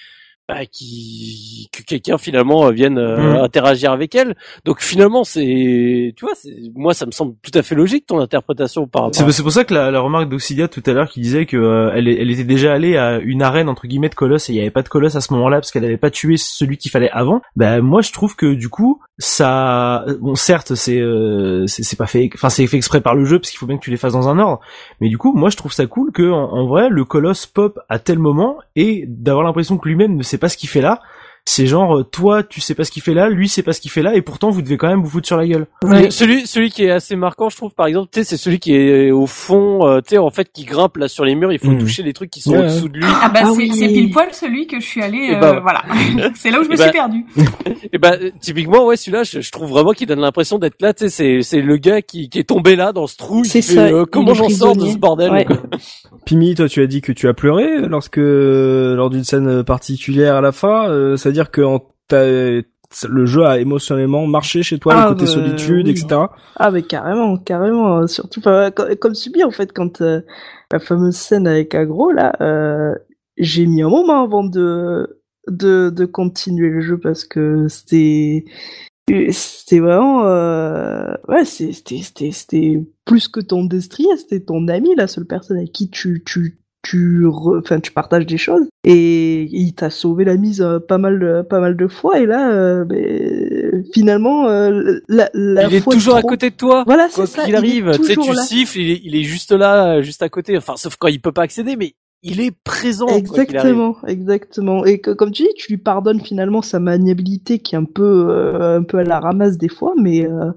[0.47, 3.43] bah, qui que quelqu'un finalement vienne euh, Mm.
[3.43, 4.35] interagir avec elle.
[4.65, 8.19] Donc finalement, c'est tu vois, c'est moi ça me semble tout à fait logique ton
[8.19, 9.15] interprétation par rapport.
[9.15, 11.57] C'est c'est pour ça que la, la remarque d'Oxidia tout à l'heure qui disait que
[11.57, 14.57] euh, elle, elle était déjà allée à une arène entre guillemets de colosse et il
[14.57, 16.91] y avait pas de colosse à ce moment-là parce qu'elle avait pas tué celui qu'il
[16.91, 17.41] fallait avant.
[17.55, 22.05] Bah moi je trouve que du coup ça bon certes c'est euh, c'est c'est pas
[22.05, 23.97] fait enfin c'est fait exprès par le jeu parce qu'il faut bien que tu les
[23.97, 24.59] fasses dans un ordre
[25.01, 27.79] mais du coup moi je trouve ça cool que en, en vrai le colosse pop
[27.89, 31.01] à tel moment et d'avoir l'impression que lui-même ne sait pas ce qu'il fait là.
[31.47, 33.79] C'est genre euh, toi tu sais pas ce qu'il fait là, lui sait pas ce
[33.79, 35.67] qu'il fait là et pourtant vous devez quand même vous foutre sur la gueule.
[35.95, 38.57] Et Celui, celui qui est assez marquant, je trouve, par exemple, tu sais, c'est celui
[38.59, 41.53] qui est au fond, euh, tu sais, en fait, qui grimpe là sur les murs.
[41.53, 41.77] Il faut Mhm.
[41.77, 42.59] toucher les trucs qui sont Ouais.
[42.61, 43.05] au-dessous de lui.
[43.05, 43.69] Ah bah Ah c'est oui.
[43.93, 45.27] pile poil celui que je suis allée.
[45.29, 45.83] Eh euh, bah, voilà,
[46.35, 47.25] c'est là où je me Eh suis bah, perdue.
[47.93, 50.95] Et ben typiquement, ouais, celui-là, je, je trouve vraiment qu'il donne l'impression d'être là.
[50.95, 53.43] Tu sais, c'est c'est le gars qui, qui est tombé là dans ce trou.
[53.43, 55.45] C'est fait, ça, euh, comment j'en sors de ce bordel Ouais.
[55.45, 55.57] quoi.
[56.25, 60.41] Pimi, toi, tu as dit que tu as pleuré lorsque, lors d'une scène particulière à
[60.41, 60.89] la fin.
[60.89, 62.61] Euh, C'est-à-dire que
[63.09, 65.91] le jeu a émotionnellement marché chez toi, Ah, le côté bah, solitude, oui.
[65.91, 66.21] etc.
[66.55, 68.41] Ah mais carrément, carrément, euh, surtout
[68.99, 70.21] comme subi en fait quand euh,
[70.71, 72.95] la fameuse scène avec Agro là, euh,
[73.37, 78.45] j'ai mis un moment avant de de de continuer le jeu parce que c'était
[79.29, 85.07] c'était vraiment euh, ouais c'était c'était c'était plus que ton destrier, c'était ton ami la
[85.07, 89.73] seule personne avec qui tu tu tu re- enfin tu partages des choses et il
[89.73, 92.85] t'a sauvé la mise euh, pas mal de, pas mal de fois et là euh,
[92.85, 96.83] ben, finalement euh, la, la Il est fois toujours à trop- côté de toi.
[96.85, 97.41] voilà, Quoi c'est ça.
[97.43, 98.43] qu'il il est arrive, tu sais, toujours tu là.
[98.43, 100.55] siffles, il est, il est juste là, euh, juste à côté.
[100.57, 101.93] Enfin, sauf quand il peut pas accéder, mais
[102.27, 103.05] il est présent.
[103.07, 103.71] quoi qu'il arrive.
[103.71, 104.85] Exactement, exactement.
[104.85, 108.27] Et que, comme tu dis, tu lui pardonnes finalement sa maniabilité qui est un peu,
[108.29, 110.51] euh, un peu à la ramasse des fois, mais euh,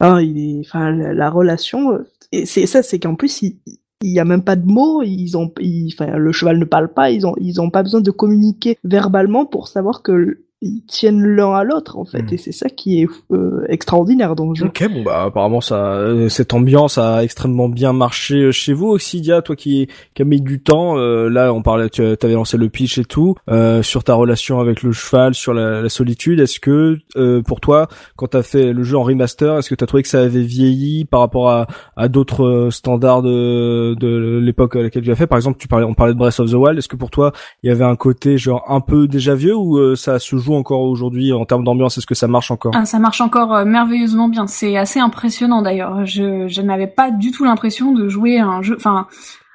[0.00, 3.56] hein, il est, enfin, la, la relation, euh, et c'est ça, c'est qu'en plus, il,
[4.02, 7.10] il y a même pas de mots, ils ont, ils- le cheval ne parle pas,
[7.10, 11.52] ils ont, ils ont pas besoin de communiquer verbalement pour savoir que ils tiennent l'un
[11.52, 12.34] à l'autre en fait, Mm.
[12.34, 14.66] et c'est ça qui est euh, extraordinaire dans le jeu.
[14.66, 18.88] Ok, bon bah apparemment ça, euh, cette ambiance a extrêmement bien marché euh, chez vous,
[18.90, 20.98] Oxidia, toi qui, qui a mis du temps.
[20.98, 24.58] euh, là, on parlait, tu avais lancé le pitch et tout euh, sur ta relation
[24.58, 26.40] avec le cheval, sur la, la solitude.
[26.40, 27.86] Est-ce que euh, pour toi,
[28.16, 31.04] quand t'as fait le jeu en remaster, est-ce que t'as trouvé que ça avait vieilli
[31.04, 35.26] par rapport à, à d'autres standards de, de l'époque à laquelle tu as fait?
[35.28, 36.78] Par exemple, tu parlais, on parlait de Breath of the Wild.
[36.78, 37.32] Est-ce que pour toi,
[37.62, 40.82] il y avait un côté genre un peu déjà vieux ou ça se joue encore
[40.82, 42.72] aujourd'hui en termes d'ambiance Est-ce que ça marche encore?
[42.74, 44.46] Ah, ça marche encore euh, merveilleusement bien.
[44.46, 46.06] C'est assez impressionnant d'ailleurs.
[46.06, 48.74] Je, je n'avais pas du tout l'impression de jouer un jeu.
[48.76, 49.06] Enfin,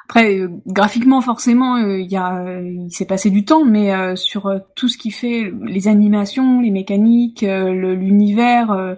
[0.06, 4.88] après, euh, graphiquement forcément, euh, y a, il s'est passé du temps, mais sur tout
[4.88, 8.96] ce qui fait les animations, les mécaniques, l'univers.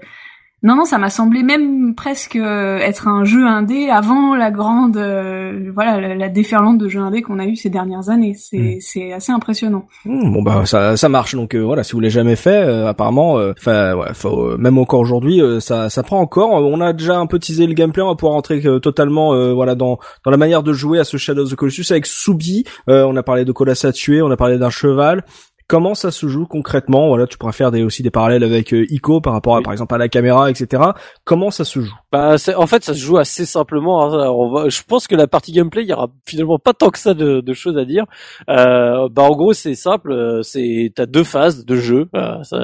[0.64, 4.98] Non, non, ça m'a semblé même presque euh, être un jeu indé avant la grande,
[4.98, 8.34] euh, voilà, la, la déferlante de jeux indés qu'on a eu ces dernières années.
[8.36, 8.78] C'est, Mm.
[8.80, 9.86] c'est assez impressionnant.
[10.06, 12.88] Hmm, bon bah ça ça marche donc euh, voilà si vous l'avez jamais fait euh,
[12.88, 16.94] apparemment euh, enfin ouais faut, même encore aujourd'hui euh, ça ça prend encore on a
[16.94, 20.32] déjà un peu teasé le gameplay on va pouvoir rentrer totalement euh, voilà dans dans
[20.32, 23.24] la manière de jouer à ce Shadow of the Colossus avec Subi Euh, on a
[23.24, 25.24] parlé de Colas à tuer on a parlé d'un cheval
[25.68, 27.08] Comment ça se joue concrètement?
[27.08, 29.64] Voilà, tu pourrais faire des, aussi des parallèles avec euh, Ico par rapport à, Oui.
[29.64, 30.84] par exemple, à la caméra, etc.
[31.24, 31.96] Comment ça se joue?
[32.16, 34.02] Bah, c'est- en fait, ça se joue assez simplement.
[34.06, 34.14] hein.
[34.22, 36.90] Alors, on va- je pense que la partie gameplay, il y aura finalement pas tant
[36.90, 38.06] que ça de, de choses à dire.
[38.50, 40.14] Euh, bah, en gros, c'est simple.
[40.14, 42.64] euh, C'est t'as deux phases de jeu, euh, ça-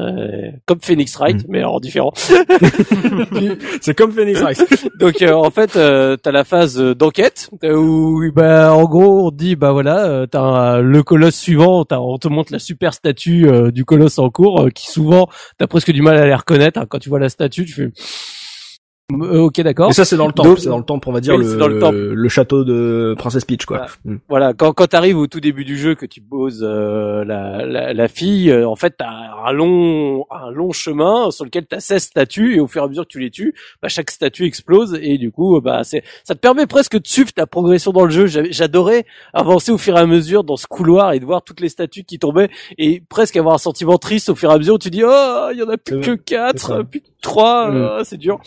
[0.66, 1.46] comme Phoenix Wright, Mm.
[1.50, 2.14] mais en différent.
[3.82, 4.60] C'est comme Phoenix Wright.
[5.00, 9.36] Donc, euh, en fait, euh, t'as la phase d'enquête où, bah, en gros, on te
[9.36, 13.72] dit, bah voilà, t'as le colosse suivant, t'as- on te montre la super statue euh,
[13.72, 15.28] du colosse en cours, euh, qui souvent,
[15.58, 16.80] t'as presque du mal à les reconnaître.
[16.80, 16.86] hein.
[16.88, 17.90] Quand tu vois la statue, tu fais.
[19.22, 19.90] Euh, ok, d'accord.
[19.90, 20.60] Et ça, c'est dans le temple.
[20.60, 21.98] C'est dans le temple, on va dire, Oui, c'est dans le le, temple.
[21.98, 23.88] le château de Princess Peach, quoi.
[24.06, 24.20] Voilà.
[24.30, 27.94] Voilà, quand quand t'arrives au tout début du jeu que tu poses euh, la, la
[27.94, 29.10] la fille, euh, en fait t'as
[29.46, 32.88] un long un long chemin sur lequel t'as 16 statues et au fur et à
[32.88, 36.34] mesure que tu les tues, bah, chaque statue explose et du coup bah c'est ça
[36.36, 38.28] te permet presque de suivre ta progression dans le jeu.
[38.28, 41.60] J'avais- J'adorais avancer au fur et à mesure dans ce couloir et de voir toutes
[41.60, 44.76] les statues qui tombaient et presque avoir un sentiment triste au fur et à mesure
[44.76, 47.76] où tu dis oh il y en a plus que quatre, plus que trois, Mm.
[47.76, 48.40] euh, c'est dur.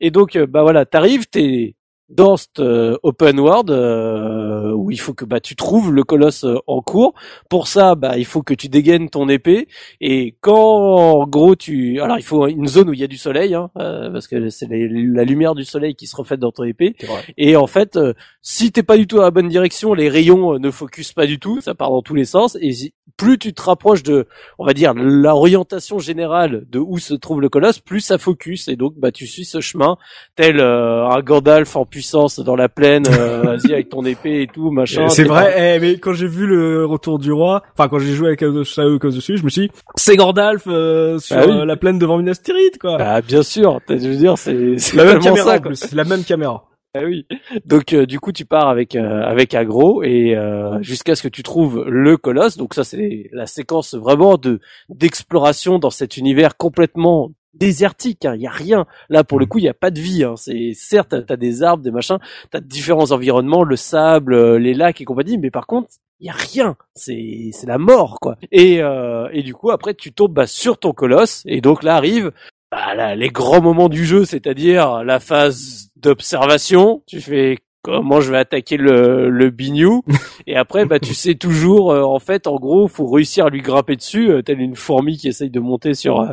[0.00, 1.74] Et donc euh, bah voilà, t'arrives, t'es
[2.10, 6.44] dans cet euh, open world euh, où il faut que bah tu trouves le colosse
[6.44, 7.14] euh, en cours.
[7.48, 9.68] Pour ça, bah il faut que tu dégaines ton épée.
[10.00, 13.16] Et quand en gros tu alors il faut une zone où il y a du
[13.16, 16.64] soleil hein, euh, parce que c'est la lumière du soleil qui se reflète dans ton
[16.64, 16.96] épée.
[17.38, 20.58] Et en fait euh, si t'es pas du tout dans la bonne direction, les rayons
[20.58, 22.58] ne focusent pas du tout, ça part dans tous les sens.
[22.60, 22.72] Et
[23.16, 24.26] plus tu te rapproches de
[24.58, 28.66] on va dire l'orientation générale de où se trouve le colosse, plus ça focus.
[28.66, 29.96] Et donc bah tu suis ce chemin
[30.34, 34.40] tel euh, un Gandalf en pyjama puissance dans la plaine, euh, vas-y avec ton épée
[34.40, 35.10] et tout, machin.
[35.10, 38.28] C'est vrai, eh, mais quand j'ai vu le retour du roi, enfin quand j'ai joué
[38.28, 41.52] avec Shadow of dessus, je me suis dit, c'est Gandalf euh, sur Ah oui.
[41.52, 42.96] euh, la plaine devant Minas Tirith, quoi.
[42.96, 46.24] Bah, bien sûr, je veux dire, c'est c'est la même caméra ça, plus, la même
[46.24, 46.64] caméra.
[46.92, 47.24] Ah oui.
[47.66, 51.28] Donc euh, du coup tu pars avec euh, avec Agro et euh, jusqu'à ce que
[51.28, 52.56] tu trouves le colosse.
[52.56, 58.26] Donc ça c'est la séquence vraiment de d'exploration dans cet univers complètement désertique.
[58.34, 58.86] Il y a rien.
[59.08, 60.24] Là pour le coup il y a pas de vie.
[60.24, 60.34] Hein.
[60.36, 62.18] C'est certes t'as as des arbres, des machins,
[62.50, 65.90] t'as différents environnements, le sable, euh, les lacs et compagnie, mais par contre
[66.20, 66.76] il y a rien.
[66.94, 68.36] C'est c'est la mort quoi.
[68.52, 71.96] Et euh, et du coup après tu tombes bah, sur ton colosse et donc là
[71.96, 72.32] arrive
[72.70, 77.02] bah, là, les grands moments du jeu, c'est-à-dire la phase d'observation.
[77.06, 80.02] Tu fais comment je vais attaquer le, le bignou
[80.46, 83.62] et après bah tu sais toujours euh, en fait en gros faut réussir à lui
[83.62, 86.28] grimper dessus euh, telle une fourmi qui essaye de monter sur euh,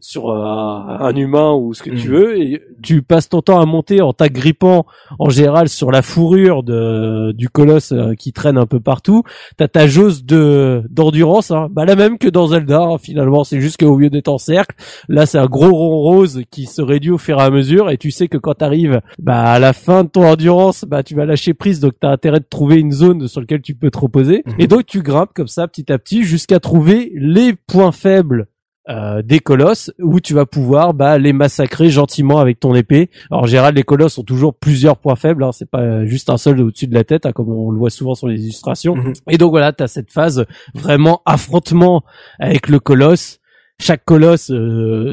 [0.00, 2.14] sur euh, un humain ou ce que tu Mhm.
[2.14, 2.40] veux.
[2.40, 4.86] Et tu passes ton temps à monter en t'agrippant
[5.18, 9.22] en général sur la fourrure de du colosse euh, qui traîne un peu partout.
[9.56, 11.68] T'as ta jauge de d'endurance hein.
[11.70, 13.44] bah la même que dans Zelda hein, finalement.
[13.44, 14.76] C'est juste qu'au lieu d'être en cercle
[15.08, 17.90] Là, c'est un gros rond rose qui se réduit au fur et à mesure.
[17.90, 21.14] Et tu sais que quand t'arrives bah, à la fin de ton endurance, bah, tu
[21.14, 23.98] vas lâcher prise donc t'as intérêt de trouver une zone sur laquelle tu peux te
[23.98, 24.54] reposer Mhm.
[24.58, 28.46] et donc tu grimpes comme ça petit à petit jusqu'à trouver les points faibles
[28.88, 33.10] euh, des colosses où tu vas pouvoir bah, les massacrer gentiment avec ton épée.
[33.30, 36.28] Alors en général, les colosses ont toujours plusieurs points faibles, hein, c'est pas euh, juste
[36.30, 38.96] un seul au-dessus de la tête, hein, comme on le voit souvent sur les illustrations.
[38.96, 39.12] Mhm.
[39.30, 42.02] Et donc voilà, tu as cette phase vraiment affrontement
[42.40, 43.38] avec le colosse.
[43.80, 45.12] Chaque colosse euh,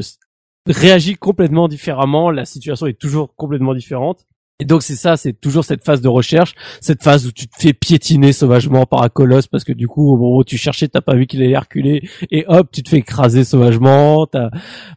[0.66, 4.26] réagit complètement différemment, la situation est toujours complètement différente.
[4.60, 7.56] Et donc c'est ça, c'est toujours cette phase de recherche, cette phase où tu te
[7.58, 11.00] fais piétiner sauvagement par un colosse parce que du coup au moment tu cherchais t'as
[11.00, 14.26] pas vu qu'il allait reculer et hop tu te fais écraser sauvagement.
[14.26, 14.50] T'as...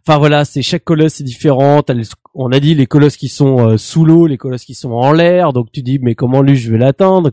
[0.05, 1.81] Enfin voilà, c'est chaque colosse est différent.
[1.81, 2.03] T'as les-
[2.35, 5.11] On a dit les colosses qui sont euh, sous l'eau, les colosses qui sont en
[5.13, 5.53] l'air.
[5.53, 7.31] Donc tu dis mais comment lui je vais l'atteindre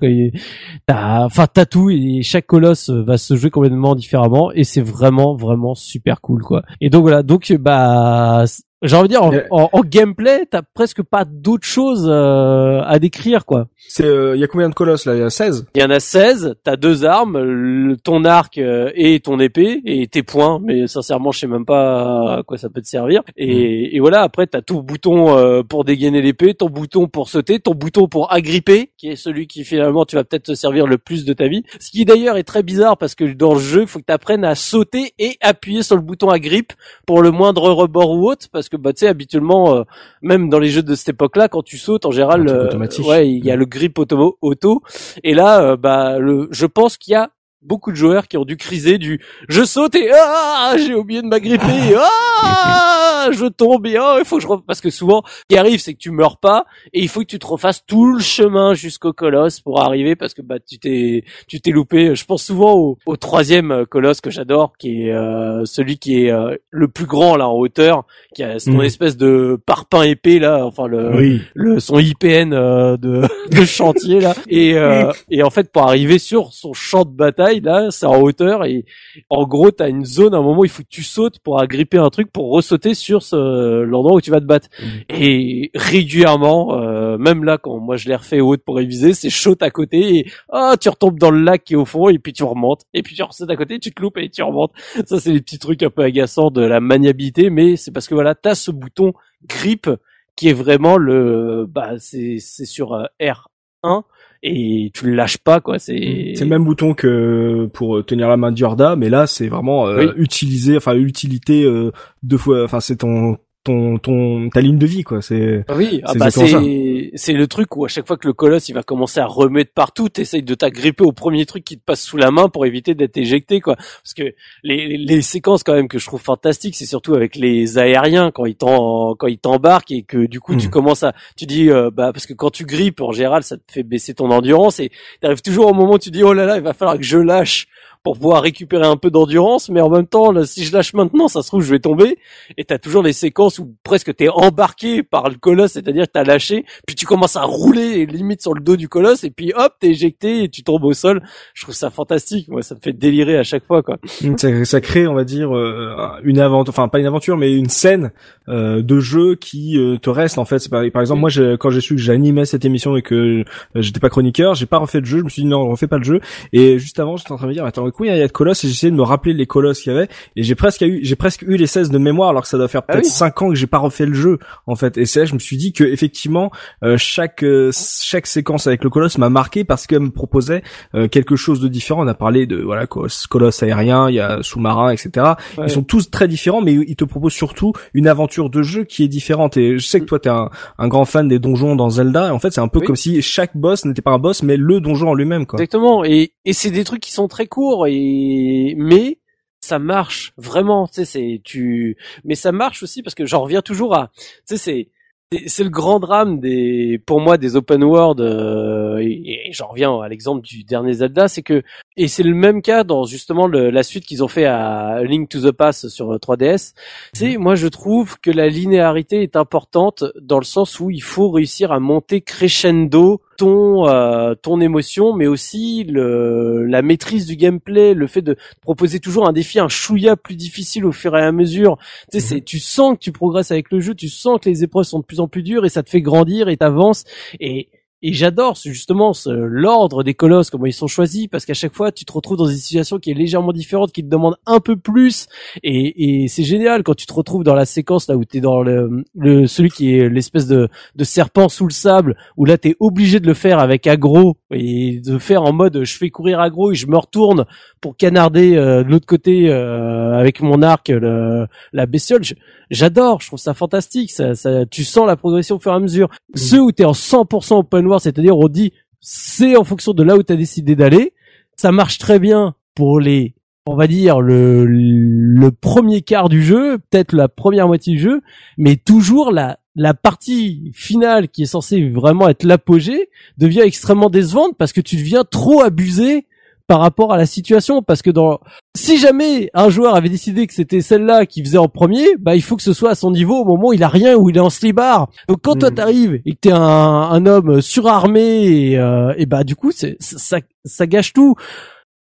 [0.89, 5.75] enfin t'as tout et chaque colosse va se jouer complètement différemment et c'est vraiment vraiment
[5.75, 6.63] super cool quoi.
[6.81, 8.45] Et donc voilà, donc bah
[8.83, 12.99] j'ai envie de dire en, en- en gameplay t'as presque pas d'autre chose euh, à
[12.99, 13.67] décrire quoi.
[13.89, 15.15] C'est, il y a combien de colosses là?
[15.15, 18.59] Il y a 16 Il y en a 16, t'as deux armes, le- ton arc
[18.59, 22.57] euh, et ton épée et tes points, mais sincèrement je sais même pas à quoi
[22.59, 23.23] ça peut te servir.
[23.37, 27.59] Et, et voilà, après t'as ton bouton euh, pour dégainer l'épée, ton bouton pour sauter,
[27.61, 30.99] ton bouton pour agripper, qui est celui qui finalement tu vas peut-être te servir le
[30.99, 31.63] plus de ta vie.
[31.81, 34.13] Ce qui d'ailleurs est très bizarre parce que dans le jeu, il faut que tu
[34.13, 36.73] apprennes à sauter et appuyer sur le bouton agrippe
[37.07, 39.83] pour le moindre rebord ou autre, parce que bah tu sais habituellement, euh,
[40.23, 42.71] même dans les jeux de cette époque-là, quand tu sautes en général, euh,
[43.05, 44.83] ouais, il y a le grip auto, auto.
[45.25, 47.31] Et là, euh, bah, le, je pense qu'il y a
[47.63, 51.27] beaucoup de joueurs qui ont dû criser du je saute et ah j'ai oublié de
[51.27, 55.57] m'agripper ah je tombe et ah il faut que je parce que souvent ce qui
[55.57, 58.21] arrive c'est que tu meurs pas et il faut que tu te refasses tout le
[58.21, 62.43] chemin jusqu'au colosse pour arriver parce que bah tu t'es tu t'es loupé je pense
[62.45, 66.57] souvent au, au troisième euh, colosse que j'adore qui est euh, celui qui est euh,
[66.71, 68.05] le plus grand là en hauteur
[68.35, 68.83] qui a son Mhm.
[68.83, 71.43] espèce de parpaing épais là enfin le Oui.
[71.55, 76.19] le son IPN euh, de, de chantier là et euh, et en fait pour arriver
[76.19, 78.85] sur son champ de bataille là c'est en hauteur et
[79.29, 81.99] en gros t'as une zone à un moment il faut que tu sautes pour agripper
[81.99, 84.69] un truc pour ressauter sur ce l'endroit où tu vas te battre.
[85.09, 89.57] Et régulièrement euh, même là quand moi je l'ai refait haute pour réviser c'est chaud
[89.61, 92.33] à côté et ah tu retombes dans le lac qui est au fond et puis
[92.33, 92.83] tu remontes.
[92.95, 94.73] Et puis tu ressautes à côté tu te loupes et tu remontes.
[95.07, 98.15] Ça c'est les petits trucs un peu agaçants de la maniabilité mais c'est parce que
[98.15, 99.13] voilà t'as ce bouton
[99.47, 99.89] grip
[100.37, 104.03] qui est vraiment le bah c'est c'est sur euh, R1
[104.43, 108.29] et tu le lâches pas quoi c'est C'est le même bouton que pour euh, tenir
[108.29, 110.13] la main d'Yorda, mais là c'est vraiment euh, Oui.
[110.17, 115.03] utilisé, enfin utilité euh, deux fois, enfin c'est ton ton ton ta ligne de vie
[115.03, 115.21] quoi.
[115.21, 118.33] C'est Ah Oui, ah bah c'est c'est le truc où à chaque fois que le
[118.33, 121.85] colosse il va commencer à remettre partout, t'essayes de t'agripper au premier truc qui te
[121.85, 123.77] passe sous la main pour éviter d'être éjecté quoi.
[123.77, 127.77] Parce que les, les, séquences quand même que je trouve fantastiques, c'est surtout avec les
[127.79, 130.71] aériens quand ils t'en quand ils t'embarquent et que du coup tu Mhm.
[130.73, 133.71] commences à tu dis euh, bah parce que quand tu grippes en général ça te
[133.73, 134.91] fait baisser ton endurance et
[135.21, 137.19] t'arrives toujours au moment où tu dis oh là là il va falloir que je
[137.19, 137.67] lâche
[138.03, 141.43] pour pouvoir récupérer un peu d'endurance, mais en même temps, si je lâche maintenant, ça
[141.43, 142.19] se trouve, je vais tomber.
[142.57, 146.25] Et t'as toujours les séquences où presque t'es embarqué par le colosse, c'est-à-dire que t'as
[146.25, 149.75] lâché, puis tu commences à rouler limite sur le dos du colosse, et puis hop,
[149.81, 151.23] t'es éjecté et tu tombes au sol.
[151.55, 152.49] Je trouve ça fantastique.
[152.49, 153.99] Moi, ça me fait délirer à chaque fois, quoi.
[154.37, 155.95] ça, ça crée, on va dire, euh,
[156.25, 158.11] une aventure, enfin pas une aventure, mais une scène
[158.49, 160.69] euh, de jeu qui euh, te reste en fait.
[160.69, 163.45] Par, exemple, moi, quand j'ai su que j'animais cette émission et que euh,
[163.77, 165.19] j'étais pas chroniqueur, j'ai pas refait le jeu.
[165.19, 166.21] Je me suis dit non, on refait pas le jeu.
[166.53, 168.27] Et juste avant, j'étais en train de me dire, attends, mais combien il y a
[168.27, 170.83] de colosses et j'essayais de me rappeler les colosses qu'il y avait et j'ai presque
[170.83, 173.05] eu j'ai presque eu les 16 de mémoire alors que ça doit faire Ah peut-être
[173.07, 173.11] oui.
[173.11, 175.39] 5 ans que j'ai pas refait le jeu en fait et c'est là je me
[175.39, 176.51] suis dit que effectivement
[176.85, 180.63] euh, chaque euh, chaque séquence avec le colosse m'a marqué parce qu'elle me proposait
[180.95, 184.21] euh, quelque chose de différent on a parlé de voilà colosse, colosse aérien il y
[184.21, 185.27] a sous-marin etc
[185.59, 185.65] Ouais.
[185.67, 189.05] ils sont tous très différents mais ils te proposent surtout une aventure de jeu qui
[189.05, 191.91] est différente et je sais que toi t'es un, un grand fan des donjons dans
[191.91, 192.87] Zelda et en fait c'est un peu Oui.
[192.87, 196.05] comme si chaque boss n'était pas un boss mais le donjon en lui-même quoi Exactement.
[196.05, 199.19] Et, et c'est des trucs qui sont très courts et mais
[199.61, 200.87] ça marche vraiment.
[200.87, 201.97] Tu sais, c'est tu.
[202.25, 204.11] Mais ça marche aussi parce que j'en reviens toujours à.
[204.17, 204.89] Tu sais, c'est
[205.33, 209.69] c'est- c'est le grand drame des pour moi des open world euh, et, et j'en
[209.69, 211.63] reviens à l'exemple du dernier Zelda c'est que
[211.97, 215.29] et c'est le même cas dans justement le- la suite qu'ils ont fait à Link
[215.29, 216.75] to the Past sur 3DS
[217.13, 221.31] c'est moi je trouve que la linéarité est importante dans le sens où il faut
[221.31, 227.95] réussir à monter crescendo ton euh, ton émotion mais aussi le la maîtrise du gameplay
[227.95, 231.33] le fait de proposer toujours un défi un chouïa plus difficile au fur et à
[231.33, 231.79] mesure.
[232.13, 234.63] Tu sais c'est tu sens que tu progresses avec le jeu tu sens que les
[234.63, 237.05] épreuves sont de plus en plus dures et ça te fait grandir et t'avances.
[237.41, 237.71] Et
[238.03, 241.93] et j'adore justement ce- l'ordre des colosses, comment ils sont choisis, parce qu'à chaque fois
[241.93, 244.77] tu te retrouves dans une situation qui est légèrement différente, qui te demande un peu
[244.77, 245.27] plus,
[245.63, 248.63] et, et c'est génial quand tu te retrouves dans la séquence là où t'es dans
[248.63, 252.77] le, le celui qui est l'espèce de, de serpent sous le sable, où là t'es
[252.81, 256.73] obligé de le faire avec aggro et de faire en mode je fais courir aggro
[256.73, 257.45] et je me retourne
[257.81, 262.25] pour canarder euh, de l'autre côté euh, avec mon arc le- la bestiole.
[262.25, 262.35] Je-
[262.71, 264.13] J'adore, je trouve ça fantastique.
[264.13, 266.09] Ça, ça, tu sens la progression au fur et à mesure.
[266.37, 270.17] Ceux où tu es en 100% open c'est-à-dire on dit c'est en fonction de là
[270.17, 271.15] où tu as décidé d'aller,
[271.57, 273.35] ça marche très bien pour les,
[273.67, 278.21] on va dire le, le premier quart du jeu, peut-être la première moitié du jeu,
[278.59, 284.57] mais toujours la la partie finale qui est censée vraiment être l'apogée devient extrêmement décevante
[284.59, 286.27] parce que tu deviens trop abusé
[286.71, 288.39] par rapport à la situation parce que dans
[288.77, 292.43] si jamais un joueur avait décidé que c'était celle-là qui faisait en premier, bah il
[292.43, 294.37] faut que ce soit à son niveau au moment où il a rien ou il
[294.37, 295.09] est en slibard.
[295.29, 295.75] Donc quand toi Mhm.
[295.75, 299.97] t'arrives et que t'es un, un homme surarmé et, euh, et bah du coup c'est
[299.99, 301.35] ça, ça gâche tout.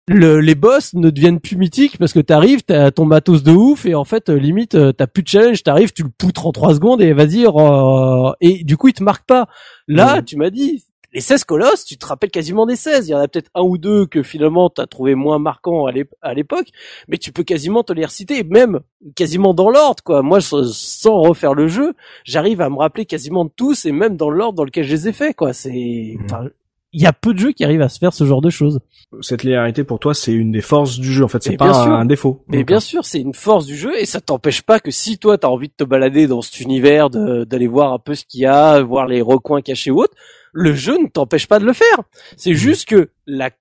[0.10, 3.86] Le, les boss ne deviennent plus mythiques parce que t'arrives, t'as ton matos de ouf
[3.86, 6.52] et en fait euh, limite euh, t'as plus de challenge, t'arrives, tu le poutres en
[6.52, 9.48] trois secondes et vas-y euh, et du coup il te marque pas.
[9.88, 10.24] Là Mhm.
[10.26, 10.84] tu m'as dit
[11.18, 13.08] les 16 colosses, tu te rappelles quasiment des 16.
[13.08, 15.92] Il y en a peut-être un ou deux que finalement t'as trouvé moins marquants à
[15.92, 16.68] l'ép- à l'époque,
[17.08, 18.82] mais tu peux quasiment te les reciter, même
[19.16, 20.22] quasiment dans l'ordre, quoi.
[20.22, 21.94] Moi, sans- refaire le jeu,
[22.24, 25.08] j'arrive à me rappeler quasiment de tous et même dans l'ordre dans lequel je les
[25.08, 25.54] ai faits, quoi.
[25.54, 26.50] C'est, enfin,
[26.94, 28.80] il y a peu de jeux qui arrivent à se faire ce genre de choses.
[29.22, 31.84] cette linéarité pour toi c'est une des forces du jeu en fait c'est pas un,
[31.84, 31.92] sûr.
[31.94, 34.92] un défaut Mais bien sûr, c'est une force du jeu et ça t'empêche pas que
[34.92, 38.26] si toi t'as envie de te balader dans cet univers, d'aller voir un peu ce
[38.26, 40.14] qu'il y a, voir les recoins cachés ou autre,
[40.58, 42.00] le jeu ne t'empêche pas de le faire.
[42.36, 43.52] C'est juste que la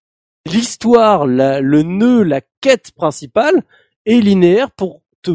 [0.46, 3.64] l'histoire, la- le nœud, la quête principale
[4.06, 5.32] est linéaire pour te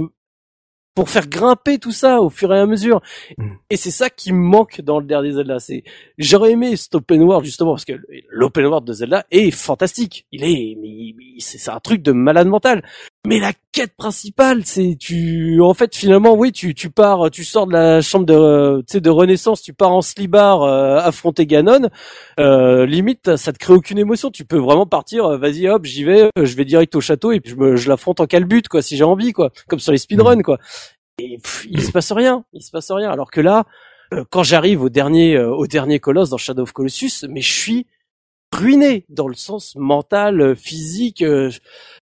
[0.94, 3.02] pour faire grimper tout ça au fur et à mesure.
[3.38, 3.52] Mm.
[3.70, 5.60] Et c'est ça qui me manque dans le dernier Zelda.
[5.60, 5.84] C'est
[6.18, 7.94] j'aurais aimé cet open world justement parce que
[8.30, 10.26] l'open world de Zelda est fantastique.
[10.32, 10.78] Il est,
[11.40, 12.84] c'est un truc de malade mental.
[13.28, 17.68] Mais la quête principale, c'est tu, en fait, finalement, oui, tu, tu pars, tu sors
[17.68, 21.90] de la chambre de, tu sais, de Renaissance, tu pars en slibard euh, affronter Ganon.
[22.40, 24.32] Euh, limite, ça te crée aucune émotion.
[24.32, 27.32] Tu peux vraiment partir, euh, vas-y, hop, j'y vais, euh, je vais direct au château
[27.32, 29.92] et puis je, me, je l'affronte en calbute, quoi, si j'ai envie, quoi, comme sur
[29.92, 30.58] les speedruns, quoi.
[31.20, 33.12] Et pff, il se passe rien, il se passe rien.
[33.12, 33.66] Alors que là,
[34.16, 37.86] euh, quand j'arrive au dernier, au dernier colosse dans Shadow of Colossus, mais je suis
[38.56, 41.22] ruiné dans le sens mental, euh, physique.
[41.22, 41.50] euh,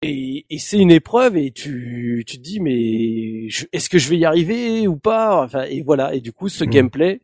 [0.02, 4.08] et, et c'est une épreuve et tu, tu te dis mais je- est-ce que je
[4.08, 5.42] vais y arriver ou pas?
[5.44, 6.14] Enfin, Et voilà.
[6.14, 6.70] Et du coup, ce Mhm.
[6.70, 7.20] gameplay,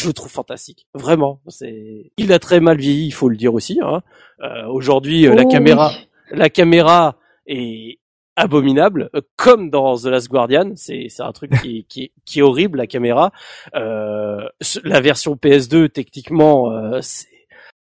[0.00, 0.86] je le trouve fantastique.
[0.94, 1.40] Vraiment.
[1.48, 3.80] C'est, il a très mal vieilli, il faut le dire aussi.
[3.82, 4.02] Hein.
[4.42, 6.38] Euh, Aujourd'hui, euh, la Oh, caméra, oui.
[6.38, 7.98] la caméra est
[8.36, 10.72] abominable, comme dans The Last Guardian.
[10.76, 13.32] C'est c'est un truc qui, qui, est- qui est horrible la caméra.
[13.74, 14.48] Euh,
[14.84, 17.26] la version PS2 techniquement, euh, c'est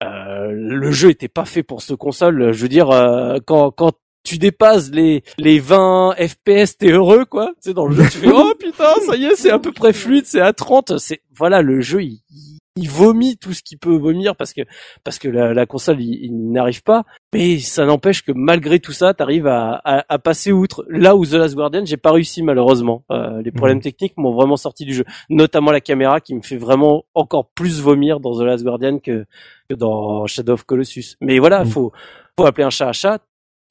[0.03, 2.51] euh, le jeu était pas fait pour cette console.
[2.51, 3.93] Je veux dire, euh, quand quand
[4.23, 7.51] tu dépasses les les 20 FPS, t'es heureux quoi.
[7.61, 9.71] Tu sais dans le jeu, tu fais oh putain, ça y est, c'est à peu
[9.71, 10.97] près fluide, c'est à 30.
[10.97, 12.21] C'est voilà, le jeu il,
[12.75, 14.61] il vomit tout ce qu'il peut vomir parce que
[15.03, 17.03] parce que la, la console il, il n'arrive pas.
[17.33, 20.85] Mais ça n'empêche que malgré tout ça, t'arrives à, à, à passer outre.
[20.89, 23.03] Là où The Last Guardian, j'ai pas réussi malheureusement.
[23.11, 26.57] Euh, les problèmes techniques m'ont vraiment sorti du jeu, notamment la caméra qui me fait
[26.57, 29.25] vraiment encore plus vomir dans The Last Guardian que,
[29.73, 31.15] que dans Shadow of Colossus.
[31.21, 31.69] Mais voilà, Mhm.
[31.69, 31.91] faut
[32.37, 33.19] faut appeler un chat à chat.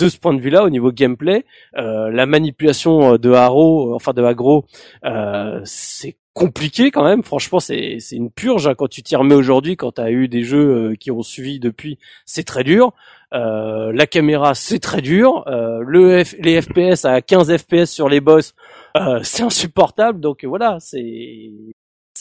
[0.01, 1.45] De ce point de vue-là, au niveau gameplay,
[1.79, 4.65] euh, la manipulation de Haro, euh, enfin de Agro,
[5.05, 7.23] euh, c'est compliqué quand même.
[7.23, 8.75] Franchement, c'est c'est une purge hein.
[8.75, 9.77] quand tu t'y remets aujourd'hui.
[9.77, 12.93] Quand t'as eu des jeux euh, qui ont suivi depuis, c'est très dur.
[13.33, 15.45] Euh, la caméra, c'est très dur.
[15.47, 18.55] Euh, le F- les FPS à 15 FPS sur les boss,
[18.97, 20.19] euh, c'est insupportable.
[20.21, 21.51] Donc voilà, c'est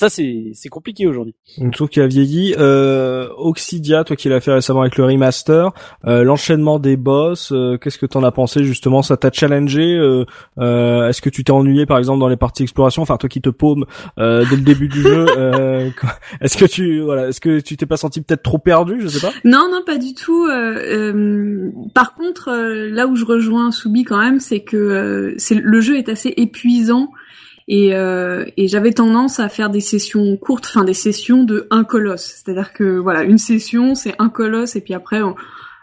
[0.02, 1.36] ça, c'est c'est compliqué aujourd'hui.
[1.74, 2.56] Trouve qu'il a vieilli.
[2.58, 5.72] Euh, Oxidia, toi qui l'as fait récemment avec le remaster,
[6.08, 9.04] euh, l'enchaînement des boss, euh, qu'est-ce que t'en as pensé justement?
[9.04, 10.26] Ça t'a challengé euh,
[10.58, 13.04] euh, Est-ce que tu t'es ennuyé par exemple dans les parties exploration?
[13.04, 13.86] Enfin, toi qui te paumes
[14.18, 15.91] euh, dès le début du jeu, euh,
[16.41, 19.02] est-ce que tu voilà, est-ce que tu t'es pas senti peut-être trop perdu?
[19.02, 19.32] Je sais pas.
[19.43, 20.47] Non, non, pas du tout.
[20.47, 25.36] euh, euh, par contre, euh, là où je rejoins Soubi quand même, c'est que euh,
[25.38, 27.12] c'est le jeu est assez épuisant
[27.68, 31.84] et, euh, et j'avais tendance à faire des sessions courtes, enfin des sessions de un
[31.84, 32.41] colosse.
[32.43, 35.36] C'est-à-dire que voilà, une session c'est un colosse et puis après on-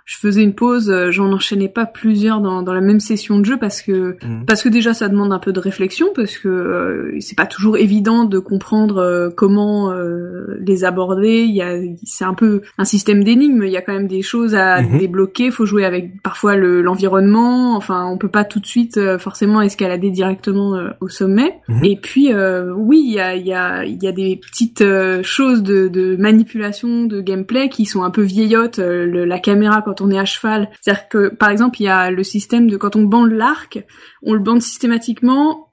[0.08, 3.44] je faisais une pause, euh, j'en enchaînais pas plusieurs dans, dans la même session de
[3.44, 4.46] jeu parce que Mhm.
[4.46, 7.76] parce que déjà ça demande un peu de réflexion parce que euh, c'est pas toujours
[7.76, 11.42] évident de comprendre euh, comment euh, les aborder.
[11.42, 13.64] Il y a c'est un peu un système d'énigmes.
[13.64, 14.98] Il y a quand même des choses à Mhm.
[14.98, 15.50] débloquer.
[15.50, 17.76] Faut jouer avec parfois le- l'environnement.
[17.76, 21.54] enfin, on peut pas tout de suite euh, forcément escalader directement euh, au sommet.
[21.68, 21.84] Mhm.
[21.84, 24.80] Et puis euh, oui, il y a il y a il y a des petites
[24.80, 28.78] euh, choses de, de manipulation de gameplay qui sont un peu vieillottes.
[28.78, 32.10] Le- la caméra quand on est à cheval, c'est-à-dire que par exemple il y a
[32.10, 33.84] le système de quand on bande l'arc,
[34.22, 35.66] on le bande systématiquement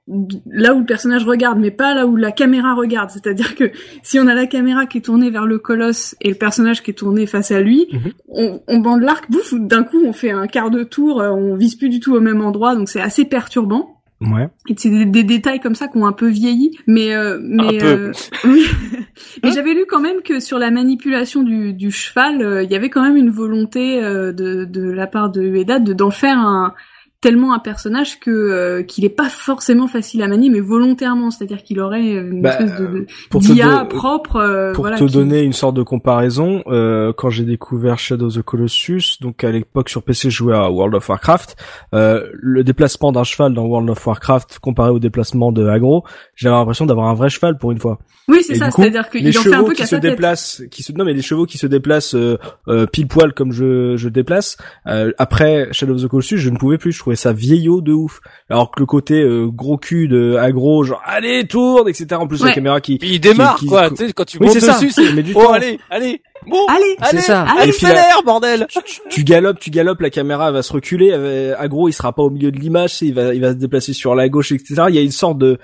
[0.48, 3.10] là où le personnage regarde, mais pas là où la caméra regarde.
[3.10, 3.72] C'est-à-dire que
[4.04, 6.92] si on a la caméra qui est tournée vers le colosse et le personnage qui
[6.92, 8.12] est tourné face à lui, Mhm.
[8.28, 11.56] on, on bande l'arc, bouf, d'un coup on fait un quart de tour, euh, on
[11.56, 13.95] vise plus du tout au même endroit, donc c'est assez perturbant.
[14.20, 14.48] Ouais.
[14.68, 17.82] Et c'est des, des détails comme ça qui ont un peu vieilli, mais euh, mais
[17.84, 18.12] euh,
[19.42, 22.74] mais j'avais lu quand même que sur la manipulation du, du cheval, euh, il y
[22.74, 26.38] avait quand même une volonté euh, de, de la part de Ueda de d'en faire
[26.38, 26.72] un
[27.20, 31.62] tellement un personnage que euh, qu'il est pas forcément facile à manier, mais volontairement, c'est-à-dire
[31.62, 34.36] qu'il aurait une Bah, espèce de, te d'IA propre.
[34.36, 38.26] euh, Pour voilà, te qui- donner une sorte de comparaison, euh, quand j'ai découvert Shadow
[38.26, 41.56] of the Colossus, donc à l'époque sur PC je jouais à World of Warcraft,
[41.94, 46.04] euh, le déplacement d'un cheval dans World of Warcraft comparé au déplacement de Agro,
[46.34, 47.98] j'avais l'impression d'avoir un vrai cheval pour une fois.
[48.28, 49.96] Oui, c'est Et ça, coup, c'est-à-dire les qu'il en fait un chevaux peu qui se
[49.96, 52.38] déplacent, qui se non mais les chevaux qui se déplacent euh,
[52.68, 54.56] euh, pile poil comme je je déplace.
[54.88, 57.92] euh, après Shadow of the Colossus, je ne pouvais plus, je trouvais ça vieillot de
[57.92, 58.20] ouf.
[58.50, 62.06] Alors que le côté euh, gros cul de Agro, genre allez tourne, etc.
[62.14, 63.88] En plus la caméra qui Puis il démarre qui- quoi.
[63.90, 64.74] Tu sais, quand tu Oui, montes c'est ça.
[64.74, 65.52] dessus, c'est Mais du oh temps.
[65.52, 67.42] allez, allez, bon, Allez, allez, ça.
[67.42, 68.66] allez, accélère, bordel.
[69.10, 72.12] tu galopes, tu galopes, la caméra elle va se reculer, elle va- Agro il sera
[72.12, 74.84] pas au milieu de l'image, il va, il va se déplacer sur la gauche, etc.
[74.88, 75.58] Il y a une sorte de,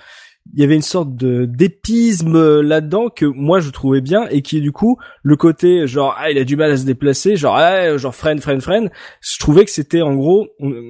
[0.54, 4.42] il y avait une sorte de d'épisme euh, là-dedans que moi je trouvais bien et
[4.42, 7.56] qui du coup le côté genre ah il a du mal à se déplacer, genre
[7.56, 8.90] ah, genre freine, freine, freine.
[9.20, 10.48] Je trouvais que c'était en gros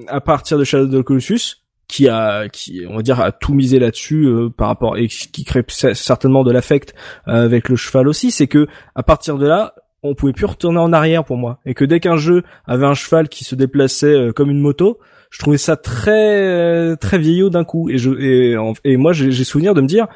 [0.09, 3.53] à partir de Shadow of the Colossus qui a qui on va dire a tout
[3.53, 6.95] misé là-dessus euh, par rapport et qui crée certainement de l'affect
[7.29, 10.79] euh, avec le cheval aussi, c'est que à partir de là on pouvait plus retourner
[10.79, 14.07] en arrière pour moi et que dès qu'un jeu avait un cheval qui se déplaçait
[14.07, 14.99] euh, comme une moto
[15.33, 19.33] je trouvais ça très euh, très vieillot d'un coup et je et, et moi j'ai
[19.33, 20.07] j'ai souvenir de me dire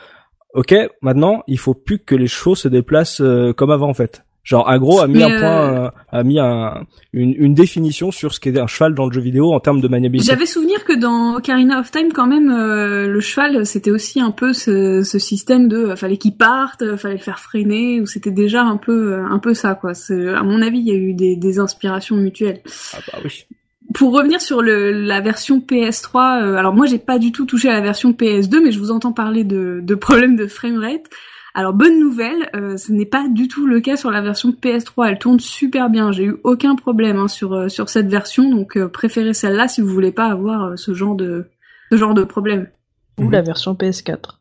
[0.55, 4.23] ok maintenant il faut plus que les chevaux se déplacent euh, comme avant en fait
[4.45, 8.33] genre Agro a mis Mais, un point euh, a mis un, une, une définition sur
[8.33, 10.93] ce qu'est un cheval dans le jeu vidéo en termes de maniabilité J'avais souvenir que
[10.97, 15.19] dans Ocarina of Time, quand même, euh, le cheval, c'était aussi un peu ce, ce
[15.19, 19.14] système de euh, fallait qu'il parte, fallait le faire freiner, ou c'était déjà un peu
[19.19, 19.95] un peu ça, quoi.
[19.95, 22.61] C'est- À mon avis, il y a eu des, des inspirations mutuelles.
[22.95, 23.47] ah bah oui
[23.95, 27.68] Pour revenir sur le, la version PS3, euh, alors moi j'ai pas du tout touché
[27.68, 31.09] à la version PS2, mais je vous entends parler de, de problèmes de framerate.
[31.57, 35.09] Alors bonne nouvelle, euh, ce n'est pas du tout le cas sur la version PS3.
[35.09, 36.12] Elle tourne super bien.
[36.12, 39.80] J'ai eu aucun problème hein, sur euh, sur cette version, donc euh, préférez celle-là si
[39.80, 41.47] vous voulez pas avoir euh, ce genre de
[41.91, 42.68] ce genre de problème.
[43.18, 44.36] Ou la version PS4.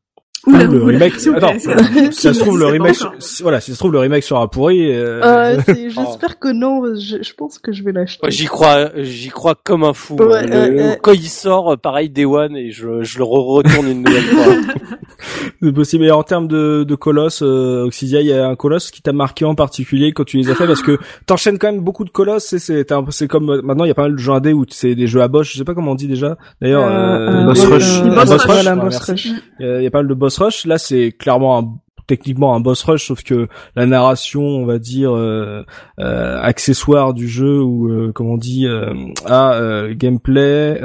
[0.47, 2.11] Le remake attends PS4.
[2.11, 2.97] si ça se trouve le remake
[3.41, 7.17] voilà si ça se trouve le remake sera pourri euh, Euh, J'espère que non, je,
[7.23, 8.29] je pense que je vais l'acheter.
[8.29, 10.15] J'y crois, j'y crois comme un fou.
[10.15, 10.41] Ouais, moi.
[10.41, 10.99] Le- ouais, ouais.
[11.01, 14.45] Quand il sort, euh, pareil, Day One, et je, je le re-retourne une nouvelle fois.
[15.61, 16.05] C'est possible.
[16.05, 19.13] Et en termes de, de colosses, euh, Oxidia, il y a un colosse qui t'a
[19.13, 22.09] marqué en particulier quand tu les as fait parce que t'enchaînes quand même beaucoup de
[22.09, 22.45] colosses.
[22.45, 24.53] C'est c'est un- c'est comme euh, maintenant il y a pas mal de jeux indés
[24.53, 25.47] où c'est des jeux à boss.
[25.49, 26.37] Je sais pas comment on dit déjà.
[26.61, 28.01] D'ailleurs, euh, boss euh, rush.
[28.01, 28.41] euh, Boss boss rush.
[28.41, 28.45] rush.
[28.45, 29.11] Voilà, voilà, boss merci.
[29.11, 29.41] rush.
[29.59, 30.65] Il y, a, il y a pas mal de boss rush.
[30.65, 31.73] Là, c'est clairement un
[32.07, 35.63] techniquement un boss rush sauf que la narration on va dire euh,
[35.99, 38.93] euh, accessoire du jeu ou euh, comment on dit euh,
[39.25, 40.79] ah euh, gameplay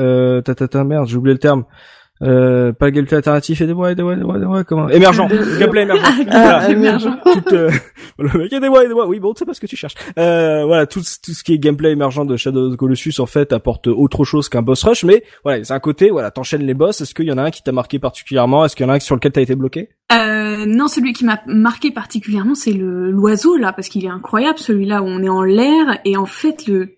[0.44, 1.64] ta, ta, ta, merde j'ai oublié le terme
[2.22, 4.88] Euh, pas gameplay alternatif et des voix, des voix, des voix, des voix, comment?
[4.90, 5.26] Émergent,
[5.58, 6.02] gameplay émergent.
[6.30, 6.70] Ah, Voilà.
[6.70, 7.08] émergent.
[7.24, 7.70] Tout, euh,
[8.18, 9.06] le mec, il y a des et des voix.
[9.06, 9.94] Oui, bon, c'est pas ce que tu cherches.
[10.18, 13.26] Euh, voilà, tout, tout ce qui est gameplay émergent de Shadow of the Colossus, en
[13.26, 16.74] fait, apporte autre chose qu'un boss rush, mais voilà, c'est un côté, voilà, t'enchaînes les
[16.74, 17.00] boss.
[17.00, 18.66] Est-ce qu'il y en a un qui t'a marqué particulièrement?
[18.66, 19.88] Est-ce qu'il y en a un sur lequel t'as été bloqué?
[20.12, 24.58] Euh, non, celui qui m'a marqué particulièrement, c'est le l'oiseau là, parce qu'il est incroyable.
[24.58, 26.94] Celui-là où on est en l'air et en fait le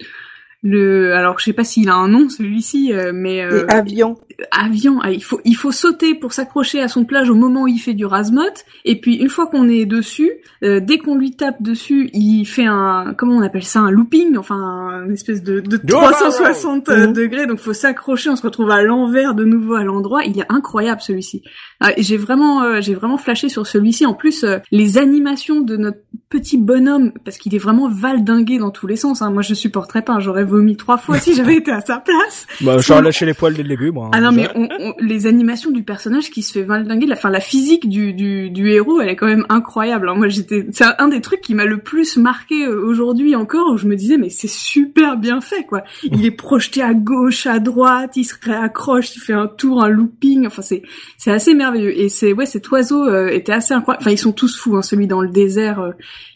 [0.62, 4.16] le alors je sais pas s'il a un nom celui-ci, euh, mais euh, avion.
[4.52, 4.98] avion.
[5.02, 7.78] ah, Il faut il faut sauter pour s'accrocher à son plage au moment où il
[7.78, 8.64] fait du rasmote.
[8.84, 10.30] Et puis une fois qu'on est dessus,
[10.62, 14.36] euh, dès qu'on lui tape dessus, il fait un comment on appelle ça un looping,
[14.36, 17.12] enfin une espèce de, de 360 Mhm.
[17.12, 17.46] degrés.
[17.46, 20.22] Donc faut s'accrocher, on se retrouve à l'envers de nouveau à l'endroit.
[20.24, 21.42] Il est incroyable celui-ci.
[21.80, 24.06] Ah, et j'ai vraiment euh, j'ai vraiment flashé sur celui-ci.
[24.06, 25.98] En plus euh, les animations de notre
[26.28, 29.22] petit bonhomme parce qu'il est vraiment valdingué dans tous les sens.
[29.22, 29.30] Hein.
[29.30, 30.18] Moi je supporterais pas.
[30.20, 32.46] J'aurais vomi trois fois si j'avais été à sa place.
[32.61, 34.11] Bah, j'aurais lâché les poils dès le début, moi.
[34.14, 37.30] Ah non, mais on, on- les animations du personnage qui se fait valdinguer, la, enfin
[37.30, 40.05] la physique du, du, du héros, elle est quand même incroyable.
[40.07, 43.72] Alors moi, j'étais, c'est un, des trucs qui m'a le plus marqué euh, aujourd'hui encore,
[43.72, 45.82] où je me disais mais c'est super bien fait quoi.
[46.05, 49.88] Il est projeté à gauche, à droite, il se réaccroche, il fait un tour, un
[49.88, 50.46] looping.
[50.46, 50.82] Enfin c'est
[51.18, 51.98] c'est assez merveilleux.
[51.98, 54.03] Et c'est ouais, cet oiseau euh, était assez incroyable.
[54.05, 54.76] Enfin ils sont tous fous.
[54.76, 55.90] Hein, celui dans le désert, euh,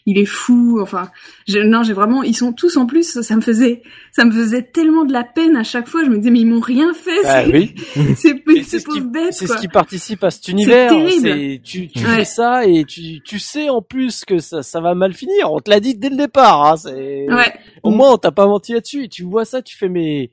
[0.05, 0.79] il est fou.
[0.81, 1.09] Enfin
[1.47, 3.21] j'ai- non, j'ai vraiment, ils sont tous en plus.
[3.21, 3.81] Ça me faisait
[4.17, 6.03] ça me faisait tellement de la peine à chaque fois.
[6.03, 7.19] Je me disais mais ils m'ont rien fait.
[7.23, 7.75] Ah c'est- oui.
[8.15, 10.89] c'est c'est C'est ce qui, pauvres bêtes, c'est ce qui participe à cet univers.
[10.89, 11.21] terrible.
[11.21, 12.15] C'est- Tu, tu Ouais.
[12.15, 15.53] fais ça et tu, tu sais en plus que ça, ça va mal finir.
[15.53, 16.65] On te l'a dit dès le départ.
[16.65, 16.75] Hein.
[16.87, 17.53] Ouais.
[17.83, 19.03] Au moins, on t'a pas menti là-dessus.
[19.03, 20.31] Et tu vois ça, tu fais mais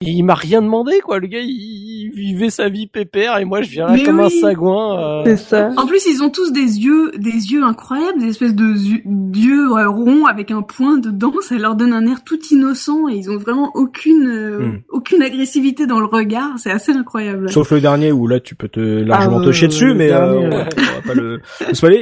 [0.00, 1.18] il m'a rien demandé quoi.
[1.18, 4.20] Le gars, il, il vivait sa vie pépère et moi, je viens là Mais comme
[4.20, 4.40] un oui.
[4.40, 4.96] sagouin.
[5.00, 5.70] euh, C'est ça.
[5.76, 9.72] En plus, ils ont tous des yeux, des yeux incroyables, des espèces de yeux- d'yeux
[9.76, 11.32] euh, ronds avec un point dedans.
[11.40, 14.78] Ça leur donne un air tout innocent et ils ont vraiment aucune, euh, Hmm.
[14.90, 16.52] aucune agressivité dans le regard.
[16.58, 17.50] C'est assez incroyable.
[17.50, 19.94] Sauf le dernier où là tu peux te largement Ah, te chier euh, dessus, le
[19.94, 21.40] mais dernier, euh, on, va, on va pas le.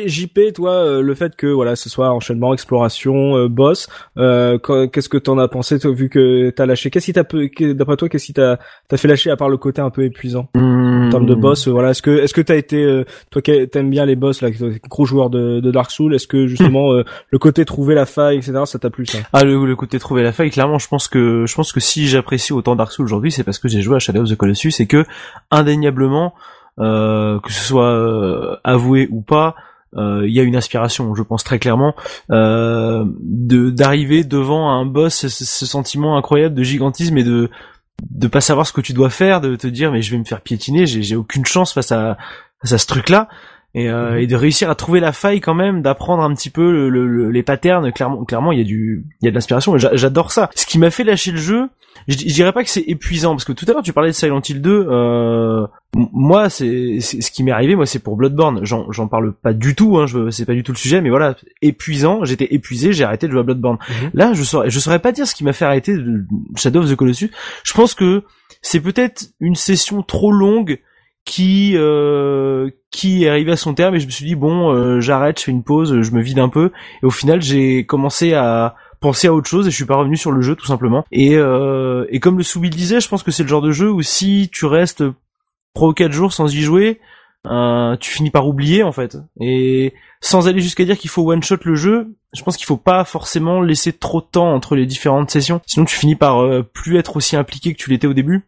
[0.06, 3.88] JP, toi, euh, le fait que voilà, ce soit enchaînement, exploration, euh, boss,
[4.18, 6.90] euh, qu'est-ce que t'en as pensé toi, vu que t'as lâché?
[6.90, 7.24] Qu'est-ce qui t'a,
[7.86, 8.58] d'après toi, qu'est-ce qui t'a,
[8.88, 11.40] t'as fait lâcher à part le côté un peu épuisant en termes de Hmm.
[11.40, 14.16] boss euh, Voilà, est-ce que, est-ce que t'as été, euh, toi qui t'aimes bien les
[14.16, 14.48] boss, là,
[14.88, 18.38] gros joueur de, de Dark Souls, est-ce que justement euh, le côté trouver la faille,
[18.38, 19.18] etc., ça t'a plu ça?
[19.32, 22.08] Ah le, le côté trouver la faille, clairement, je pense que je pense que si
[22.08, 24.72] j'apprécie autant Dark Souls aujourd'hui, c'est parce que j'ai joué à Shadow of the Colossus
[24.80, 25.04] et que
[25.50, 26.34] indéniablement,
[26.80, 29.54] euh, que ce soit euh, avoué ou pas,
[29.96, 31.94] euh, il y a une aspiration, je pense très clairement,
[32.30, 37.48] euh, de d'arriver devant un boss, ce, ce sentiment incroyable de gigantisme et de
[38.02, 40.24] de pas savoir ce que tu dois faire, de te dire mais je vais me
[40.24, 42.16] faire piétiner, j'ai aucune chance face à
[42.60, 43.28] face à ce truc-là.
[43.78, 46.72] Et, euh, et de réussir à trouver la faille quand même, d'apprendre un petit peu
[46.72, 47.92] le, le- le- les patterns.
[47.92, 49.76] Clairement, clairement, il y a du, il y a de l'inspiration.
[49.76, 50.48] J'adore ça.
[50.54, 51.68] Ce qui m'a fait lâcher le jeu,
[52.08, 54.14] je, je dirais pas que c'est épuisant parce que tout à l'heure tu parlais de
[54.14, 54.86] Silent Hill 2.
[54.90, 57.74] Euh, moi, c'est ce qui m'est arrivé.
[57.76, 58.60] Moi, c'est pour Bloodborne.
[58.64, 59.98] J'en j'en parle pas du tout.
[59.98, 61.02] Hein, je c'est pas du tout le sujet.
[61.02, 62.24] Mais voilà, épuisant.
[62.24, 62.94] J'étais épuisé.
[62.94, 63.76] J'ai arrêté de jouer à Bloodborne.
[63.90, 64.10] Mhm.
[64.14, 66.24] Là, je saurais, je saurais pas dire ce qui m'a fait arrêter de
[66.56, 67.30] Shadow of the Colossus.
[67.62, 68.22] Je pense que
[68.62, 70.78] c'est peut-être une session trop longue
[71.26, 75.00] qui euh, qui est arrivée à son terme et je me suis dit bon euh,
[75.00, 76.70] j'arrête je fais une pause je me vide un peu.
[77.02, 80.16] Et au final j'ai commencé à penser à autre chose et je suis pas revenu
[80.16, 81.04] sur le jeu tout simplement.
[81.10, 83.90] Et euh, et comme le Soubil disait je pense que c'est le genre de jeu
[83.90, 85.04] où si tu restes
[85.74, 87.00] trois ou quatre jours sans y jouer
[87.48, 89.18] euh, tu finis par oublier en fait.
[89.40, 92.76] Et sans aller jusqu'à dire qu'il faut one shot le jeu je pense qu'il faut
[92.76, 95.60] pas forcément laisser trop de temps entre les différentes sessions.
[95.66, 98.44] Sinon tu finis par euh, plus être aussi impliqué que tu l'étais au début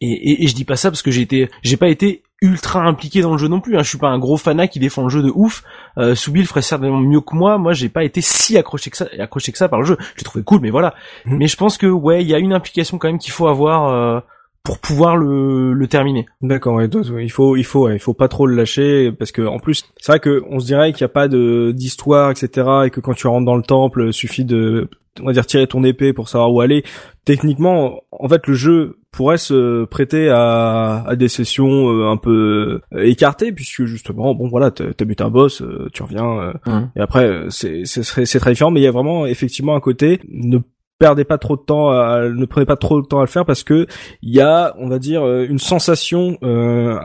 [0.00, 2.82] et, et, et je dis pas ça parce que j'ai été, j'ai pas été ultra
[2.84, 3.76] impliqué dans le jeu non plus.
[3.76, 3.82] Hein.
[3.82, 5.64] Je suis pas un gros fanat qui défend le jeu de ouf.
[5.98, 7.58] Euh, Soubil ferait certainement mieux que moi.
[7.58, 9.96] Moi, j'ai pas été si accroché que ça, accroché que ça par le jeu.
[10.16, 10.94] J'ai trouvé cool, mais voilà.
[11.24, 11.38] Mhm.
[11.38, 13.88] Mais je pense que ouais, il y a une implication quand même qu'il faut avoir
[13.88, 14.20] euh,
[14.62, 16.26] pour pouvoir le, le terminer.
[16.42, 19.84] D'accord, il faut, il faut, il faut pas trop le lâcher parce que en plus,
[19.96, 22.68] c'est vrai que on se dirait qu'il n'y a pas de d'histoire, etc.
[22.86, 24.90] et que quand tu rentres dans le temple, il suffit de,
[25.22, 26.84] on va dire, tirer ton épée pour savoir où aller.
[27.24, 32.80] Techniquement, en fait, le jeu pourrait se prêter à, à des sessions euh, un peu
[32.94, 36.90] euh, écartées puisque justement, bon voilà, t'as buté un boss, euh, tu reviens euh, Mhm.
[36.96, 39.74] et après, euh, c'est c'est très c'est très différent, mais il y a vraiment effectivement
[39.74, 40.58] un côté ne
[40.98, 43.44] perdez pas trop de temps à, ne prenez pas trop de temps à le faire
[43.44, 43.86] parce que
[44.20, 46.98] il y a on va dire euh, une sensation euh,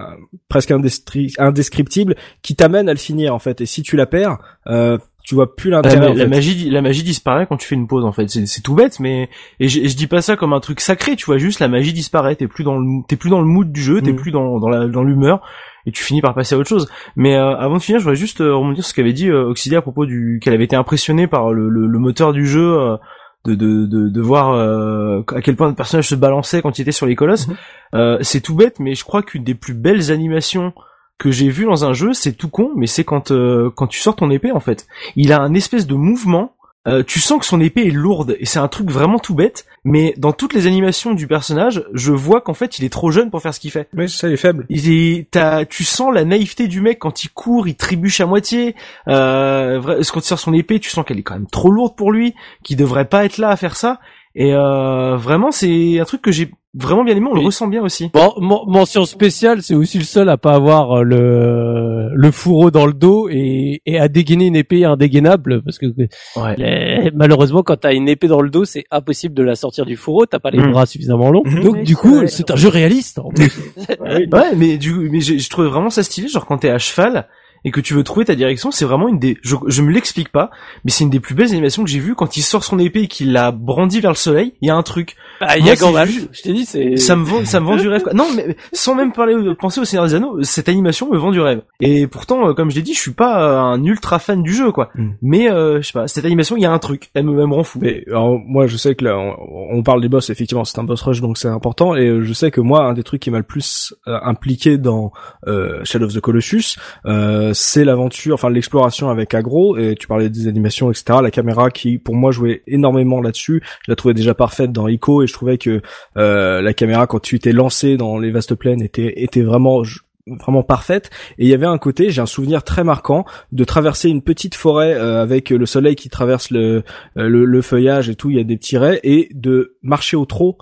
[0.50, 4.38] presque indescriptible qui t'amène à le finir en fait et si tu la perds
[4.68, 7.88] euh, tu vois plus La, l'intérêt la magie, la magie disparaît quand tu fais une
[7.88, 8.28] pause en fait.
[8.30, 11.16] C'est, tout bête, mais et je, et je dis pas ça comme un truc sacré.
[11.16, 12.36] Tu vois juste la magie disparaît.
[12.36, 14.02] T'es plus dans le, t'es plus dans le mood du jeu.
[14.02, 14.18] T'es Mhm.
[14.18, 15.42] plus dans dans la dans l'humeur
[15.86, 16.90] et tu finis par passer à autre chose.
[17.16, 19.46] Mais euh, avant de finir, je voudrais juste euh, rebondir sur ce qu'avait dit euh,
[19.50, 22.78] Oxidia à propos du qu'elle avait été impressionnée par le, le, le moteur du jeu.
[22.80, 22.98] euh,
[23.46, 26.84] de de de, de voir euh, à quel point le personnage se balançait quand il
[26.84, 27.50] était sur les colosses.
[27.50, 27.56] Mhm.
[27.96, 30.72] Euh, c'est tout bête, mais je crois qu'une des plus belles animations
[31.18, 34.00] que j'ai vues dans un jeu, c'est tout con, mais c'est quand euh, quand tu
[34.00, 34.88] sors ton épée en fait.
[35.16, 36.56] Il a un espèce de mouvement.
[36.86, 39.66] euh, tu sens que son épée est lourde et c'est un truc vraiment tout bête,
[39.86, 43.30] mais dans toutes les animations du personnage, je vois qu'en fait il est trop jeune
[43.32, 43.88] pour faire ce qu'il fait.
[43.94, 44.66] Mais ça, il est faible.
[44.68, 48.26] Il est, t'as, tu sens la naïveté du mec quand il court, il trébuche à
[48.26, 48.76] moitié.
[49.08, 52.12] Euh, quand il sort son épée, tu sens qu'elle est quand même trop lourde pour
[52.12, 52.34] lui,
[52.64, 54.02] qu'il devrait pas être là à faire ça.
[54.36, 57.28] Et euh, vraiment, c'est un truc que j'ai vraiment bien aimé.
[57.32, 58.10] On le ressent bien aussi.
[58.14, 62.70] Bon, men- mention spéciale, c'est aussi le seul à pas avoir euh, le le fourreau
[62.72, 66.56] dans le dos et, et à dégainer une épée indégainable parce que Ouais.
[66.58, 69.96] les- malheureusement quand t'as une épée dans le dos, c'est impossible de la sortir du
[69.96, 70.72] fourreau, t'as pas les Mhm.
[70.72, 71.44] bras suffisamment longs.
[71.46, 71.64] Mhm.
[71.64, 73.52] Donc Oui, du coup, c'est un jeu réaliste en plus.
[74.00, 76.28] Ouais, mais du, mais j'ai je trouvais vraiment ça stylé.
[76.28, 77.28] Genre quand t'es à cheval
[77.66, 80.30] et que tu veux trouver ta direction, c'est vraiment une des, je, je me l'explique
[80.30, 80.52] pas,
[80.84, 83.02] mais c'est une des plus belles animations que j'ai vues quand il sort son épée
[83.04, 84.54] et qu'il la brandit vers le soleil.
[84.62, 85.16] Il y a un truc.
[85.42, 86.10] Ah, il y Moi, a Gandalf.
[86.10, 88.04] juste- Je t'ai dit, c'est Ça me vend, ça me vend du rêve.
[88.04, 88.14] Quoi.
[88.14, 91.40] Non, mais sans même parler, penser au Seigneur des Anneaux, cette animation me vend du
[91.42, 91.62] rêve.
[91.82, 94.54] Et pourtant, euh, comme je l'ai dit, je suis pas euh, un ultra fan du
[94.54, 94.90] jeu, quoi.
[94.96, 95.10] Mm.
[95.22, 97.10] Mais euh, je sais pas, cette animation, il y a un truc.
[97.14, 97.80] Elle me, elle me rend fou.
[97.82, 100.30] Mais alors, moi, je sais que là, on, on parle des boss.
[100.30, 101.96] Effectivement, c'est un boss rush, donc c'est important.
[101.96, 104.78] Et euh, je sais que moi, un des trucs qui m'a le plus euh, impliqué
[104.78, 105.12] dans
[105.48, 109.78] euh, Shadow of the Colossus, euh, c'est l'aventure, enfin l'exploration avec Agro.
[109.78, 111.20] Et tu parlais des animations, etc.
[111.22, 113.64] La caméra qui, pour moi, jouait énormément là-dessus.
[113.86, 115.82] Je la trouvais déjà parfaite dans Ico, et je trouvais que
[116.18, 119.84] euh, la caméra, quand tu étais lancé dans les vastes plaines, était était vraiment
[120.28, 124.10] vraiment parfaite et il y avait un côté j'ai un souvenir très marquant de traverser
[124.10, 126.84] une petite forêt euh, avec le soleil qui traverse le,
[127.18, 130.16] euh, le le feuillage et tout il y a des petits raies et de marcher
[130.16, 130.58] au trot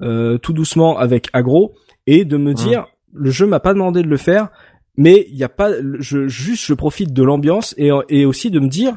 [0.00, 1.74] euh, tout doucement avec agro
[2.06, 4.48] et de me dire le jeu m'a pas demandé de le faire
[4.96, 8.60] mais il y a pas je juste je profite de l'ambiance et et aussi de
[8.60, 8.96] me dire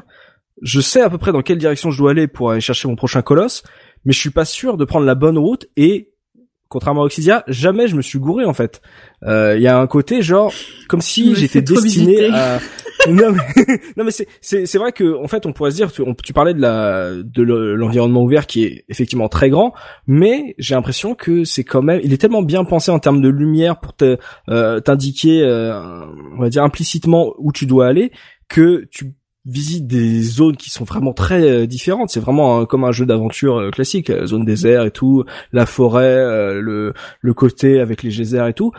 [0.62, 2.96] je sais à peu près dans quelle direction je dois aller pour aller chercher mon
[2.96, 3.62] prochain colosse
[4.04, 6.12] mais je suis pas sûr de prendre la bonne route et
[6.68, 8.80] contrairement à Oxydia, jamais je me suis gouré en fait.
[9.24, 10.52] Euh, Il y a un côté genre
[10.88, 12.58] comme si j'étais destiné à.
[13.08, 13.64] non mais,
[13.96, 16.14] non, mais c'est c'est c'est vrai que en fait on pourrait se dire tu, on-
[16.14, 19.74] tu parlais de la de le- l'environnement ouvert qui est effectivement très grand,
[20.06, 23.28] mais j'ai l'impression que c'est quand même il est tellement bien pensé en termes de
[23.28, 24.16] lumière pour te
[24.48, 25.78] euh, t'indiquer euh,
[26.36, 28.10] on va dire implicitement où tu dois aller
[28.48, 29.12] que tu
[29.46, 32.10] visites des zones qui sont vraiment très euh, différentes.
[32.10, 36.16] C'est vraiment comme un jeu d'aventure euh, classique, euh, zone désert et tout, la forêt,
[36.60, 38.72] le, le côté avec les geysers et tout.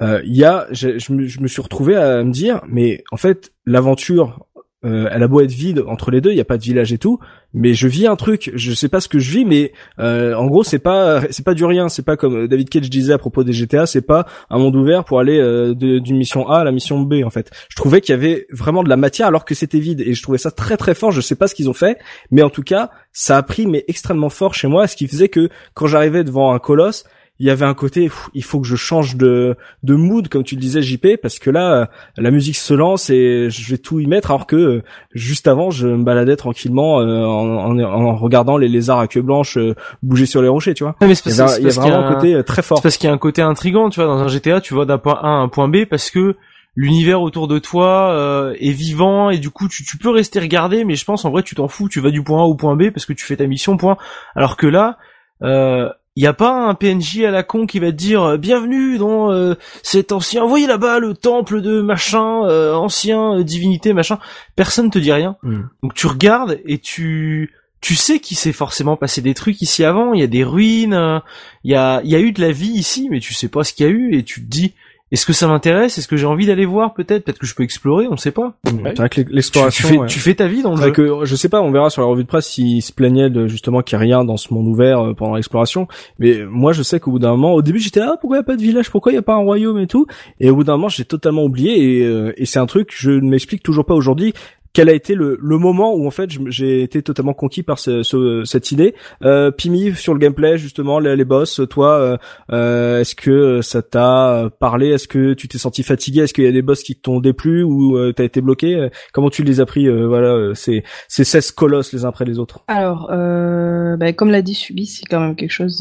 [0.00, 4.46] Il y a, je me suis retrouvé à me dire, mais en fait, l'aventure,
[4.84, 6.92] euh, elle a beau être vide entre les deux, il y a pas de village
[6.92, 7.20] et tout,
[7.54, 8.50] mais je vis un truc.
[8.54, 11.54] Je sais pas ce que je vis, mais euh, en gros, c'est pas, c'est pas
[11.54, 11.88] du rien.
[11.88, 15.04] C'est pas comme David Cage disait à propos des GTA, c'est pas un monde ouvert
[15.04, 17.22] pour aller euh, d'une mission A à la mission B.
[17.24, 20.00] En fait, je trouvais qu'il y avait vraiment de la matière alors que c'était vide,
[20.00, 21.12] et je trouvais ça très très fort.
[21.12, 21.98] Je sais pas ce qu'ils ont fait,
[22.30, 25.28] mais en tout cas, ça a pris mais extrêmement fort chez moi, ce qui faisait
[25.28, 27.04] que quand j'arrivais devant un colosse,
[27.42, 30.44] il y avait un côté, pff, il faut que je change de de mood, comme
[30.44, 31.86] tu le disais JP, parce que là, euh,
[32.16, 34.82] la musique se lance et je vais tout y mettre, alors que euh,
[35.12, 39.22] juste avant, je me baladais tranquillement euh, en, en, en regardant les lézards à queue
[39.22, 39.74] blanche euh,
[40.04, 40.94] bouger sur les rochers, tu vois.
[41.02, 42.62] Mais c'est parce, il y a parce qu'il y a vraiment un un- côté très
[42.62, 42.78] fort.
[42.78, 44.84] c'est parce qu'il y a un côté intrigant, tu vois, dans un GTA, tu vas
[44.84, 46.36] d'un point A à un point B parce que
[46.76, 50.84] l'univers autour de toi euh, est vivant et du coup tu, tu peux rester regarder,
[50.84, 52.76] mais je pense en vrai tu t'en fous, tu vas du point A au point
[52.76, 53.96] B parce que tu fais ta mission point.
[54.36, 54.96] Alors que là,
[55.42, 58.98] euh, y a pas un PNJ à la con qui va te dire euh, bienvenue
[58.98, 64.18] dans euh, cet ancien, voyez là-bas le temple de machin, euh, ancien euh, divinité machin.
[64.56, 65.36] Personne te dit rien.
[65.42, 65.62] Mm.
[65.82, 70.12] Donc tu regardes et tu tu sais qu'il s'est forcément passé des trucs ici avant.
[70.14, 71.18] Il y a des ruines, euh,
[71.64, 73.64] il y a il y a eu de la vie ici, mais tu sais pas
[73.64, 74.74] ce qu'il y a eu et tu te dis
[75.12, 75.98] est-ce que ça m'intéresse?
[75.98, 77.24] Est-ce que j'ai envie d'aller voir peut-être?
[77.24, 78.54] Peut-être que je peux explorer, on sait pas.
[78.64, 79.88] C'est vrai que Tu, tu l'exploration.
[79.88, 80.06] fais, ouais.
[80.08, 80.88] tu fais ta vie dans le C'est jeu.
[80.88, 83.30] vrai que je sais pas, on verra sur la revue de presse s'il se plaignait
[83.30, 85.86] de justement qu'il n'y a rien dans ce monde ouvert euh, pendant l'exploration.
[86.18, 88.42] Mais moi, je sais qu'au bout d'un moment, au début, j'étais ah pourquoi il y
[88.42, 90.06] a pas de village, pourquoi il y a pas un royaume et tout?
[90.40, 93.10] Et au bout d'un moment, j'ai totalement oublié et, euh, et c'est un truc je
[93.10, 94.32] ne m'explique toujours pas aujourd'hui.
[94.74, 98.02] Quel a été le, le moment où en fait j'ai été totalement conquis par ce,
[98.02, 98.94] ce- cette idée.
[99.22, 102.16] Euh, Pimi sur le gameplay justement les, les boss toi euh,
[102.52, 104.88] euh, est-ce que ça t'a parlé?
[104.88, 106.22] Est-ce que tu t'es senti fatigué?
[106.22, 108.88] Est-ce qu'il y a des boss qui t'ont déplu ou euh, t'as été bloqué?
[109.12, 112.64] Comment tu les as pris voilà ces ces 16 colosses les uns après les autres?
[112.68, 115.78] Alors, bah, comme l'a dit Subi, c'est quand même quelque chose,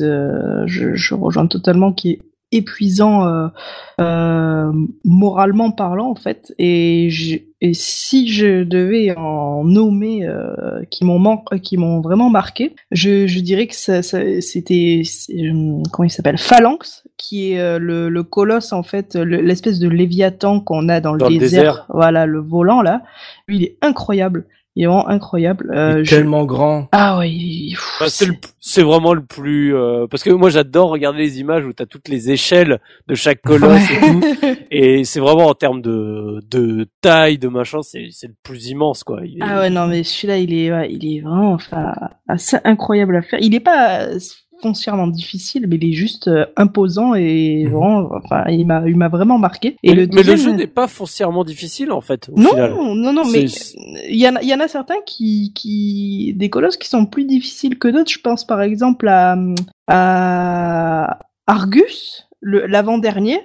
[0.65, 2.19] je, je rejoins totalement, qui est
[2.51, 3.47] épuisant euh,
[3.99, 4.71] euh,
[5.05, 6.53] moralement parlant en fait.
[6.59, 12.01] Et, je- et si je devais en nommer euh, qui m'ont man- euh, qui m'ont
[12.01, 17.51] vraiment marqué, je, je dirais que ça, ça- c'était euh, comment il s'appelle Phalanx, qui
[17.53, 21.19] est euh, le, le colosse en fait, le- l'espèce de léviathan qu'on a dans le,
[21.19, 21.61] Dans le désert.
[21.61, 21.85] désert.
[21.89, 23.03] Voilà, le volant là.
[23.47, 24.45] Lui, il est incroyable
[24.77, 25.69] Il est vraiment incroyable.
[25.73, 26.87] Il Euh, est je- tellement grand.
[26.93, 30.89] Ah ouais, il- Bah, c'est le- c'est vraiment le plus euh, parce que moi j'adore
[30.89, 34.21] regarder les images où t'as toutes les échelles de chaque colosse et tout
[34.71, 39.03] et c'est vraiment en termes de de taille de machin c'est c'est le plus immense
[39.03, 39.19] quoi.
[39.25, 41.93] Il est- Ah ouais, non, mais celui-là, il est, ouais, il est vraiment, enfin,
[42.29, 43.39] assez incroyable à faire.
[43.41, 44.19] Il est pas euh,
[44.61, 47.71] foncièrement difficile, mais il est juste euh, imposant et Mhm.
[47.71, 49.75] vraiment, enfin, il m'a, il m'a vraiment marqué.
[49.83, 52.49] Et mais, le, mais le deuxième- jeu n'est pas foncièrement difficile en fait au non,
[52.49, 52.73] final.
[52.75, 53.45] non, non, mais
[54.09, 57.05] il y en a, il y en a certains qui, qui, des colosses qui sont
[57.05, 58.11] plus difficiles que d'autres.
[58.11, 59.35] Je pense par exemple à,
[59.87, 63.39] à Argus, le, l'avant-dernier,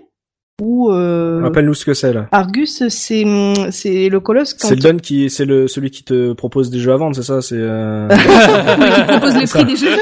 [0.62, 2.28] où, euh, Rappelle-nous ce que c'est là.
[2.32, 3.24] Argus, c'est,
[3.70, 6.78] c'est le colosse quand C'est le Don qui, c'est le celui qui te propose des
[6.78, 7.56] jeux à vendre, c'est ça, c'est.
[7.59, 8.09] Euh...
[8.97, 9.59] Qui propose les Ça.
[9.62, 9.97] prix des jeux.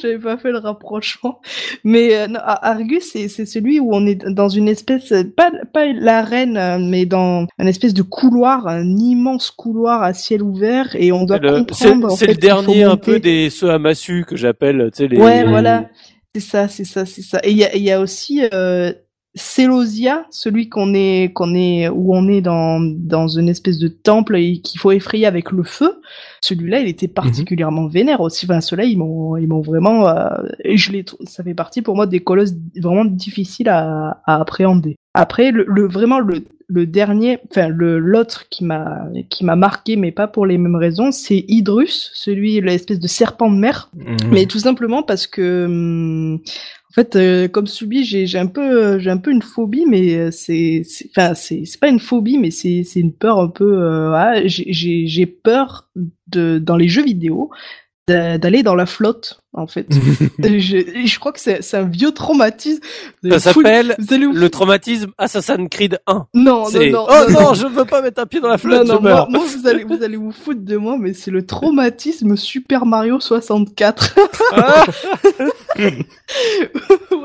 [0.00, 1.40] J'avais pas fait le rapprochement.
[1.84, 6.56] Mais euh, non, Argus, c'est celui où on est dans une espèce, pas, pas l'arène,
[6.56, 11.24] euh, mais dans un espèce de couloir, un immense couloir à ciel ouvert, et on
[11.24, 12.12] doit le- comprendre.
[12.12, 15.18] en c'est le dernier un peu des ceux à massue que j'appelle tu sais les
[15.18, 15.88] Ouais, voilà.
[16.34, 17.40] C'est ça, c'est ça, c'est ça.
[17.42, 18.92] Et il y a, il y a aussi euh,
[19.36, 24.36] Celosia, celui qu'on est, qu'on est, où on est dans dans une espèce de temple
[24.36, 26.00] et qu'il faut effrayer avec le feu.
[26.40, 28.46] Celui-là, il était particulièrement vénère aussi.
[28.46, 30.08] Enfin, ceux-là, ils m'ont, ils m'ont vraiment.
[30.08, 30.28] euh,
[30.64, 34.96] et je l'ai, ça fait partie pour moi des colosses vraiment difficiles à, à appréhender.
[35.14, 39.96] Après, le, le vraiment le le dernier, enfin le l'autre qui m'a qui m'a marqué,
[39.96, 43.90] mais pas pour les mêmes raisons, c'est Hydrus, celui l'espèce de serpent de mer.
[43.94, 44.16] Mhm.
[44.30, 48.98] Mais tout simplement parce que, hum, en fait, euh, comme Subi, j'ai j'ai un peu,
[48.98, 50.82] j'ai un peu une phobie, mais euh, c'est,
[51.16, 53.64] enfin, c'est c'est pas une phobie, mais c'est c'est une peur un peu.
[53.82, 55.88] Euh, ah, j'ai- j'ai j'ai peur
[56.28, 57.50] de dans les jeux vidéo
[58.10, 59.86] d'aller dans la flotte, en fait.
[60.42, 62.80] Et je, crois que c'est un vieux traumatisme.
[63.28, 66.26] Ça s'appelle le traumatisme Assassin's Creed 1.
[66.34, 68.86] non, non, non, oh non, non, je veux pas mettre un pied dans la flotte,
[68.86, 69.30] non, non, je meurs.
[69.30, 72.86] moi, moi, vous allez, vous allez vous foutre de moi, mais c'est le traumatisme Super
[72.86, 74.18] Mario 64.
[74.52, 74.84] Ah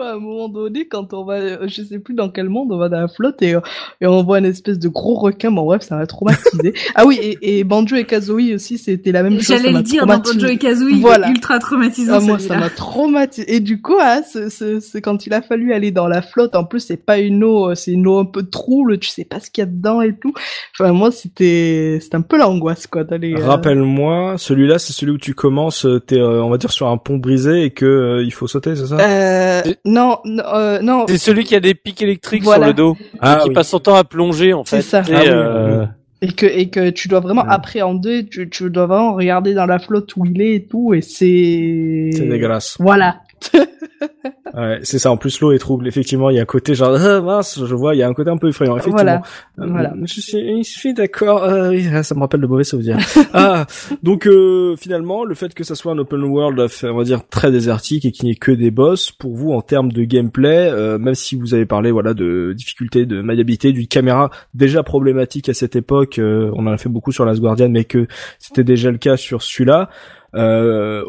[0.01, 2.77] À un moment donné, quand on va, euh, je sais plus dans quel monde, on
[2.77, 3.61] va dans la flotte et, euh,
[4.01, 5.51] et on voit une espèce de gros requin.
[5.51, 6.73] Bon, bref, ça m'a traumatisé.
[6.95, 9.47] ah oui, et, et Banjo et Kazooie aussi, c'était la même chose.
[9.47, 10.17] J'allais le dire dans.
[10.19, 11.29] Banjo et Kazooie, Voilà.
[11.29, 13.55] ultra traumatisant Ah, moi, ça m'a traumatisé.
[13.55, 16.65] Et du coup, ah, c'est, c'est, quand il a fallu aller dans la flotte, en
[16.65, 19.39] plus, c'est pas une eau, euh, c'est une eau un peu trouble, tu sais pas
[19.39, 20.33] ce qu'il y a dedans et tout.
[20.77, 25.17] Enfin, moi, c'était, c'était un peu l'angoisse, quoi, d'aller, euh, Rappelle-moi, celui-là, c'est celui où
[25.17, 28.31] tu commences, t'es, euh, on va dire, sur un pont brisé et que euh, il
[28.35, 28.97] faut sauter, c'est ça?
[28.99, 31.05] Euh, non, non, euh, non.
[31.07, 32.65] C'est celui qui a des pics électriques Voilà.
[32.65, 33.55] sur le dos, Ah qui oui.
[33.55, 34.81] passe son temps à plonger en C'est fait.
[34.83, 35.01] ça.
[35.01, 35.87] Tu sais, Ah oui, euh, oui,
[36.21, 37.49] Et que, et que tu dois vraiment Ouais.
[37.51, 41.01] appréhender, tu, tu dois vraiment regarder dans la flotte où il est et tout, et
[41.01, 42.09] c'est...
[42.13, 42.77] C'est dégueulasse.
[42.79, 43.17] Voilà.
[44.55, 45.11] Ouais, c'est ça.
[45.11, 45.85] En plus, l'eau est trouble.
[45.87, 48.13] Effectivement, il y a un côté genre ah, mince, je vois, il y a un
[48.13, 48.77] côté un peu effrayant.
[48.77, 48.95] Effectivement.
[49.03, 49.21] Voilà.
[49.59, 49.93] Euh, Voilà.
[50.03, 51.43] Je suis, je suis d'accord.
[51.43, 52.97] Euh, oui, ça me rappelle de mauvais souvenirs.
[53.33, 53.65] ah,
[54.01, 57.27] donc euh, finalement, le fait que ça soit un open world, euh, on va dire
[57.27, 60.69] très désertique et qu'il n'y ait que des boss, pour vous en termes de gameplay,
[60.71, 65.49] euh, même si vous avez parlé voilà de difficultés de maniabilité, d'une caméra déjà problématique
[65.49, 68.07] à cette époque, on en a fait beaucoup sur Last Guardian, mais que
[68.39, 69.89] c'était déjà le cas sur celui-là.
[70.35, 71.03] Euh,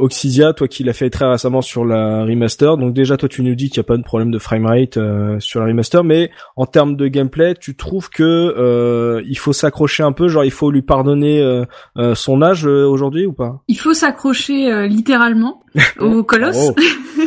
[0.56, 3.68] toi qui l'as fait très récemment sur la remaster, donc déjà toi tu nous dis
[3.70, 6.96] qu'il n'y a pas de problème de framerate euh, sur la remaster, mais en termes
[6.96, 10.82] de gameplay, tu trouves que euh, il faut s'accrocher un peu, genre il faut lui
[10.82, 11.64] pardonner euh,
[11.98, 13.62] euh, son âge euh, aujourd'hui ou pas?
[13.68, 15.62] Il faut s'accrocher euh, littéralement
[16.00, 16.56] au colosse.
[16.70, 16.74] Oh.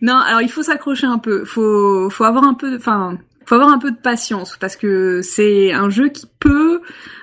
[0.00, 1.44] Non, alors il faut s'accrocher un peu.
[1.44, 3.18] Faut, faut avoir un peu, de- enfin,
[3.48, 6.80] faut avoir un peu de patience parce que c'est un jeu qui peut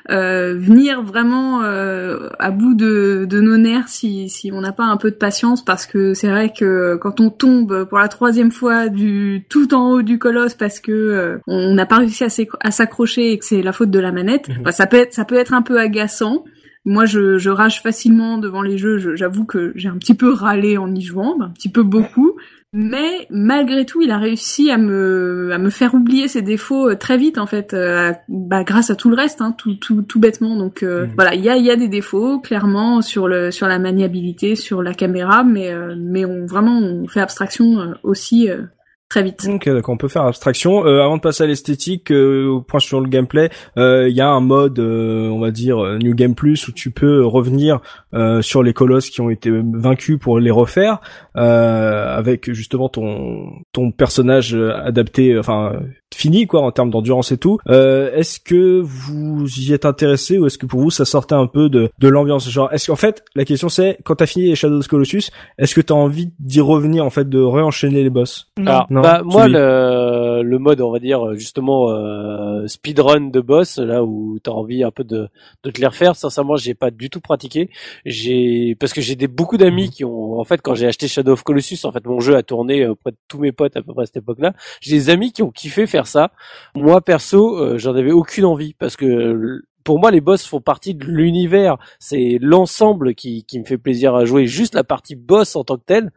[0.09, 4.83] euh, venir vraiment euh, à bout de, de nos nerfs si, si on n'a pas
[4.85, 8.51] un peu de patience parce que c'est vrai que quand on tombe pour la troisième
[8.51, 12.23] fois du tout en haut du colosse parce que euh, on n'a pas réussi
[12.61, 14.63] à s'accrocher et que c'est la faute de la manette, Mhm.
[14.63, 16.43] bah, ça peut être ça peut être un peu agaçant.
[16.87, 18.99] Moi, je, je rage facilement devant les jeux.
[18.99, 22.35] Je- J'avoue que j'ai un petit peu râlé en y jouant, un petit peu beaucoup.
[22.77, 26.95] Mais malgré tout, il a réussi à me, à me faire oublier ses défauts euh,
[26.95, 30.19] très vite, en fait, euh, bah, grâce à tout le reste, hein, tout, tout, tout
[30.19, 30.57] bêtement.
[30.57, 31.11] Donc euh, Mhm.
[31.15, 34.57] voilà, il y a, il y a des défauts, clairement, sur, le, sur la maniabilité,
[34.57, 38.63] sur la caméra, mais, euh, mais on, vraiment, on fait abstraction euh, aussi euh,
[39.09, 39.47] très vite.
[39.47, 40.85] Ok, d'accord, on peut faire abstraction.
[40.85, 44.21] Euh, avant de passer à l'esthétique, euh, au point sur le gameplay, euh, il y
[44.21, 47.79] a un mode, euh, on va dire euh, New Game Plus, où tu peux revenir
[48.13, 50.99] euh, sur les colosses qui ont été vaincus pour les refaire,
[51.37, 55.73] euh, avec justement ton ton personnage adapté, enfin
[56.13, 57.57] fini quoi en termes d'endurance et tout.
[57.67, 61.47] Euh, est-ce que vous y êtes intéressé ou est-ce que pour vous ça sortait un
[61.47, 62.49] peu de de l'ambiance?
[62.49, 65.75] Genre, est-ce qu'en fait la question c'est quand t'as fini les Shadows of Colossus, est-ce
[65.75, 68.47] que t'as envie d'y revenir en fait, de réenchaîner les boss?
[68.57, 68.71] Non.
[68.71, 73.41] Alors, Non, bah, moi, le, euh, le mode, on va dire justement euh, speedrun de
[73.41, 75.27] boss, là où t'as envie un peu de,
[75.63, 76.15] de te les refaire.
[76.15, 77.69] Sincèrement, j'ai pas du tout pratiqué.
[78.05, 81.33] J'ai parce que j'ai des beaucoup d'amis qui ont, en fait, quand j'ai acheté Shadow
[81.33, 83.93] of Colossus, en fait, mon jeu a tourné auprès de tous mes potes à peu
[83.93, 84.53] près à cette époque-là.
[84.81, 86.31] J'ai des amis qui ont kiffé faire ça.
[86.73, 91.05] Moi, perso, j'en avais aucune envie parce que pour moi, les boss font partie de
[91.05, 91.77] l'univers.
[91.99, 94.47] C'est l'ensemble qui, qui me fait plaisir à jouer.
[94.47, 96.11] Juste la partie boss en tant que telle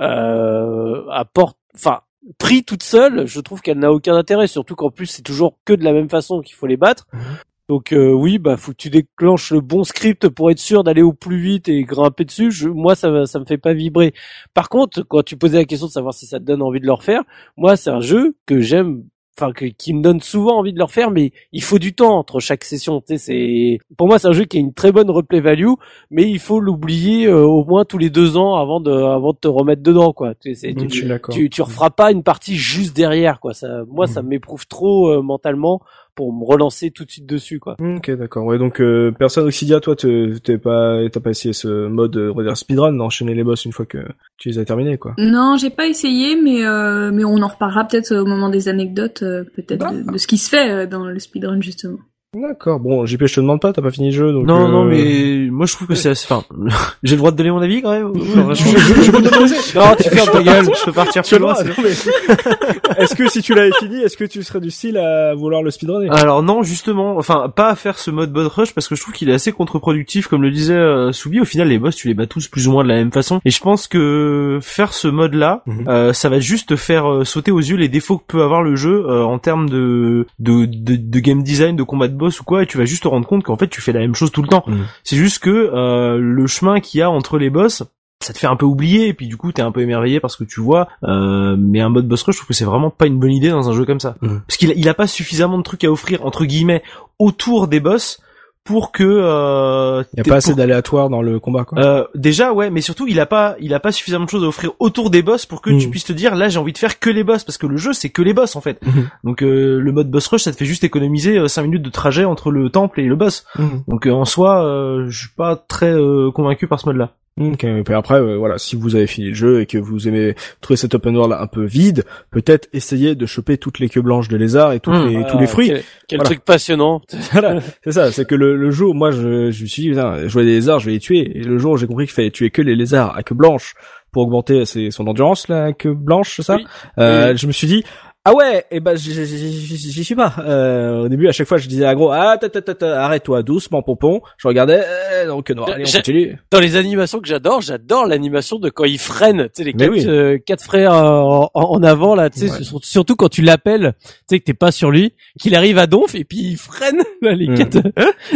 [0.00, 2.00] euh, apporte, enfin,
[2.38, 4.46] pris toute seule, je trouve qu'elle n'a aucun intérêt.
[4.46, 7.06] Surtout qu'en plus, c'est toujours que de la même façon qu'il faut les battre.
[7.12, 7.20] Mhm.
[7.68, 11.00] Donc euh, oui, bah faut que tu déclenches le bon script pour être sûr d'aller
[11.00, 12.50] au plus vite et grimper dessus.
[12.50, 14.12] Je, moi, ça ça me fait pas vibrer.
[14.52, 16.86] Par contre, quand tu posais la question de savoir si ça te donne envie de
[16.86, 17.22] le refaire,
[17.56, 19.04] moi, c'est un jeu que j'aime
[19.38, 22.40] enfin qui me donne souvent envie de le refaire mais il faut du temps entre
[22.40, 25.10] chaque session tu sais c'est pour moi c'est un jeu qui a une très bonne
[25.10, 25.72] replay value
[26.10, 29.38] mais il faut l'oublier euh, au moins tous les deux ans avant de avant de
[29.38, 30.34] te remettre dedans quoi.
[30.34, 30.88] Tu sais, tu,
[31.30, 33.54] tu, tu, referas pas une partie juste derrière quoi.
[33.54, 34.28] Ça moi ça mmh.
[34.28, 35.80] m'éprouve trop euh, mentalement
[36.14, 37.76] pour me relancer tout de suite dessus quoi.
[37.78, 42.16] Ok d'accord ouais donc euh, personne Oxidia toi t'es pas t'as pas essayé ce mode
[42.16, 43.98] euh, on va dire speedrun d'enchaîner les boss une fois que
[44.38, 45.14] tu les as terminés quoi.
[45.18, 49.22] Non j'ai pas essayé mais euh, mais on en reparlera peut-être au moment des anecdotes
[49.22, 51.98] euh, peut-être de, ce qui se fait dans le speedrun justement.
[52.34, 52.80] D'accord.
[52.80, 54.46] Bon, JP, je te demande pas, t'as pas fini le jeu, donc.
[54.46, 56.26] Non, non, euh, mais moi je trouve que c'est assez.
[56.30, 56.44] Enfin,
[57.02, 58.12] j'ai le droit de donner mon avis quand même.
[58.14, 58.64] je,
[59.02, 59.20] je, peux
[59.78, 60.64] Non, tu fermes ta gueule.
[60.64, 61.54] Je peux partir plus loin.
[62.98, 65.70] est-ce que si tu l'avais fini, est-ce que tu serais du style à vouloir le
[65.70, 66.08] speedrunner?
[66.10, 69.14] Alors non, justement, enfin, pas à faire ce mode boss rush parce que je trouve
[69.14, 71.40] qu'il est assez contre-productif, comme le disait euh, Soubi.
[71.40, 73.40] Au final, les boss, tu les bats tous plus ou moins de la même façon.
[73.44, 75.88] Et je pense que faire ce mode-là, mhm.
[75.88, 78.62] euh, ça va juste te faire euh, sauter aux yeux les défauts que peut avoir
[78.62, 82.44] le jeu en termes de, de, de, de game design, de combat de boss ou
[82.44, 84.30] quoi et tu vas juste te rendre compte qu'en fait tu fais la même chose
[84.32, 84.64] tout le temps.
[84.66, 84.82] Mm.
[85.02, 87.82] C'est juste que euh, le chemin qu'il y a entre les boss
[88.20, 90.36] ça te fait un peu oublier et puis du coup t'es un peu émerveillé parce
[90.36, 93.06] que tu vois euh, mais un mode boss rush je trouve que c'est vraiment pas
[93.06, 94.38] une bonne idée dans un jeu comme ça mm.
[94.46, 96.82] parce qu'il il a pas suffisamment de trucs à offrir entre guillemets
[97.18, 98.20] autour des boss
[98.64, 101.78] pour que euh, il y a pas assez d'aléatoire dans le combat quoi.
[101.78, 104.48] Euh, déjà ouais mais surtout il a pas il a pas suffisamment de choses à
[104.48, 105.90] offrir autour des boss pour que tu mm.
[105.90, 107.92] puisses te dire là j'ai envie de faire que les boss parce que le jeu
[107.92, 109.04] c'est que les boss en fait mm-hmm.
[109.22, 111.90] donc euh, le mode boss rush ça te fait juste économiser 5 euh, minutes de
[111.90, 113.84] trajet entre le temple et le boss mm-hmm.
[113.86, 114.64] donc euh, en soi
[115.08, 115.94] je suis pas très
[116.34, 119.30] convaincu par ce mode là Ok, et puis après, euh, voilà, si vous avez fini
[119.30, 123.16] le jeu et que vous aimez trouver cet open world un peu vide, peut-être essayez
[123.16, 125.08] de choper toutes les queues blanches de lézard et, toutes hmm.
[125.08, 125.72] les, tous les fruits.
[126.06, 127.00] Quel, truc passionnant.
[127.32, 130.32] voilà, c'est ça, c'est que le, le, jour, moi, je, je me suis dit, je
[130.32, 131.38] vois des lézards, je vais les tuer.
[131.38, 133.74] Et le jour où j'ai compris qu'il fallait tuer que les lézards à queue blanche
[134.12, 136.58] pour augmenter ses, son endurance, la queue blanche, c'est ça
[136.98, 137.82] euh, Je me suis dit,
[138.26, 140.34] ah ouais, et eh ben j'y suis pas.
[140.38, 142.38] Euh, au début, à chaque fois, je disais à gros, ah
[142.80, 144.22] arrête-toi doucement, pompon.
[144.38, 146.38] Je regardais, euh, donc non, allez, on continue.
[146.50, 150.06] Dans les animations que j'adore, j'adore l'animation de quand il freine, tu sais les quatre,
[150.06, 154.40] euh, quatre frères en, en, avant là, tu sais, surtout quand tu l'appelles, tu sais
[154.40, 157.54] que t'es pas sur lui, qu'il arrive à donf et puis il freine les mm.
[157.58, 157.78] quatre,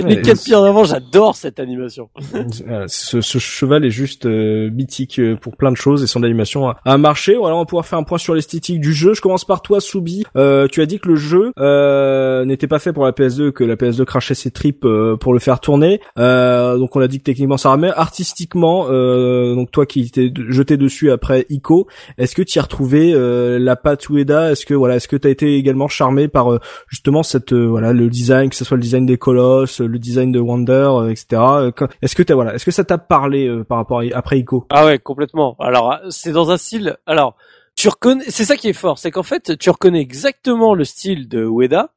[0.04, 0.84] les quatre pieds en avant.
[0.84, 2.10] J'adore cette animation.
[2.88, 6.68] ce, ce, cheval est juste euh, mythique euh, pour plein de choses et son animation
[6.68, 7.32] a, a marché.
[7.32, 9.14] Alors on va pouvoir faire un point sur l'esthétique du jeu.
[9.14, 9.77] Je commence par toi.
[9.80, 13.52] Soubi, euh, tu as dit que le jeu euh, n'était pas fait pour la PS2,
[13.52, 16.00] que la PS2 crachait ses tripes euh, pour le faire tourner.
[16.16, 17.90] donc on a dit que techniquement ça remet.
[17.90, 21.86] Artistiquement, donc toi qui t'es jeté dessus après Ico,
[22.16, 23.12] est-ce que tu as retrouvé
[23.58, 24.52] la patte Ueda?
[24.52, 28.08] Est-ce que voilà, est-ce que tu as été également charmé par justement cette voilà le
[28.08, 31.42] design, que ce soit le design des colosses, le design de Wonder, etc.
[32.02, 34.66] Est-ce que t'as voilà, est-ce que ça t'a parlé par rapport à, après Ico?
[34.70, 35.56] Ah ouais, complètement.
[35.58, 36.96] Alors c'est dans un style.
[37.06, 37.36] Alors
[37.78, 41.28] tu reconnais, c'est ça qui est fort, c'est qu'en fait, tu reconnais exactement le style
[41.28, 41.90] de Ueda,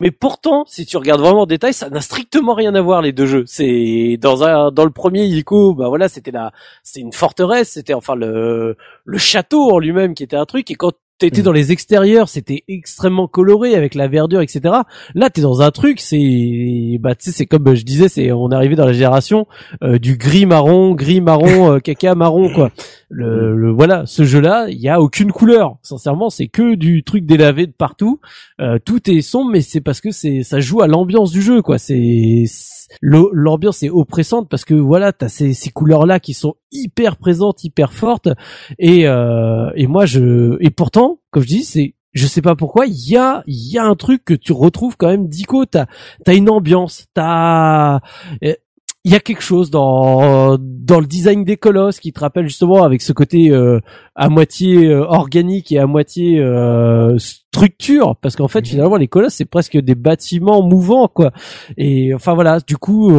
[0.00, 3.12] mais pourtant, si tu regardes vraiment en détail, ça n'a strictement rien à voir les
[3.12, 3.44] deux jeux.
[3.46, 6.52] C'est dans un dans le premier Ico, bah voilà, c'était la
[6.82, 10.76] c'est une forteresse, c'était enfin le le château en lui-même qui était un truc et
[10.76, 11.44] quand t'étais mm.
[11.44, 14.74] dans les extérieurs, c'était extrêmement coloré avec la verdure, etc.
[15.14, 18.50] Là, t'es dans un truc, c'est, bah, tu sais, c'est comme je disais, c'est, on
[18.50, 19.46] est arrivé dans la génération
[19.82, 22.70] euh, du gris marron, gris marron, euh, caca marron, quoi.
[23.10, 23.56] Le, mm.
[23.56, 25.76] le voilà, ce jeu-là, il y a aucune couleur.
[25.82, 28.20] Sincèrement, c'est que du truc délavé de partout.
[28.60, 31.62] Euh, tout est sombre, mais c'est parce que c'est, ça joue à l'ambiance du jeu,
[31.62, 31.78] quoi.
[31.78, 32.44] C'est
[33.00, 37.92] l'ambiance est oppressante parce que voilà, t'as ces, ces couleurs-là qui sont hyper présentes, hyper
[37.92, 38.28] fortes,
[38.78, 42.86] et euh, et moi je et pourtant, comme je dis, c'est je sais pas pourquoi,
[42.86, 45.66] il y a, y a un truc que tu retrouves quand même d'Ico.
[45.66, 45.86] T'as,
[46.24, 48.00] t'as une ambiance, t'as,
[49.08, 52.82] il y a quelque chose dans dans le design des colosses qui te rappelle justement
[52.82, 53.80] avec ce côté euh,
[54.14, 58.16] à moitié euh, organique et à moitié euh, structure.
[58.16, 58.66] Parce qu'en fait mhm.
[58.66, 61.32] finalement les colosses c'est presque des bâtiments mouvants quoi.
[61.78, 62.60] Et enfin voilà.
[62.60, 63.10] Du coup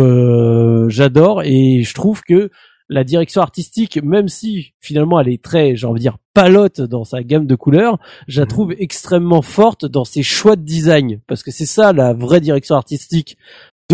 [0.90, 1.42] j'adore.
[1.42, 2.52] Et je trouve que
[2.88, 7.04] la direction artistique, même si finalement elle est très, j'ai envie de dire, palote dans
[7.04, 7.98] sa gamme de couleurs,
[8.28, 8.50] je la Mhm.
[8.50, 12.76] trouve extrêmement forte dans ses choix de design, parce que c'est ça la vraie direction
[12.76, 13.38] artistique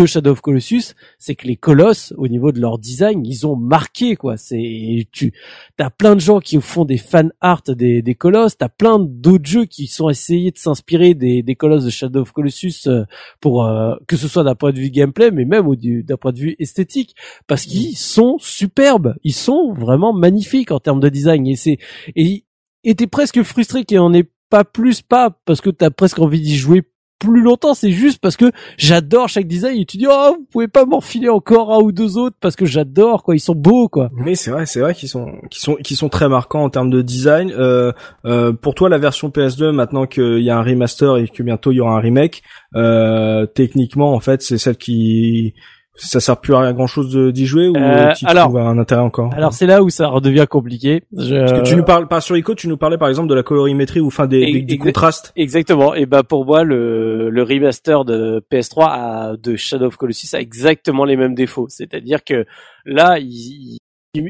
[0.02, 3.56] de Shadow of Colossus, c'est que les colosses, au niveau de leur design, ils ont
[3.56, 4.36] marqué quoi.
[4.36, 5.32] C'est tu,
[5.78, 9.46] t'as plein de gens qui font des fan art des, des colosses, t'as plein d'autres
[9.46, 13.04] jeux qui sont essayés de s'inspirer des, des colosses de Shadow of Colossus euh,
[13.40, 16.38] pour euh, que ce soit d'un point de vue gameplay, mais même d'un point de
[16.38, 17.16] vue esthétique,
[17.46, 21.78] parce qu'ils sont superbes, ils sont vraiment magnifiques en termes de design et c'est
[22.16, 26.40] et t'es presque frustré qu'il en ait pas plus, pas parce que t'as presque envie
[26.40, 26.82] d'y jouer
[27.18, 30.68] plus longtemps, c'est juste parce que j'adore chaque design et tu dis oh vous pouvez
[30.68, 33.88] pas m'en filer encore un ou deux autres parce que j'adore quoi, ils sont beaux
[33.88, 34.10] quoi.
[34.14, 37.52] Mais c'est vrai, c'est vrai qu'ils sont très marquants en termes de design.
[37.52, 37.92] Euh,
[38.24, 41.72] euh, pour toi, la version PS2, maintenant qu'il y a un remaster et que bientôt
[41.72, 42.42] il y aura un remake,
[42.74, 45.54] euh, techniquement, en fait, c'est celle qui,
[45.96, 49.00] ça sert plus à grand chose d'y jouer ou Euh, tu alors- trouves un intérêt
[49.00, 49.32] encore?
[49.34, 51.02] Alors c'est là où ça redevient compliqué.
[51.16, 53.34] Je- Parce que tu nous parles pas sur Ico, tu nous parlais par exemple de
[53.34, 55.32] la colorimétrie ou enfin des, Et- des- du exa- contraste.
[55.36, 55.94] Exactement.
[55.94, 60.40] Et bah pour moi le, le remaster de PS3 a, de Shadow of Colossus a
[60.40, 61.66] exactement les mêmes défauts.
[61.68, 62.44] C'est-à-dire que
[62.84, 63.78] là, il-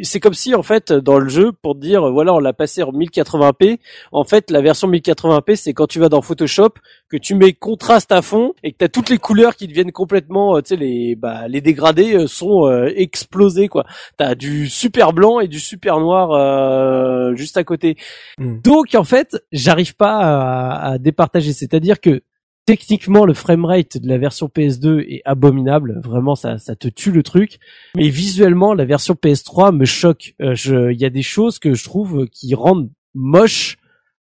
[0.03, 2.83] c'est comme si en fait dans le jeu pour te dire voilà on l'a passé
[2.83, 3.79] en 1080p.
[4.13, 6.71] En fait la version 1080p c'est quand tu vas dans Photoshop
[7.09, 10.57] que tu mets contraste à fond et que t'as toutes les couleurs qui deviennent complètement
[10.57, 13.85] euh, tu sais les bah les dégradés euh, sont euh, explosés quoi.
[14.17, 17.97] T'as du super blanc et du super noir euh, juste à côté.
[18.39, 18.61] Mm.
[18.61, 21.53] Donc en fait, j'arrive pas à, à départager.
[21.53, 22.23] C'est-à-dire que
[22.67, 26.01] techniquement, le framerate de la version PS2 est abominable.
[26.05, 27.59] Vraiment, ça, te tue le truc.
[27.97, 30.35] Mais visuellement, la version PS3 me choque.
[30.43, 30.55] Euh,
[30.93, 33.79] Il y a des choses que je trouve qui rendent moche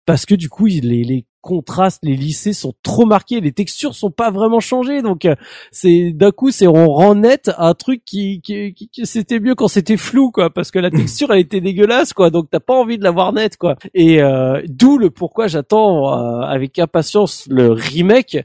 [0.05, 3.41] parce que du coup, il- les contrastes, les lissés sont trop marqués.
[3.43, 5.03] Les textures sont pas vraiment changées.
[5.03, 5.35] Donc euh,
[5.71, 9.55] c'est d'un coup, c'est on rend net un truc qui, qui, qui- qui- c'était mieux
[9.55, 12.31] quand c'était flou, quoi, parce que la texture elle était dégueulasse, quoi.
[12.31, 13.77] Donc t'as pas envie de l'avoir net, quoi.
[13.93, 18.39] Et euh, d'où le pourquoi j'attends euh, avec impatience le remake.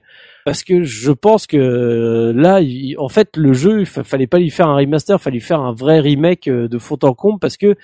[0.45, 4.27] Parce que je pense que euh, là, il- en fait, le jeu, il fa- fallait
[4.27, 7.13] pas lui faire un remaster, fallait lui faire un vrai remake euh, de fond en
[7.13, 7.75] comble, parce que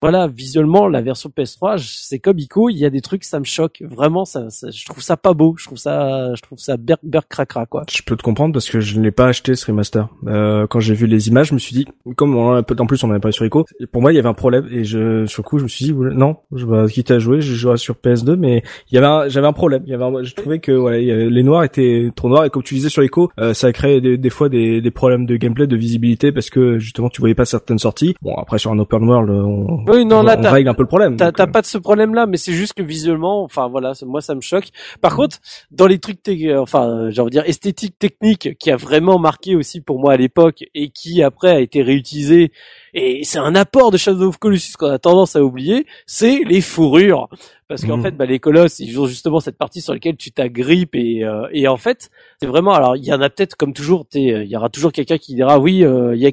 [0.00, 3.38] voilà, visuellement, la version PS3, je- c'est comme Ico, il y a des trucs, ça
[3.40, 3.82] me choque.
[3.88, 5.54] Vraiment, ça, je trouve ça pas beau.
[5.58, 7.84] Je trouve ça, je trouve ça ber, ber cracra, quoi.
[7.90, 10.08] Je peux te comprendre parce que je ne l'ai pas acheté ce remaster.
[10.26, 13.02] Euh, quand j'ai vu les images, je me suis dit, comme on a, en plus
[13.04, 15.26] on en avait parlé sur Ico, pour moi il y avait un problème et je,
[15.26, 17.76] sur le coup je me suis dit non, je vais quitter à jouer, je jouerai
[17.76, 19.82] sur PS2, mais il y avait, j'avais un problème.
[19.86, 23.02] Il y je trouvais que les noirs étaient trop noirs et comme tu disais sur
[23.02, 26.50] Ico, euh, ça créait des, des fois des, des problèmes de gameplay, de visibilité parce
[26.50, 28.14] que justement tu voyais pas certaines sorties.
[28.22, 30.82] Bon après sur un open world, on, Oui, non, là, on t'as, règle un peu
[30.82, 31.16] le problème.
[31.16, 34.20] T'as Donc, t'as pas de ce problème-là, mais c'est juste que visuellement, enfin voilà, moi
[34.20, 34.68] ça me choque.
[35.00, 35.38] Par contre,
[35.70, 39.18] dans les trucs, euh, enfin, euh, j'ai envie de dire esthétique, technique, qui a vraiment
[39.18, 42.52] marqué aussi pour moi à l'époque et qui après a été réutilisé,
[42.94, 46.60] et c'est un apport de Shadow of Colossus qu'on a tendance à oublier, c'est les
[46.60, 47.28] fourrures.
[47.68, 48.02] Parce qu'en Mhm.
[48.02, 51.46] fait, bah, les colosses, ils ont justement cette partie sur laquelle tu t'agrippes et, euh,
[51.52, 52.08] et en fait,
[52.40, 52.72] c'est vraiment.
[52.72, 55.58] Alors, il y en a peut-être comme toujours, il y aura toujours quelqu'un qui dira
[55.58, 56.32] oui, euh, il y a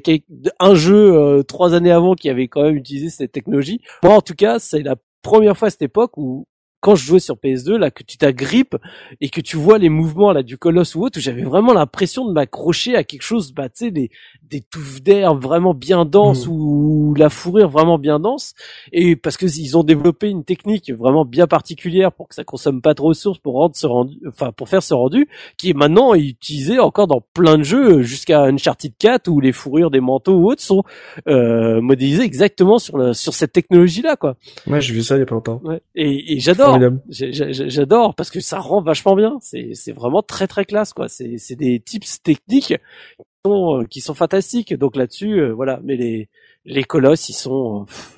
[0.60, 3.80] un jeu euh, trois années avant qui avait quand même utilisé cette technologie.
[4.02, 6.46] Moi, en tout cas, c'est la première fois à cette époque où
[6.80, 8.76] quand je jouais sur PS2 là que tu t'agrippes
[9.20, 12.26] et que tu vois les mouvements là du colosse ou autre où j'avais vraiment l'impression
[12.26, 14.10] de m'accrocher à quelque chose bah tu sais des
[14.42, 16.52] des touffes d'air vraiment bien denses Mhm.
[16.52, 18.54] ou la fourrure vraiment bien dense
[18.92, 22.80] et parce que ils ont développé une technique vraiment bien particulière pour que ça consomme
[22.82, 25.74] pas trop de ressources pour rendre ce rendu enfin pour faire ce rendu qui est
[25.74, 30.34] maintenant utilisé encore dans plein de jeux jusqu'à Uncharted 4 où les fourrures des manteaux
[30.34, 30.82] ou autres sont
[31.28, 34.36] euh, modélisées exactement sur le, sur cette technologie là quoi
[34.66, 35.60] Ouais, j'ai vu ça il y a pas longtemps.
[35.64, 35.80] Ouais.
[35.94, 36.65] Et, et j'adore,
[37.08, 39.38] J'adore parce que ça rend vachement bien.
[39.40, 41.08] C'est c'est vraiment très très classe quoi.
[41.08, 44.74] C'est c'est des tips techniques qui sont, euh, qui sont fantastiques.
[44.74, 45.80] Donc là-dessus, euh, voilà.
[45.84, 46.28] Mais les
[46.64, 47.82] les colosses, ils sont.
[47.82, 48.12] euh, pff,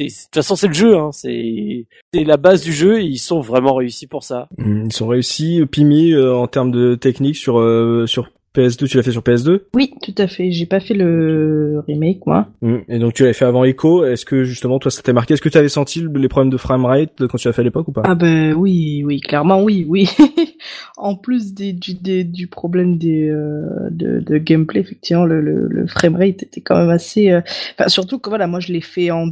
[0.00, 0.96] De toute façon, c'est le jeu.
[0.98, 1.10] Hein.
[1.12, 3.00] C'est c'est la base du jeu.
[3.00, 4.48] Et ils sont vraiment réussis pour ça.
[4.58, 8.86] Mm, Ils sont réussis, Pimi, euh, en termes de technique sur euh, sur PS2.
[8.88, 10.50] Tu l'as fait sur PS2 Oui, tout à fait.
[10.52, 12.48] J'ai pas fait le remake, moi.
[12.62, 12.76] Mm.
[12.88, 14.04] Et donc tu l'avais fait avant Echo.
[14.04, 15.34] Est-ce que justement toi ça t'est marqué?
[15.34, 17.64] Est-ce que tu avais senti le- les problèmes de framerate quand tu l'as fait à
[17.64, 18.02] l'époque ou pas?
[18.04, 20.08] Ah ben oui, oui, clairement oui, oui.
[20.96, 25.66] en plus des, du, des- du problème des, euh, de, de gameplay, effectivement, le, le,
[25.68, 27.30] le framerate était quand même assez...
[27.30, 27.40] euh,
[27.78, 29.26] Enfin, surtout que voilà, moi je l'ai fait en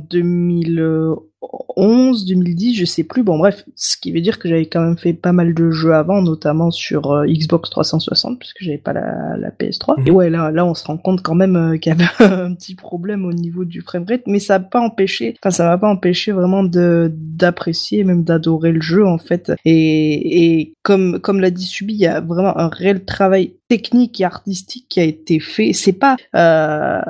[1.77, 3.23] 2011, 2010, je sais plus.
[3.23, 5.95] Bon bref, ce qui veut dire que j'avais quand même fait pas mal de jeux
[5.95, 10.01] avant, notamment sur euh, Xbox 360, puisque j'avais pas la, la PS3.
[10.01, 10.07] Mhm.
[10.07, 12.55] Et ouais, là, là on se rend compte quand même euh, qu'il y avait un
[12.55, 15.89] petit problème au niveau du framerate, mais ça n'a pas empêché, enfin ça m'a pas
[15.89, 19.53] empêché vraiment de d'apprécier, même d'adorer le jeu en fait.
[19.65, 24.21] Et, et comme comme l'a dit Subi, il y a vraiment un réel travail technique
[24.21, 25.73] et artistique qui a été fait.
[25.73, 27.01] C'est pas, euh,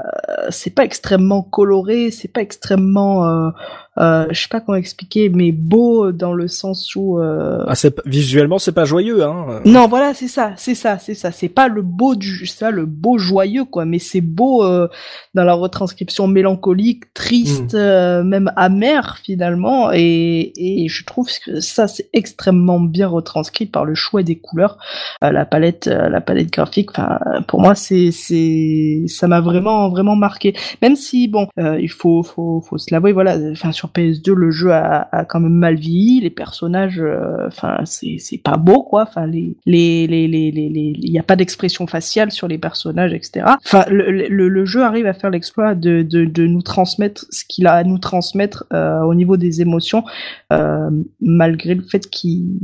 [0.51, 3.51] c'est pas extrêmement coloré, c'est pas extrêmement,
[3.99, 7.19] euh, euh, je sais pas comment expliquer, mais beau dans le sens où.
[7.19, 7.65] Euh...
[7.67, 9.61] Ah, c'est visuellement, c'est pas joyeux, hein.
[9.65, 11.33] Non, voilà, c'est ça, c'est ça, c'est ça.
[11.33, 13.85] C'est pas le beau du, ça, le beau joyeux, quoi.
[13.85, 14.89] Mais c'est beau euh,
[15.35, 18.23] dans la retranscription mélancolique, triste, mm.
[18.23, 19.91] même amer finalement.
[19.93, 24.79] Et, et je trouve que ça, c'est extrêmement bien retranscrit par le choix des couleurs,
[25.21, 26.91] la palette, la palette graphique.
[26.91, 30.55] Enfin, pour moi, c'est, c'est, ça m'a vraiment, vraiment marqué.
[30.81, 33.37] Même si, bon, il faut, faut, faut se l'avouer, voilà.
[33.53, 38.39] Enfin, sur PS2 le jeu a, quand même mal vieilli les personnages euh, enfin c'est
[38.43, 39.03] pas beau quoi.
[39.03, 43.13] Enfin les les les les les il y a pas d'expression faciale sur les personnages
[43.13, 47.25] etc enfin le, le, le jeu arrive à faire l'exploit de, de, de nous transmettre
[47.31, 50.05] ce qu'il a à nous transmettre euh, au niveau des émotions
[50.53, 50.91] euh,
[51.21, 52.61] malgré le fait qu'il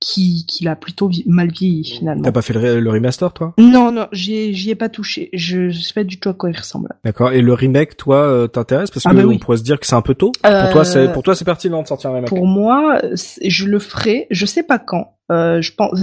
[0.00, 2.22] qui, qui l'a plutôt mal vieilli finalement.
[2.22, 3.54] T'as pas fait le, remaster toi?
[3.58, 5.30] Non non, j'y ai, pas touché.
[5.32, 6.94] Je, je sais pas du tout à quoi il ressemble.
[7.04, 7.32] D'accord.
[7.32, 8.90] Et le remake, toi, euh, t'intéresse?
[8.90, 10.32] Parce ah, que bah on pourrait se dire que c'est un peu tôt.
[10.42, 12.28] Pour toi, c'est pour toi c'est pertinent de sortir un remake.
[12.28, 13.00] Pour moi,
[13.42, 14.26] je le ferai.
[14.30, 15.14] Je sais pas quand.
[15.32, 15.98] Euh, je pense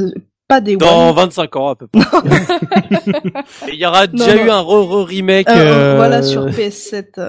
[0.47, 2.03] pas des dans 25 ans à peu près.
[3.71, 5.47] Il y aura déjà eu un re, remake.
[5.49, 7.21] Euh, euh, voilà sur PS7.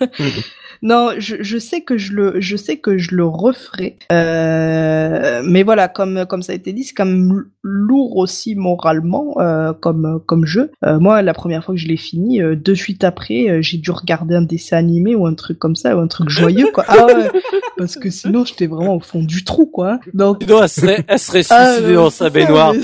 [0.82, 3.98] Non, je, je, sais que je le, je sais que je le referai.
[4.12, 9.34] Euh, mais voilà, comme comme ça a été dit, c'est quand même lourd aussi moralement
[9.38, 10.70] euh, comme comme jeu.
[10.84, 13.78] Euh, moi, la première fois que je l'ai fini, euh, de suite après, euh, j'ai
[13.78, 16.84] dû regarder un dessin animé ou un truc comme ça, ou un truc joyeux, quoi.
[16.88, 17.30] Ah ouais,
[17.76, 20.00] parce que sinon, j'étais vraiment au fond du trou, quoi.
[20.14, 22.74] Donc, non, elle serait, elle serait ah, suicidée dans sa baignoire.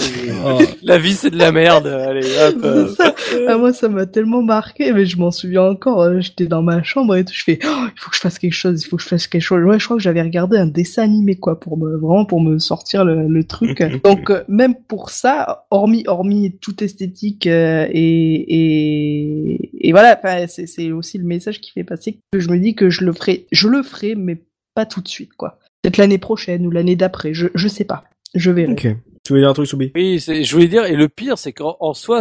[0.44, 0.59] Oh.
[0.82, 1.86] La vie, c'est de la merde.
[1.86, 2.94] Allez, hop.
[2.97, 3.14] Ça.
[3.48, 6.20] Ah, moi, ça m'a tellement marqué, mais je m'en souviens encore.
[6.20, 7.59] J'étais dans ma chambre et tout, je fais.
[7.64, 9.62] Oh, il faut que je fasse quelque chose, il faut que je fasse quelque chose.
[9.64, 12.58] Ouais, je crois que j'avais regardé un dessin animé quoi pour me vraiment pour me
[12.58, 13.82] sortir le, truc.
[14.04, 20.18] Donc euh, même pour ça, hormis hormis toute esthétique euh, et, et, et voilà,
[20.48, 23.12] c'est c'est aussi le message qui fait passer que je me dis que je le
[23.12, 24.42] ferai, je le ferai, mais
[24.74, 25.58] pas tout de suite quoi.
[25.82, 28.04] Peut-être l'année prochaine ou l'année d'après, je je sais pas,
[28.34, 28.72] je verrai.
[28.72, 28.96] Ok.
[29.26, 29.90] Tu veux dire un truc, Soubi?
[29.96, 32.20] Oui, je voulais dire, et le pire, c'est qu'en soi,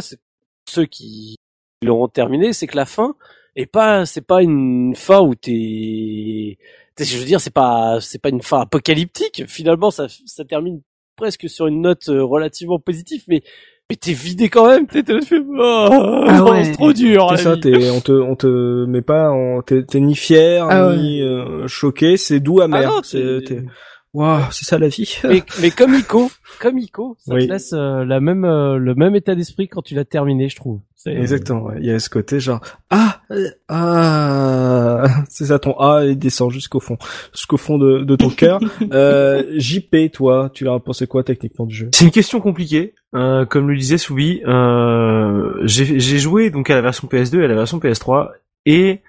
[0.68, 1.36] ceux qui
[1.84, 3.16] l'auront terminé, c'est que la fin,
[3.56, 6.58] et pas c'est pas une fin où t'es
[7.00, 10.82] je veux dire c'est pas c'est pas une fin apocalyptique finalement ça ça termine
[11.16, 13.42] presque sur une note euh, relativement positive mais
[13.90, 16.66] mais t'es vidé quand même t'es oh, ah ouais.
[16.66, 19.32] c'est trop dur c'est ça t'es on te on te met pas
[19.66, 23.42] t'es ni fier ah ni euh, choqué c'est doux amer ah c'est
[24.14, 25.14] Waouh, c'est ça la vie.
[25.26, 29.36] mais, mais, comme Ico, comme Ico, ça te laisse euh, la même le même état
[29.36, 30.80] d'esprit quand tu l'as terminé, je trouve.
[31.06, 33.22] Exactement, il y a ce côté genre ah
[33.70, 36.98] ah c'est ça ton A il descend jusqu'au fond,
[37.34, 38.60] jusqu'au fond de, de ton cœur.
[38.92, 41.90] euh, JP, toi, tu as pensé quoi techniquement du jeu?
[41.94, 42.94] C'est une question compliquée.
[43.16, 47.48] Euh, comme le disait Soubi, euh, j'ai joué donc à la version PS2 et à
[47.48, 48.30] la version PS3
[48.66, 49.02] et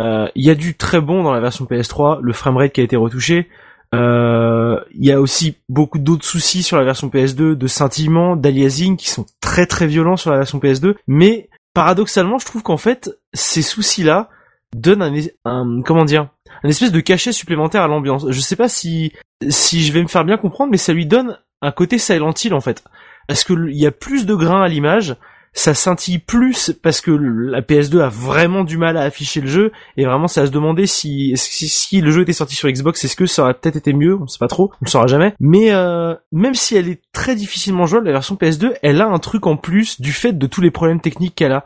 [0.00, 2.84] euh, il y a du très bon dans la version PS3, le framerate qui a
[2.84, 3.44] été retouché, euh,
[3.92, 9.10] il y a aussi beaucoup d'autres soucis sur la version PS2 de scintillement, d'aliasing qui
[9.10, 10.94] sont très très violents sur la version PS2.
[11.06, 14.28] Mais paradoxalement, je trouve qu'en fait, ces soucis-là
[14.74, 15.02] donnent
[15.44, 16.28] un, comment dire,
[16.62, 18.26] un espèce de cachet supplémentaire à l'ambiance.
[18.28, 19.12] Je sais pas si
[19.48, 22.54] si je vais me faire bien comprendre, mais ça lui donne un côté Silent Hill
[22.54, 22.82] en fait,
[23.28, 25.16] parce que il y a plus de grains à l'image
[25.52, 29.72] ça scintille plus parce que la PS2 a vraiment du mal à afficher le jeu
[29.96, 33.16] et vraiment c'est à se demander si, si, le jeu était sorti sur Xbox est-ce
[33.16, 34.18] que ça aurait peut-être été mieux?
[34.20, 35.34] On sait pas trop on le saura jamais.
[35.40, 39.18] Mais euh, même si elle est très difficilement jouable la version PS2 elle a un
[39.18, 41.64] truc en plus du fait de tous les problèmes techniques qu'elle a.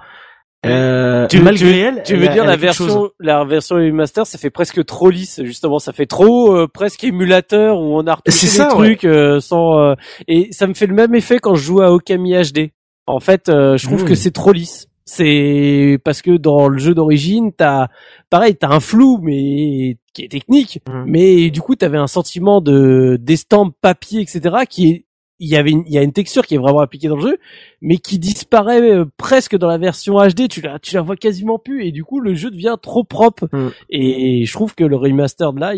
[0.65, 4.85] Euh, tu, malgré elle, tu veux dire la version, la version remaster, ça fait presque
[4.85, 9.05] trop lisse, justement, ça fait trop euh, presque émulateur où on a retouché des trucs
[9.05, 9.95] euh, sans.
[10.27, 12.71] et ça me fait le même effet quand je joue à Okami HD.
[13.07, 14.17] En fait, euh, je trouve que hmm.
[14.17, 14.89] c'est trop lisse.
[15.09, 17.87] C'est parce que dans le jeu d'origine, t'as
[18.29, 21.05] pareil, t'as un flou mais qui est technique, hmm.
[21.07, 25.06] mais du coup t'avais un sentiment de d'estampes papier etc qui est
[25.39, 27.39] il y avait il y a une texture qui est vraiment appliquée dans le jeu
[27.83, 31.59] mais qui disparaît euh, presque dans la version HD tu la tu la vois quasiment
[31.59, 33.49] plus et du coup le jeu devient trop propre.
[33.53, 33.69] Mm.
[33.91, 35.73] et je trouve que le remaster de là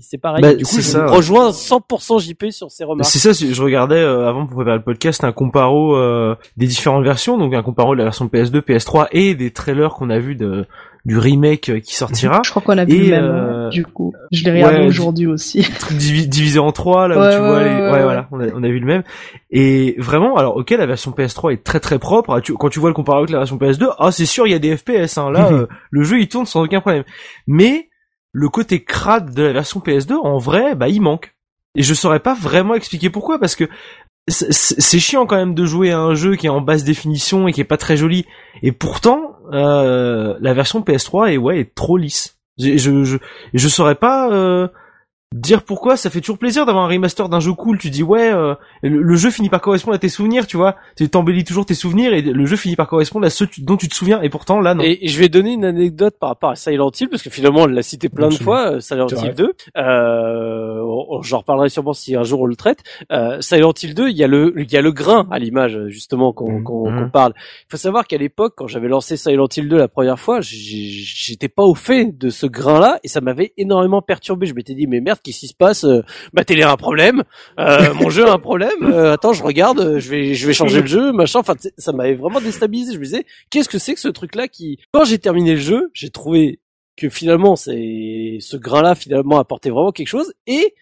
[0.00, 0.42] c'est pareil.
[0.42, 3.08] Bah, du coup je ça, rejoins 100% JP sur ces remarques.
[3.08, 7.04] C'est ça je regardais euh, avant pour préparer le podcast un comparo euh, des différentes
[7.04, 7.38] versions.
[7.38, 10.66] Donc un comparo de la version PS2 PS3 et des trailers qu'on a vu de
[11.08, 12.42] du remake euh, qui sortira.
[12.44, 14.12] Je crois qu'on a vu le même, euh, du coup.
[14.30, 15.62] Je l'ai regardé aujourd'hui aussi.
[15.78, 18.78] Truc divisé en trois, là, où tu vois, ouais, voilà, on a, on a, vu
[18.78, 19.02] le même.
[19.50, 22.34] Et vraiment, alors, ok, la version PS3 est très très propre.
[22.34, 24.54] Ah, quand tu vois le comparer avec la version PS2, ah, c'est sûr, il y
[24.54, 25.30] a des FPS, hein.
[25.30, 27.04] Là, euh, le jeu, il tourne sans aucun problème.
[27.46, 27.88] Mais,
[28.32, 31.34] le côté crade de la version PS2, en vrai, bah, il manque.
[31.74, 33.64] Et je saurais pas vraiment expliquer pourquoi, parce que
[34.28, 37.52] c'est- chiant quand même de jouer à un jeu qui est en basse définition et
[37.52, 38.26] qui est pas très joli.
[38.62, 42.38] Et pourtant, la version PS3 est ouais est trop lisse.
[42.58, 43.18] Je je je,
[43.54, 44.68] je saurais pas euh,
[45.34, 45.96] dire pourquoi.
[45.96, 47.78] Ça fait toujours plaisir d'avoir un remaster d'un jeu cool.
[47.78, 50.76] Tu dis ouais, euh, le, le jeu finit par correspondre à tes souvenirs, tu vois.
[50.96, 53.76] Tu t'embellis toujours tes souvenirs et le jeu finit par correspondre à ceux tu- dont
[53.76, 54.22] tu te souviens.
[54.22, 54.82] Et pourtant là non.
[54.84, 57.66] Et je vais donner une anecdote par rapport à Silent Hill, parce que finalement, on
[57.66, 59.34] l'a cité plein de fois, euh, Silent Hill vrai.
[59.34, 59.52] 2.
[59.76, 60.82] Euh,
[61.22, 62.82] J'en reparlerai sûrement si un jour on le traite.
[63.12, 65.78] Euh, Silent Hill 2, il y a le, il y a le grain à l'image,
[65.88, 66.64] justement, qu'on Mhm.
[66.64, 67.32] qu'on- qu'on parle.
[67.36, 70.88] Il faut savoir qu'à l'époque, quand j'avais lancé Silent Hill 2 la première fois, j'ai-
[70.90, 74.46] j'étais pas au fait de ce grain-là, et ça m'avait énormément perturbé.
[74.46, 77.22] Je m'étais dit, mais merde, qu'est-ce qui se passe Euh, Ma télé a un problème,
[77.58, 78.70] euh, mon jeu a un problème.
[78.82, 81.40] euh, attends, je regarde, euh, je vais, je vais changer le jeu, machin.
[81.40, 82.92] Enfin, ça m'avait vraiment déstabilisé.
[82.94, 85.90] Je me disais, qu'est-ce que c'est que ce truc-là qui, quand j'ai terminé le jeu,
[85.94, 86.60] j'ai trouvé
[86.96, 90.32] que finalement, c'est ce grain-là finalement apportait vraiment quelque chose.
[90.46, 90.74] Et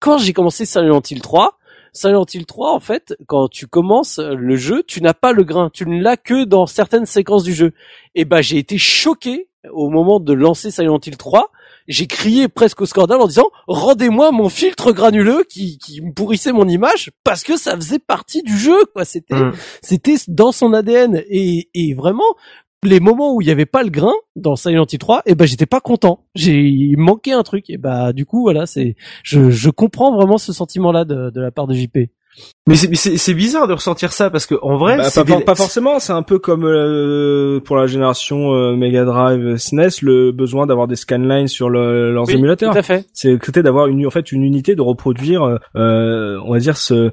[0.00, 1.58] quand j'ai commencé Silent Hill 3,
[1.92, 5.70] Silent Hill 3, en fait, quand tu commences le jeu, tu n'as pas le grain,
[5.72, 7.72] tu ne l'as que dans certaines séquences du jeu.
[8.14, 11.50] Et ben, j'ai été choqué au moment de lancer Silent Hill 3.
[11.88, 16.52] J'ai crié presque au scandale en disant rendez-moi mon filtre granuleux qui, qui me pourrissait
[16.52, 19.04] mon image parce que ça faisait partie du jeu quoi.
[19.04, 19.52] C'était Mm.
[19.82, 22.24] c'était dans son ADN et, et vraiment
[22.84, 25.46] les moments où il y avait pas le grain dans Silent Hill 3 et ben
[25.46, 26.26] j'étais pas content.
[26.36, 27.70] J'ai il manquait un truc.
[27.70, 28.94] Et bah du coup voilà c'est
[29.24, 31.98] je, je comprends vraiment ce sentiment là de, de la part de JP
[32.66, 35.24] Mais c'est- mais c'est c'est bizarre de ressentir ça parce que en vrai, Bah, c'est
[35.24, 39.56] pas, des- pas forcément, c'est un peu comme euh, pour la génération euh, Mega Drive
[39.56, 42.72] SNES, le besoin d'avoir des scanlines sur le- leurs Oui, émulateurs.
[42.72, 46.38] tout à fait C'est c'était d'avoir une en fait une unité de reproduire, euh, euh,
[46.44, 47.10] on va dire ce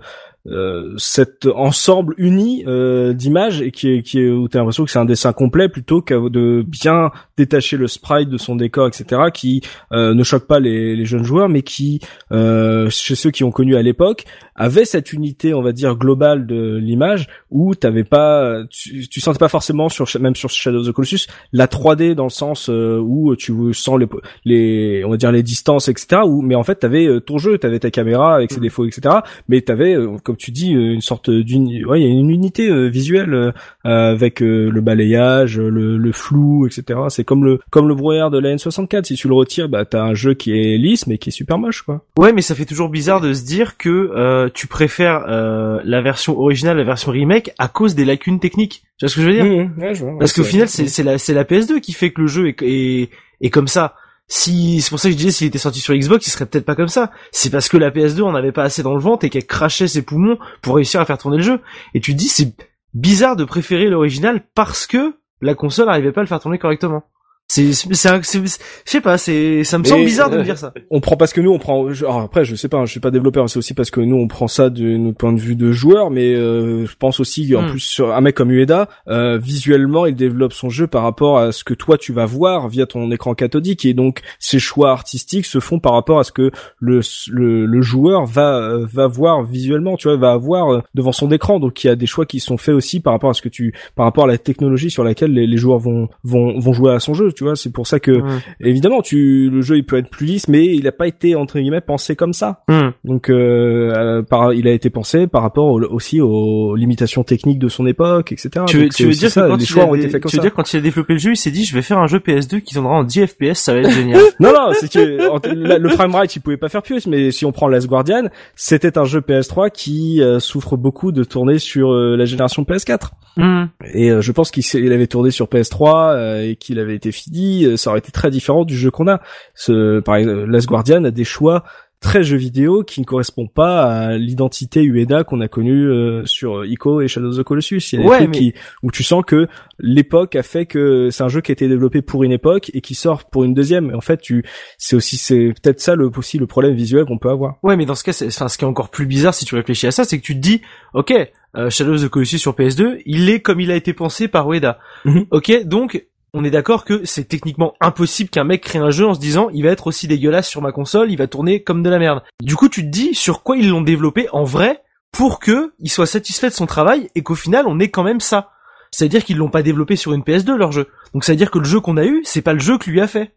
[0.47, 4.91] euh, cet ensemble uni euh, d'images et qui est qui est où t'as l'impression que
[4.91, 9.23] c'est un dessin complet plutôt que de bien détacher le sprite de son décor etc
[9.34, 9.61] qui
[9.91, 11.99] euh, ne choque pas les, les jeunes joueurs mais qui
[12.31, 16.45] euh, chez ceux qui ont connu à l'époque avait cette unité on va dire globale
[16.45, 20.88] de l'image où t'avais pas tu, tu sentais pas forcément sur même sur Shadow of
[20.88, 24.07] the Colossus la 3D dans le sens euh, où tu sens les
[24.45, 27.80] les on va dire les distances etc où mais en fait t'avais ton jeu t'avais
[27.80, 29.15] ta caméra avec ses défauts etc
[29.47, 32.30] mais t'avais euh, comme tu dis euh, une sorte d'une ouais il y a une
[32.30, 33.52] unité euh, visuelle euh,
[33.84, 38.40] avec euh, le balayage le, le flou etc c'est comme le comme le brouillard de
[38.40, 41.30] la N64 si tu le retires bah t'as un jeu qui est lisse mais qui
[41.30, 44.49] est super moche quoi Ouais, mais ça fait toujours bizarre de se dire que euh,
[44.53, 48.84] tu préfères euh, la version originale, la version remake, à cause des lacunes techniques.
[48.98, 49.45] Tu vois ce que je veux dire?
[49.45, 50.18] Mmh, ouais, je vois.
[50.18, 52.62] Parce qu'au final, c'est c'est la c'est la PS2 qui fait que le jeu est
[52.62, 53.10] est,
[53.41, 53.95] est comme ça.
[54.27, 56.65] Si c'est pour ça que je disais s'il était sorti sur Xbox, il serait peut-être
[56.65, 57.11] pas comme ça.
[57.31, 59.88] C'est parce que la PS2 en avait pas assez dans le ventre et qu'elle crachait
[59.88, 61.61] ses poumons pour réussir à faire tourner le jeu.
[61.93, 62.56] Et tu te dis c'est
[62.93, 67.03] bizarre de préférer l'original parce que la console n'arrivait pas à le faire tourner correctement.
[67.47, 70.35] C'est c'est c'est un- c'est- je sais pas, c'est ça me Mais, semble bizarre de
[70.35, 70.73] euh, me dire ça.
[70.89, 72.91] on prend parce que nous on prend je- alors après je sais pas hein, je
[72.91, 75.39] suis pas développeur c'est aussi parce que nous on prend ça de notre point de
[75.39, 77.69] vue de joueur mais euh, je pense aussi en Hmm.
[77.69, 81.51] plus sur un mec comme Ueda euh, visuellement il développe son jeu par rapport à
[81.51, 85.45] ce que toi tu vas voir via ton écran cathodique et donc ses choix artistiques
[85.45, 86.49] se font par rapport à ce que
[86.80, 91.11] le le, le joueur va euh, va voir visuellement tu vois va avoir euh, devant
[91.11, 93.34] son écran donc il y a des choix qui sont faits aussi par rapport à
[93.35, 96.59] ce que tu par rapport à la technologie sur laquelle les, les joueurs vont vont
[96.59, 98.12] vont jouer à son jeu tu vois c'est pour ça que
[98.60, 101.60] évidemment tu le jeu il peut être plus lisse mais il a pas été entre
[101.60, 102.64] guillemets pensé comme ça.
[103.03, 107.60] Donc euh, euh, par il a été pensé par rapport au- aussi aux limitations techniques
[107.60, 109.84] de son époque etc Tu veux, tu veux dire ça, que quand les il choix
[109.84, 110.48] a ont été faits comme tu veux ça.
[110.48, 112.20] dire quand il a développé le jeu, il s'est dit je vais faire un jeu
[112.20, 114.22] PS2 qui tournera en 10 FPS, ça va être génial.
[114.40, 117.52] non non c'est que la- le framerate il pouvait pas faire plus mais si on
[117.52, 122.16] prend Last Guardian c'était un jeu PS3 qui euh, souffre beaucoup de tourner sur euh,
[122.16, 123.66] la génération PS4 Hmm.
[123.94, 127.66] Et euh, je pense qu'il avait tourné sur PS3 euh, et qu'il avait été fini,
[127.66, 129.22] euh, ça aurait été très différent du jeu qu'on a.
[129.53, 131.64] Ce, par exemple, Last Guardian a des choix
[131.99, 136.63] très jeux vidéo qui ne correspondent pas à l'identité Ueda qu'on a connue euh, sur
[136.65, 137.80] Ico et Shadow of the Colossus.
[137.93, 138.53] Il y a des Ouais, trucs mais- qui,
[138.84, 139.47] où tu sens que
[139.80, 142.81] l'époque a fait que c'est un jeu qui a été développé pour une époque et
[142.81, 143.89] qui sort pour une deuxième.
[143.91, 144.43] Et en fait, tu,
[144.77, 147.55] c'est aussi, c'est peut-être ça le, aussi le problème visuel qu'on peut avoir.
[147.63, 149.55] Ouais, mais dans ce cas, c'est- enfin, ce qui est encore plus bizarre si tu
[149.55, 150.61] réfléchis à ça, c'est que tu te dis,
[150.93, 151.13] ok,
[151.57, 154.51] euh, Shadow of the Colossus sur PS2, il est comme il a été pensé par
[154.51, 154.77] Ueda.
[155.05, 155.26] Mhm.
[155.31, 156.05] Ok, donc
[156.36, 159.48] on est d'accord que c'est techniquement impossible qu'un mec crée un jeu en se disant,
[159.53, 162.24] il va être aussi dégueulasse sur ma console, il va tourner comme de la merde.
[162.44, 164.84] Du coup, tu te dis sur quoi ils l'ont développé en vrai
[165.14, 168.20] pour que il soit satisfait de son travail et qu'au final on ait quand même
[168.20, 168.52] ça.
[168.91, 170.90] C'est-à-dire qu'ils l'ont pas développé sur une PS2 leur jeu.
[171.14, 172.90] Donc ça veut dire que le jeu qu'on a eu, c'est pas le jeu que
[172.90, 173.34] lui a fait.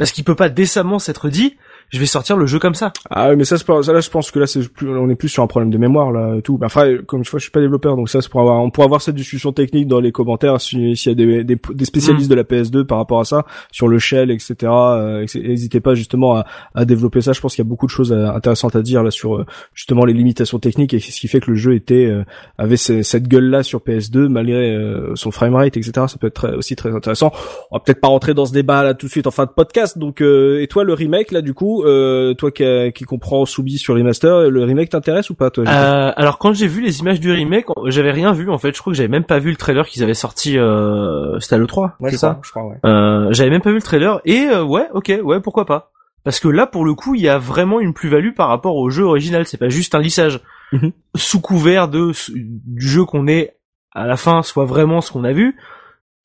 [0.00, 1.56] Parce qu'il peut pas décemment s'être dit,
[1.90, 2.92] je vais sortir le jeu comme ça.
[3.10, 5.10] Ah oui, mais ça, c'est pas- ça là, je pense que là, c'est plus, on
[5.10, 6.56] est plus sur un problème de mémoire là et tout.
[6.56, 8.70] Bah, après, comme je vois, je suis pas développeur, donc ça, c'est pour avoir, on
[8.70, 11.84] pourra avoir cette discussion technique dans les commentaires si- s'il y a des, des, des
[11.84, 12.30] spécialistes Mm.
[12.30, 14.54] de la PS2 par rapport à ça, sur le shell, etc.
[14.62, 17.32] Euh, N'hésitez pas justement à, à développer ça.
[17.32, 19.46] Je pense qu'il y a beaucoup de choses euh, intéressantes à dire là sur euh,
[19.74, 22.24] justement les limitations techniques et ce qui fait que le jeu était euh,
[22.56, 25.92] avait ce- cette gueule là sur PS2 malgré euh, son framerate, etc.
[26.06, 27.32] Ça peut être très- aussi très intéressant.
[27.70, 29.50] On va peut-être pas rentrer dans ce débat là tout de suite en fin de
[29.50, 29.89] podcast.
[29.96, 32.64] Donc, euh, et toi, le remake là, du coup, euh, toi qui,
[32.94, 36.66] qui comprends Soubi sur remaster, le remake t'intéresse ou pas, toi Euh, alors quand j'ai
[36.66, 38.74] vu les images du remake, j'avais rien vu en fait.
[38.74, 40.58] Je crois que j'avais même pas vu le trailer qu'ils avaient sorti.
[40.58, 42.76] Euh, C'était à le 3 Ouais, c'est je ça crois, je crois, ouais.
[42.84, 45.90] Euh, j'avais même pas vu le trailer et euh, ouais, ok, ouais, pourquoi pas.
[46.22, 48.90] Parce que là, pour le coup, il y a vraiment une plus-value par rapport au
[48.90, 49.46] jeu original.
[49.46, 50.40] C'est pas juste un lissage
[50.72, 50.92] Mhm.
[51.16, 53.56] sous couvert de du jeu qu'on est
[53.92, 55.56] à la fin soit vraiment ce qu'on a vu.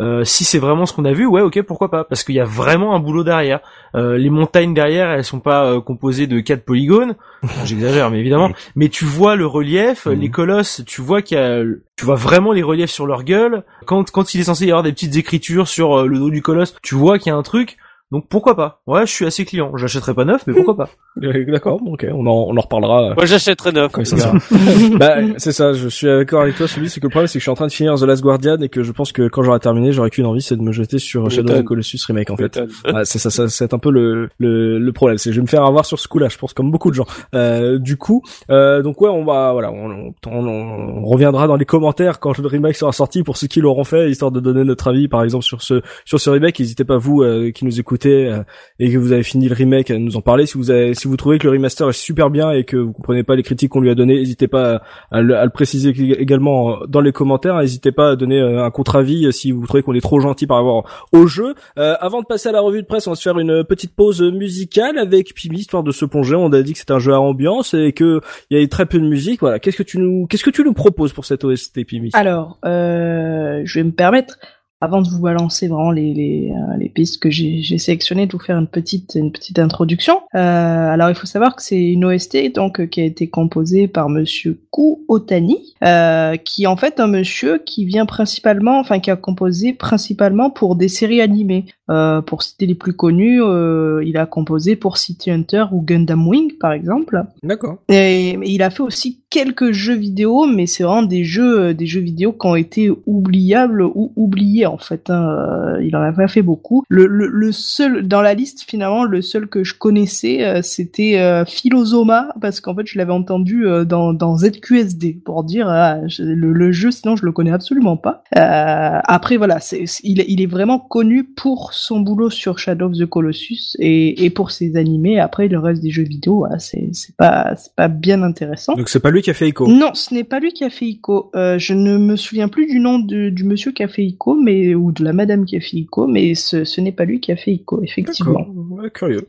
[0.02, 2.40] Euh, si c'est vraiment ce qu'on a vu, ouais, ok, pourquoi pas Parce qu'il y
[2.42, 3.62] a vraiment un boulot derrière.
[3.96, 7.16] Euh, les montagnes derrière, elles sont pas euh, composées de quatre polygones.
[7.64, 8.52] J'exagère, mais évidemment.
[8.76, 10.20] Mais tu vois le relief, Mhm.
[10.20, 11.64] les colosses, tu vois qu'il y a,
[11.96, 13.64] tu vois vraiment les reliefs sur leur gueule.
[13.86, 16.76] Quand quand il est censé y avoir des petites écritures sur le dos du colosse,
[16.84, 17.78] tu vois qu'il y a un truc.
[18.12, 18.82] Donc pourquoi pas?
[18.86, 19.76] Ouais, je suis assez client.
[19.78, 20.90] J'achèterai pas neuf, mais pourquoi pas?
[21.18, 23.04] D'accord, ok, on en, on en reparlera.
[23.12, 23.92] euh, Moi, j'achèterais neuf.
[23.92, 24.34] quand ça sera.
[25.00, 27.40] bah, c'est ça, je suis d'accord avec toi, celui, c'est que le problème, c'est que
[27.40, 29.42] je suis en train de finir The Last Guardian et que je pense que quand
[29.42, 31.64] j'aurai terminé, j'aurai qu'une envie, c'est de me jeter sur Shadow of the.
[31.64, 32.60] Colossus Remake, en fait.
[32.86, 35.18] Ouais, c'est ça, ça c'est un peu le, le, le problème.
[35.18, 36.96] C'est que je vais me faire avoir sur ce coup-là, je pense, comme beaucoup de
[36.96, 37.08] gens.
[37.34, 38.22] Euh, du coup,
[38.52, 42.38] euh, donc ouais, on va, voilà, on, on, on- on reviendra dans les commentaires quand
[42.38, 45.24] le remake sera sorti pour ceux qui l'auront fait, histoire de donner notre avis, par
[45.24, 46.60] exemple, sur ce, sur ce remake.
[46.60, 48.44] N'hésitez pas vous euh, qui nous écoutez euh,
[48.80, 50.46] et que vous avez fini le remake à nous en parler.
[50.46, 52.94] Si vous avez, si vous trouvez que le remaster est super bien et que vous
[52.94, 54.82] comprenez pas les critiques qu'on lui a données, n'hésitez pas
[55.12, 55.90] à, le, à le préciser
[56.20, 57.58] également dans les commentaires.
[57.58, 60.58] N'hésitez pas à donner euh, un contre-avis si vous trouvez qu'on est trop gentil par
[60.58, 61.56] rapport au jeu.
[61.78, 63.96] Euh, avant de passer à la revue de presse, on va se faire une petite
[63.96, 66.36] pause musicale avec Pimi, histoire de se plonger.
[66.36, 68.86] On a dit que c'est un jeu à ambiance et que il y avait très
[68.86, 69.40] peu de musique.
[69.42, 69.60] Voilà.
[69.60, 72.10] Qu'est-ce que tu nous, qu'est-ce que tu nous proposes pour cette OST, Pimi?
[72.14, 74.38] Alors, euh, je vais me permettre,
[74.82, 78.44] avant de vous balancer vraiment les, les, euh, les pistes que j'ai sélectionnées, de vous
[78.44, 80.22] faire une petite, une petite introduction.
[80.36, 83.88] Euh, alors, il faut savoir que c'est une OST donc euh, qui a été composée
[83.88, 89.00] par Monsieur Ku Otani, euh, qui est en fait un monsieur qui vient principalement, enfin
[89.00, 91.66] qui a composé principalement pour des séries animées.
[91.92, 96.28] Euh, pour citer les plus connus, euh, il a composé pour City Hunter ou Gundam
[96.28, 97.24] Wing par exemple.
[97.44, 97.78] D'accord.
[97.90, 101.86] Et, il a fait aussi quelques jeux vidéo, mais c'est vraiment des jeux, euh, des
[101.86, 105.10] jeux vidéo qui ont été oubliables ou oubliés en fait.
[105.12, 105.30] hein.
[105.30, 106.84] Euh, Il en a pas fait beaucoup.
[106.90, 111.46] Le, le, le seul dans la liste finalement, le seul que je connaissais, c'était euh,
[111.46, 116.52] Philosoma parce qu'en fait je l'avais entendu euh, dans, dans ZQSD pour dire ah, le,
[116.54, 116.90] le jeu.
[116.90, 118.24] Sinon je le connais absolument pas.
[118.36, 122.94] Euh, après voilà, c'est, il, il est vraiment connu pour son boulot sur Shadow of
[122.98, 125.20] the Colossus et, et pour ses animés.
[125.20, 128.74] Après le reste des jeux vidéo, c'est, c'est pas, c'est pas bien intéressant.
[128.76, 129.68] Donc c'est pas lui qui a fait Ico.
[129.68, 131.32] Non, ce n'est pas lui qui a fait ICO.
[131.36, 134.36] Euh, je ne me souviens plus du nom de- du monsieur qui a fait ICO,
[134.36, 137.20] mais ou de la madame qui a fait ICO, mais ce, ce n'est pas lui
[137.20, 138.48] qui a fait ICO, effectivement.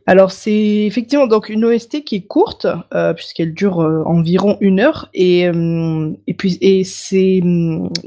[0.06, 4.80] Alors c'est effectivement donc une OST qui est courte euh, puisqu'elle dure euh, environ une
[4.80, 7.40] heure et euh, et puis et c'est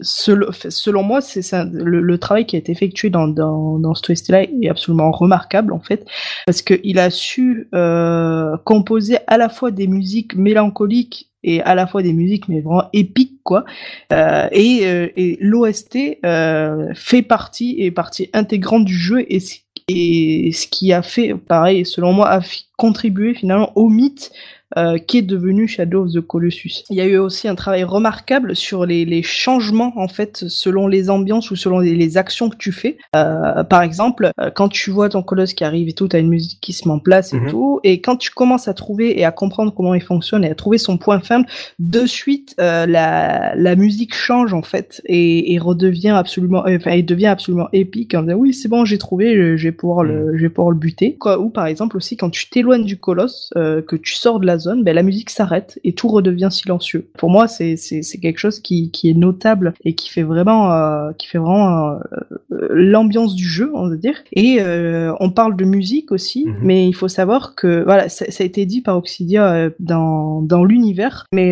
[0.01, 4.30] selon, selon moi c'est le, travail qui a été effectué dans dans dans cette OST
[4.30, 6.05] là est absolument remarquable en fait
[6.45, 7.69] parce que il a su
[8.65, 12.89] composer à la fois des musiques mélancoliques et à la fois des musiques mais vraiment
[12.91, 13.63] épiques quoi.
[14.11, 14.84] Et,
[15.15, 15.97] et l'OST
[16.93, 21.85] fait partie est partie intégrante du jeu et c- et ce qui a fait, pareil,
[21.85, 22.41] selon moi, a
[22.77, 24.31] contribué finalement au mythe
[24.77, 26.83] euh, qui est devenu Shadow of the Colossus.
[26.89, 30.87] Il y a eu aussi un travail remarquable sur les, les changements en fait selon
[30.87, 32.97] les ambiances ou selon les, les actions que tu fais.
[33.15, 36.29] Euh, par exemple, euh, quand tu vois ton colosse qui arrive et tout, t'as une
[36.29, 37.49] musique qui se met en place et Mhm.
[37.49, 40.55] tout, et quand tu commences à trouver et à comprendre comment il fonctionne et à
[40.55, 41.45] trouver son point faible,
[41.79, 46.91] de suite euh, la, la musique change en fait et, et redevient absolument, euh, enfin,
[46.91, 50.03] et devient absolument épique en disant oui c'est bon j'ai trouvé, je, je vais pouvoir
[50.03, 51.15] le, je vais pouvoir le buter.
[51.17, 54.45] Quoi, ou par exemple aussi quand tu t'éloignes du colosse, euh, que tu sors de
[54.45, 57.07] la zone, ben la musique s'arrête et tout redevient silencieux.
[57.18, 57.76] Pour moi c'est
[58.22, 62.68] quelque chose qui qui est notable et qui fait vraiment euh, qui fait vraiment euh,
[62.69, 64.15] l'ambiance du jeu on va dire.
[64.34, 66.56] Et euh, on parle de musique aussi, Mhm.
[66.61, 70.41] mais il faut savoir que voilà ça, ça a été dit par Obsidia euh, dans
[70.41, 71.52] dans l'univers, mais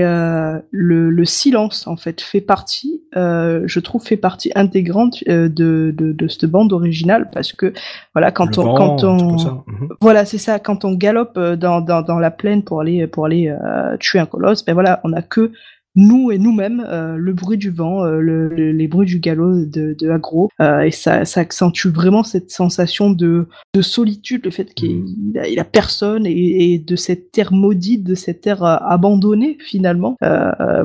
[0.72, 5.48] le le silence en fait fait partie, je trouve fait partie intégrante de
[5.96, 7.74] de de cette bande originale parce que
[8.14, 9.64] voilà quand Le on vent, quand on.
[9.68, 9.90] Mhm.
[10.02, 10.60] voilà, c'est ça.
[10.60, 14.26] Quand on galope dans, dans, dans la plaine pour aller pour aller euh, tuer un
[14.26, 15.52] colosse, ben voilà, on a que
[15.96, 16.86] nous et nous-mêmes
[17.18, 21.40] le bruit du vent, le, les bruits du galop de, de Agro, et ça, ça
[21.40, 25.38] accentue vraiment cette sensation de, de solitude, le fait qu'il mmh.
[25.40, 30.18] a, il a personne et, et, de cette terre maudite, de cette terre abandonnée finalement.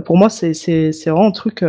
[0.07, 1.63] pour moi, c'est vraiment un truc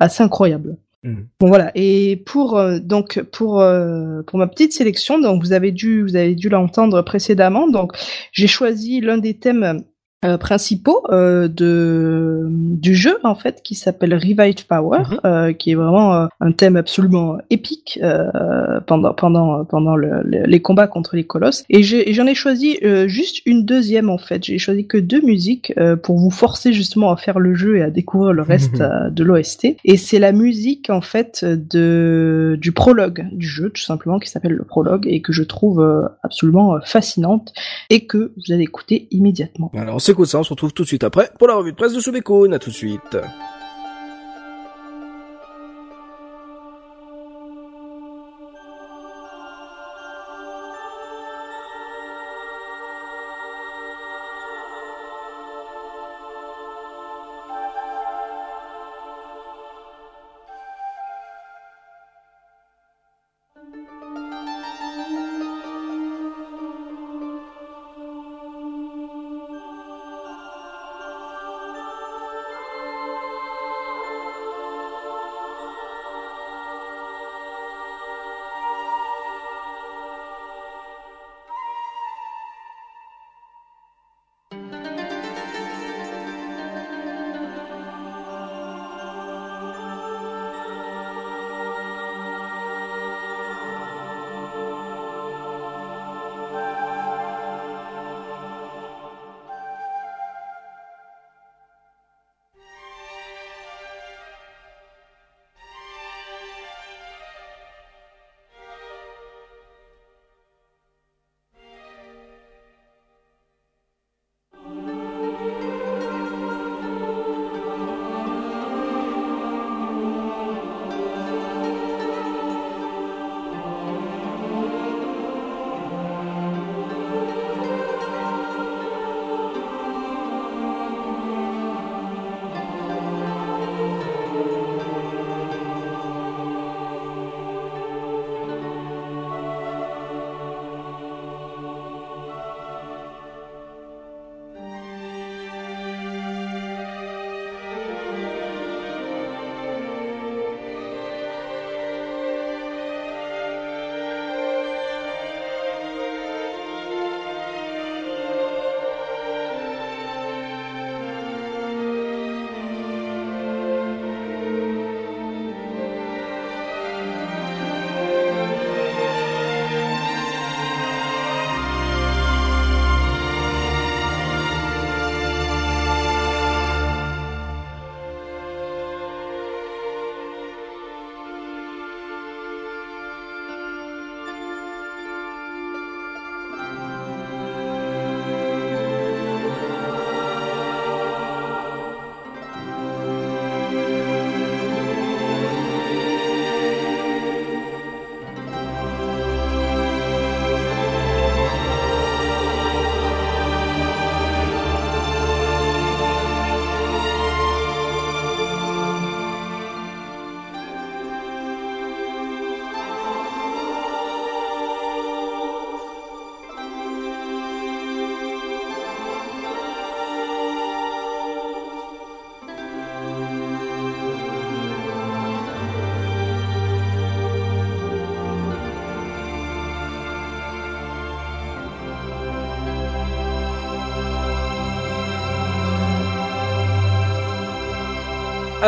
[0.00, 0.78] assez incroyable.
[1.04, 1.14] Mmh.
[1.38, 5.70] Bon voilà et pour euh, donc pour euh, pour ma petite sélection donc vous avez
[5.70, 7.92] dû vous avez dû l'entendre précédemment donc
[8.32, 9.84] j'ai choisi l'un des thèmes
[10.24, 15.20] euh, principaux euh, de du jeu en fait qui s'appelle Revive Power mhm.
[15.24, 18.00] euh, qui est vraiment euh, un thème absolument épique
[18.88, 21.64] pendant pendant pendant le, les combats contre les colosses.
[21.70, 24.44] Et j'en ai, choisi juste une deuxième en fait.
[24.44, 25.72] J'ai choisi que deux musiques
[26.02, 29.76] pour vous forcer justement à faire le jeu et à découvrir le reste de l'OST
[29.84, 34.52] et c'est la musique en fait de du prologue du jeu tout simplement qui s'appelle
[34.52, 37.52] le prologue et que je trouve absolument fascinante
[37.90, 39.70] et que vous allez écouter immédiatement.
[39.76, 41.92] Alors s'écoute ça, on se retrouve tout de suite après pour la revue de presse
[41.92, 42.52] de Subekun.
[42.52, 43.16] À tout de suite.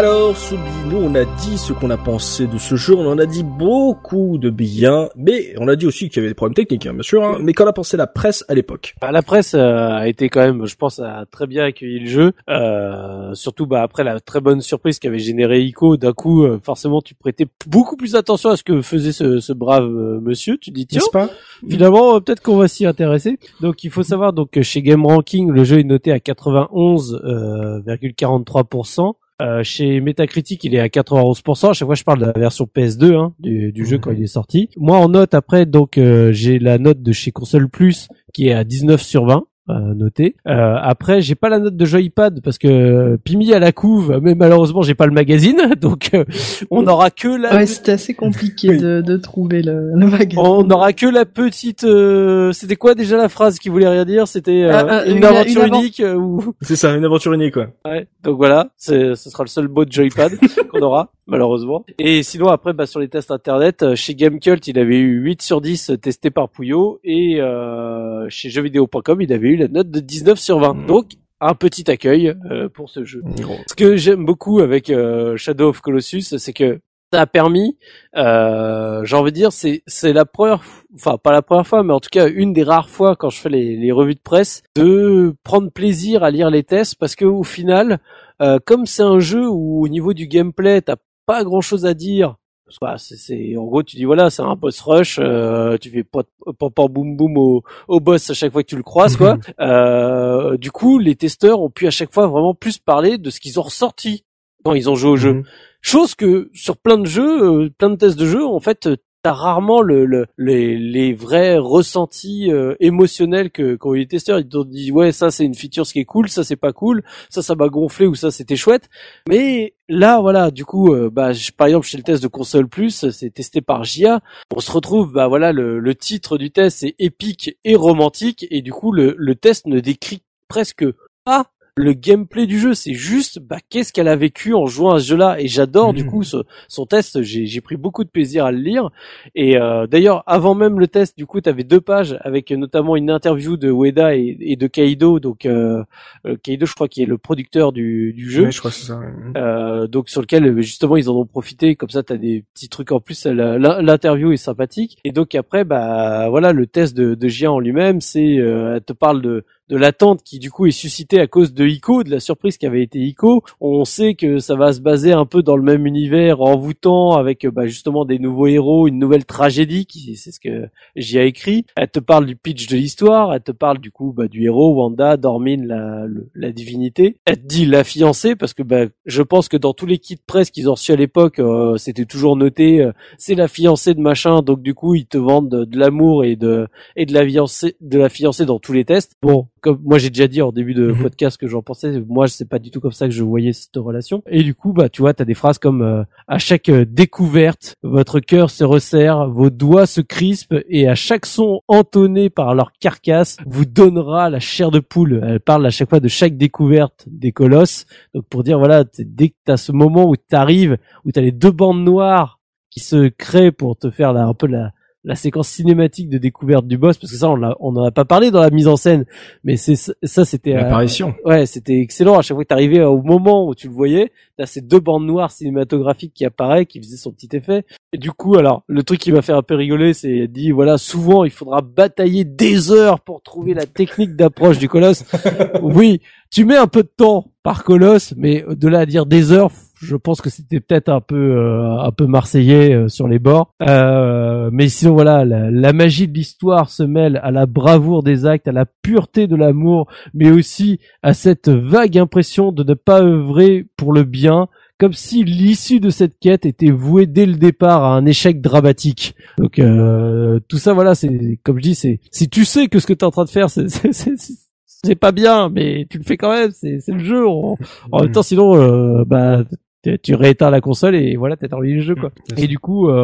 [0.01, 3.19] Alors, Soubi, nous on a dit ce qu'on a pensé de ce jeu, on en
[3.19, 6.55] a dit beaucoup de bien, mais on a dit aussi qu'il y avait des problèmes
[6.55, 8.95] techniques, hein, bien sûr, hein, mais qu'en a pensé la presse à l'époque?
[8.99, 12.07] Bah, La presse euh, a été quand même, je pense, a très bien accueilli le
[12.07, 16.59] jeu, euh, surtout bah, après la très bonne surprise qu'avait généré Ico, d'un coup, euh,
[16.63, 20.71] forcément, tu prêtais beaucoup plus attention à ce que faisait ce, ce brave monsieur, tu
[20.71, 21.29] dis, tiens, pas?
[21.69, 23.39] finalement, peut-être qu'on va s'y intéresser.
[23.61, 29.13] Donc, il faut savoir donc que chez Game Ranking, le jeu est noté à 91,43%.
[29.41, 31.71] Euh, chez Metacritic, il est à 91%.
[31.71, 34.23] À chaque fois, je parle de la version PS2 hein, du, du jeu quand il
[34.23, 34.69] est sorti.
[34.77, 38.53] Moi, en note, après, donc euh, j'ai la note de chez Console Plus qui est
[38.53, 39.45] à 19 sur 20.
[39.71, 40.37] Euh, noté.
[40.47, 44.35] Euh, après, j'ai pas la note de Joypad parce que Pimi à la couve, mais
[44.35, 46.25] malheureusement j'ai pas le magazine, donc euh,
[46.71, 47.55] on n'aura que la.
[47.55, 50.39] Ouais, c'était assez compliqué de, de trouver le, le magazine.
[50.39, 51.85] On n'aura que la petite.
[51.85, 54.27] euh, C'était quoi déjà la phrase qui voulait rien dire?
[54.29, 57.55] C'était euh, Ah, ah, une, une- aventure une unique ou C'est ça, une aventure unique,
[57.55, 57.69] quoi.
[57.85, 60.33] Ouais, donc voilà, c'est, ce sera le seul mot de Joypad
[60.73, 61.85] qu'on aura, malheureusement.
[61.99, 65.41] Et sinon, après, bah, sur les tests internet, euh, chez Gamecult, il avait eu 8
[65.41, 70.01] sur 10 testés par Pouillot, et euh, chez jeuxvideo.com, il avait eu la note de
[70.01, 70.75] 19 sur 20.
[70.75, 70.87] Mm.
[70.87, 71.07] Donc,
[71.41, 73.23] un petit accueil euh, pour ce jeu.
[73.67, 76.81] Ce que j'aime beaucoup avec euh, Shadow of Colossus, c'est que
[77.13, 77.77] ça a permis,
[78.17, 80.63] euh, j'ai envie de dire, c'est c'est la première,
[80.95, 83.41] enfin pas la première fois, mais en tout cas une des rares fois quand je
[83.41, 87.25] fais les, les revues de presse, de prendre plaisir à lire les tests parce que
[87.25, 87.99] au final,
[88.43, 90.97] euh, comme c'est un jeu où au niveau du gameplay t'as
[91.31, 92.37] pas grand chose à dire.
[92.67, 95.77] parce que, bah, c'est, c'est- en gros tu dis voilà c'est un boss rush, euh,
[95.83, 96.23] tu fais pas
[96.59, 99.33] pam pam boum boum au, au boss à chaque fois que tu le croises quoi.
[99.61, 103.39] Euh, du coup les testeurs ont pu à chaque fois vraiment plus parler de ce
[103.41, 104.25] qu'ils ont ressorti
[104.65, 105.35] quand ils ont joué au jeu.
[105.35, 105.45] Mhm.
[105.83, 107.35] Chose que sur plein de jeux,
[107.65, 108.89] euh, plein de tests de jeux, en fait,
[109.23, 114.39] t'as rarement le, le- les, les vrais ressentis euh, émotionnels que qu'ont eu les testeurs.
[114.41, 116.73] Ils t'ont dit ouais ça c'est une feature ce qui est cool, ça c'est pas
[116.73, 118.89] cool, ça ça m'a gonflé ou ça c'était chouette.
[119.29, 123.11] Mais là voilà, du coup, euh, bah par exemple chez le test de console plus,
[123.11, 124.21] c'est testé par JA.
[124.55, 128.63] On se retrouve, bah voilà, le, le titre du test c'est épique et romantique et
[128.63, 130.85] du coup le, le test ne décrit presque
[131.25, 131.47] pas
[131.81, 135.07] le gameplay du jeu, c'est juste bah, qu'est-ce qu'elle a vécu en jouant à ce
[135.09, 135.41] jeu-là?
[135.41, 136.11] Et j'adore du Mhm.
[136.11, 138.91] coup ce- son test, j'ai pris beaucoup de plaisir à le lire.
[139.35, 142.97] Et euh, d'ailleurs, avant même le test, du coup, tu avais deux pages avec notamment
[142.97, 145.21] une interview de Ueda et, et de Kaido.
[145.21, 145.83] Donc euh,
[146.27, 148.45] euh, Kaido, je crois, qui est le producteur du, du jeu.
[148.45, 149.01] Ouais, je crois que ça.
[149.37, 152.69] Euh, donc sur lequel euh, justement ils en ont profité comme ça t'as des petits
[152.69, 157.29] trucs en plus l'interview est sympathique et donc après bah voilà le test de, de
[157.29, 160.73] Gia en lui-même c'est euh, elle te parle de de l'attente qui du coup est
[160.73, 163.45] suscitée à cause de Ico, de la surprise qui avait été Ico.
[163.61, 167.45] On sait que ça va se baser un peu dans le même univers envoûtant avec
[167.45, 171.27] euh, bah, justement des nouveaux héros, une nouvelle tragédie qui c'est ce que j'y ai
[171.27, 171.65] écrit.
[171.77, 174.75] Elle te parle du pitch de l'histoire, elle te parle du coup bah, du héros
[174.75, 177.19] Wanda, Dormin, la, la divinité.
[177.25, 180.17] Elle te dit la fiancée parce que bah, je pense que dans tous les kits
[180.27, 184.01] presse qu'ils ont reçus à l'époque, euh, c'était toujours noté euh, c'est la fiancée de
[184.01, 186.67] machin, donc du coup ils te vendent de, de l'amour et de
[186.97, 189.13] et de la fiancée de la fiancée dans tous les tests.
[189.23, 191.03] Bon, comme moi j'ai déjà dit en début de Mhm.
[191.03, 193.77] podcast que j'en pensais, moi c'est pas du tout comme ça que je voyais cette
[193.77, 194.23] relation.
[194.29, 197.77] Et du coup bah tu vois t'as des phrases comme euh, à chaque euh, découverte
[197.83, 202.73] votre cœur se resserre, vos doigts se crispent et à chaque son entonné par leur
[202.81, 205.21] carcasse vous donnera la chair de poule.
[205.25, 207.87] Elle parle à chaque fois de chaque découverte des colosses.
[208.15, 211.51] Donc pour dire voilà dès que t'as ce moment où t'arrives où t'as les deux
[211.53, 212.39] bandes noires
[212.71, 214.71] qui se créent pour te faire là, un peu la
[215.03, 217.91] la séquence cinématique de découverte du boss parce que ça on l'a on en a
[217.91, 219.07] pas parlé dans la mise en scène
[219.45, 221.15] mais c'est ça c'était euh, L'apparition.
[221.25, 222.19] ouais c'était excellent.
[222.19, 225.07] À chaque fois que t'arrivais au moment où tu le voyais t'as ces deux bandes
[225.07, 227.65] noires cinématographiques qui apparaissent qui faisaient son petit effet.
[227.95, 230.77] Et du coup alors le truc qui m'a fait un peu rigoler c'est dit voilà
[230.77, 235.05] souvent il faudra batailler des heures pour trouver la technique d'approche du colosse.
[235.63, 236.01] Oui
[236.31, 239.51] tu mets un peu de temps par colosse mais de là à dire des heures
[239.81, 243.53] je pense que c'était peut-être un peu euh, un peu marseillais euh, sur les bords
[243.63, 248.27] Euh, mais sinon voilà la, la magie de l'histoire se mêle à la bravoure des
[248.27, 253.03] actes à la pureté de l'amour mais aussi à cette vague impression de ne pas
[253.03, 254.49] œuvrer pour le bien
[254.79, 259.15] comme si l'issue de cette quête était vouée dès le départ à un échec dramatique.
[259.37, 262.87] Donc euh, tout ça, voilà, c'est comme je dis, c'est si tu sais que ce
[262.87, 266.17] que tu es en train de faire, c'est c'est- pas bien, mais tu le fais
[266.17, 267.29] quand même, c'est le jeu.
[267.29, 267.59] En,
[267.93, 269.45] en même temps, sinon, euh, bah
[269.83, 272.11] tu- tu rééteins la console et voilà, t'as terminé le jeu quoi.
[272.37, 272.95] Et du coup, euh,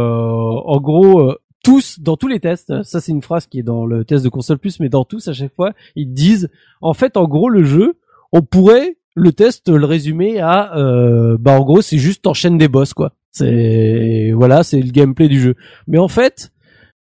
[0.65, 3.87] en gros, euh, tous, dans tous les tests, ça c'est une phrase qui est dans
[3.87, 6.49] le test de console plus, mais dans tous à chaque fois, ils disent,
[6.81, 7.95] en fait, en gros, le jeu,
[8.33, 12.69] on pourrait le test le résumer à, euh, bah en gros, c'est juste t'enchaînes des
[12.69, 13.13] boss quoi.
[13.33, 15.55] C'est voilà, c'est le gameplay du jeu.
[15.89, 16.53] Mais en fait,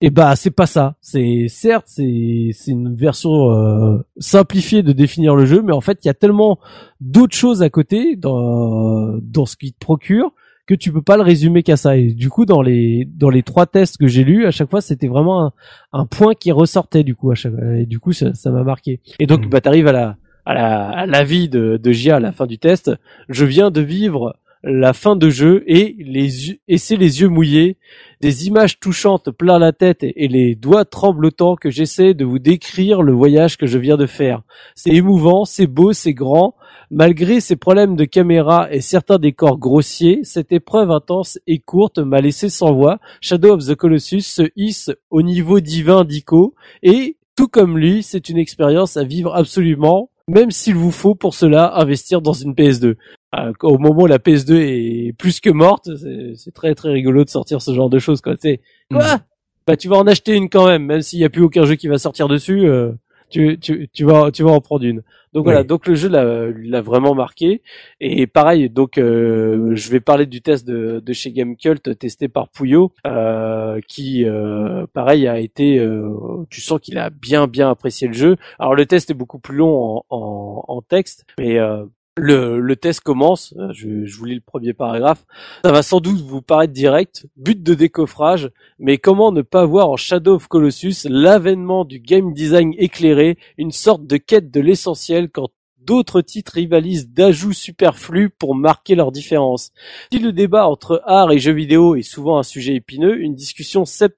[0.02, 0.96] et bah c'est pas ça.
[1.02, 6.00] C'est certes c'est c'est une version euh, simplifiée de définir le jeu, mais en fait
[6.04, 6.60] il y a tellement
[7.02, 10.32] d'autres choses à côté dans dans ce qui te procure
[10.68, 11.96] que tu peux pas le résumer qu'à ça.
[11.98, 14.82] Et du coup dans les dans les trois tests que j'ai lus, à chaque fois
[14.82, 15.52] c'était vraiment un,
[15.94, 19.00] un point qui ressortait du coup à chaque et du coup ça ça m'a marqué.
[19.20, 19.50] Et donc Mhm.
[19.50, 22.60] bah t'arrives à la à la à l'avis de de Gia à la fin du
[22.60, 22.92] test.
[23.30, 24.36] Je viens de vivre
[24.68, 27.78] la fin de jeu et les yeux- et c'est les yeux mouillés
[28.22, 33.02] des images touchantes plein la tête et les doigts tremblotants que j'essaie de vous décrire
[33.02, 34.42] le voyage que je viens de faire.
[34.76, 36.56] C'est émouvant, c'est beau, c'est grand.
[36.90, 42.22] Malgré ces problèmes de caméra et certains décors grossiers, cette épreuve intense et courte m'a
[42.22, 43.00] laissé sans voix.
[43.22, 48.30] Shadow of the Colossus se hisse au niveau divin d'Ico et Tout comme lui, c'est
[48.30, 52.96] une expérience à vivre absolument, même s'il vous faut pour cela investir dans une PS2.
[53.36, 55.90] Euh, au moment où la PS2 est plus que morte,
[56.36, 58.22] c'est- très très rigolo de sortir ce genre de choses.
[58.22, 59.18] Quoi, c'est quoi?
[59.66, 61.76] Bah tu vas en acheter une quand même, même s'il y a plus aucun jeu
[61.76, 62.66] qui va sortir dessus.
[62.68, 62.92] euh,
[63.30, 65.02] tu, tu, tu vas tu vas en prendre une.
[65.34, 65.66] Donc voilà, Oui.
[65.66, 67.62] donc le jeu l'a l'a vraiment marqué.
[68.00, 72.50] Et pareil, donc euh, je vais parler du test de, de chez Gamecult testé par
[72.50, 76.10] Pouillot, euh, qui euh, pareil a été, euh,
[76.50, 78.38] tu sens qu'il a bien bien apprécié le jeu.
[78.58, 81.84] Alors le test est beaucoup plus long en, en, en texte, mais euh,
[82.18, 83.54] le, test commence.
[83.58, 85.26] euh, Je, je vous lis le premier paragraphe.
[85.64, 87.28] Ça va sans doute vous paraître direct.
[87.38, 88.50] But de décoffrage,
[88.80, 93.72] mais comment ne pas voir en Shadow of Colossus l'avènement du game design éclairé, une
[93.72, 95.50] sorte de quête de l'essentiel quand
[95.80, 99.72] d'autres titres rivalisent d'ajouts superflus pour marquer leur différence.
[100.12, 103.86] Si le débat entre art et jeux vidéo est souvent un sujet épineux, une discussion
[103.86, 104.18] sep...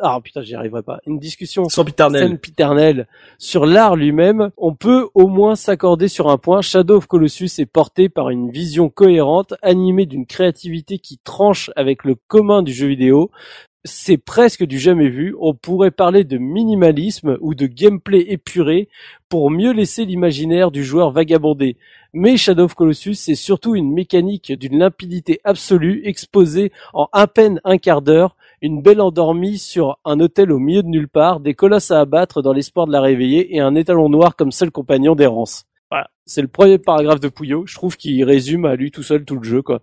[0.00, 1.00] Ah putain, j'y arriverai pas.
[1.06, 2.28] Une discussion Sans piternel.
[2.28, 3.08] sempiternelle
[3.38, 6.62] sur l'art lui-même, on peut au moins s'accorder sur un point.
[6.62, 12.04] Shadow of Colossus est porté par une vision cohérente, animée d'une créativité qui tranche avec
[12.04, 13.30] le commun du jeu vidéo.
[13.84, 15.34] C'est presque du jamais vu.
[15.40, 18.88] On pourrait parler de minimalisme ou de gameplay épuré
[19.28, 21.76] pour mieux laisser l'imaginaire du joueur vagabonder.
[22.12, 27.60] Mais Shadow of Colossus, c'est surtout une mécanique d'une limpidité absolue exposée en à peine
[27.64, 31.54] un quart d'heure une belle endormie sur un hôtel au milieu de nulle part, des
[31.54, 35.14] colosses à abattre dans l'espoir de la réveiller et un étalon noir comme seul compagnon
[35.14, 35.64] d'errance.
[35.90, 37.64] Voilà, c'est le premier paragraphe de Pouillot.
[37.66, 39.80] Je trouve qu'il résume à lui tout seul tout le jeu, quoi.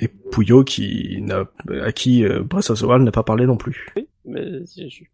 [0.00, 1.44] Et Pouillot qui n'a,
[1.84, 3.92] à qui euh, Breath of the Wild n'a pas parlé non plus.
[4.24, 4.42] Mais
[4.76, 5.04] je,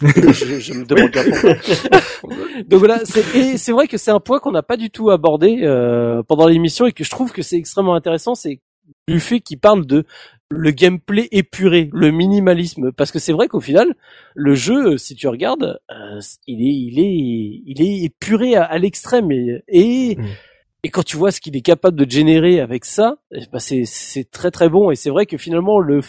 [0.32, 1.54] je, je- me demande bien pourquoi.
[2.68, 5.10] Donc voilà, c'est, et c'est vrai que c'est un point qu'on n'a pas du tout
[5.10, 8.60] abordé euh, pendant l'émission et que je trouve que c'est extrêmement intéressant, c'est
[9.08, 10.04] du fait qu'il parle de
[10.50, 13.94] le gameplay épuré, le minimalisme, parce que c'est vrai qu'au final,
[14.34, 18.78] le jeu, si tu regardes, euh, il est, il est, il est épuré à, à
[18.78, 19.30] l'extrême.
[19.30, 20.36] Et, et Mm.
[20.82, 23.18] et quand tu vois ce qu'il est capable de générer avec ça,
[23.52, 24.90] ben, c'est, c'est très très bon.
[24.90, 26.00] Et c'est vrai que finalement le,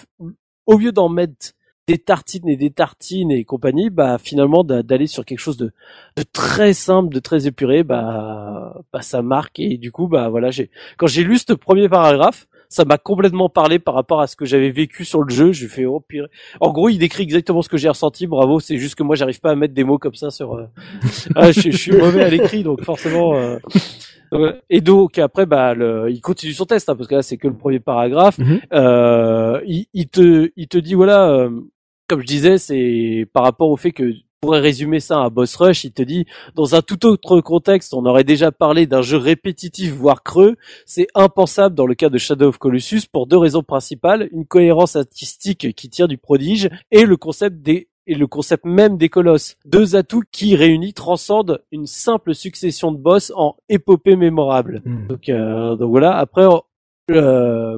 [0.66, 1.54] au lieu d'en mettre
[1.88, 5.72] des tartines et des tartines et compagnie, bah finalement d'a- d'aller sur quelque chose de,
[6.16, 9.60] de très simple, de très épuré, bah, bah ça marque.
[9.60, 13.50] Et du coup bah voilà j'ai quand j'ai lu ce premier paragraphe, ça m'a complètement
[13.50, 15.52] parlé par rapport à ce que j'avais vécu sur le jeu.
[15.52, 16.28] J'ai fait oh pire.
[16.62, 18.28] En gros, il décrit exactement ce que j'ai ressenti.
[18.28, 20.54] Bravo, c'est juste que moi j'arrive pas à mettre des mots comme ça sur.
[20.56, 20.66] euh,
[21.36, 23.36] ah, je, je suis mauvais à l'écrit, donc forcément.
[23.36, 23.58] euh,
[24.34, 26.10] euh, Et donc après, bah, le...
[26.10, 28.38] il continue son test hein, parce que là c'est que le premier paragraphe.
[28.38, 28.62] Mhm.
[28.74, 31.50] Euh, il, il te, il te dit voilà, euh,
[32.08, 35.84] comme je disais, c'est par rapport au fait que pourrait résumer ça à Boss Rush,
[35.84, 39.94] il te dit dans un tout autre contexte, on aurait déjà parlé d'un jeu répétitif
[39.94, 40.56] voire creux,
[40.88, 44.96] c'est impensable dans le cas de Shadow of Colossus pour deux raisons principales, une cohérence
[44.96, 49.58] artistique qui tire du prodige et le concept des et le concept même des colosses.
[49.64, 54.82] Deux atouts qui réunis transcendent une simple succession de boss en épopée mémorable.
[54.84, 55.08] Hmm.
[55.08, 56.18] Donc, euh, donc voilà.
[56.18, 56.48] Après,
[57.12, 57.78] euh,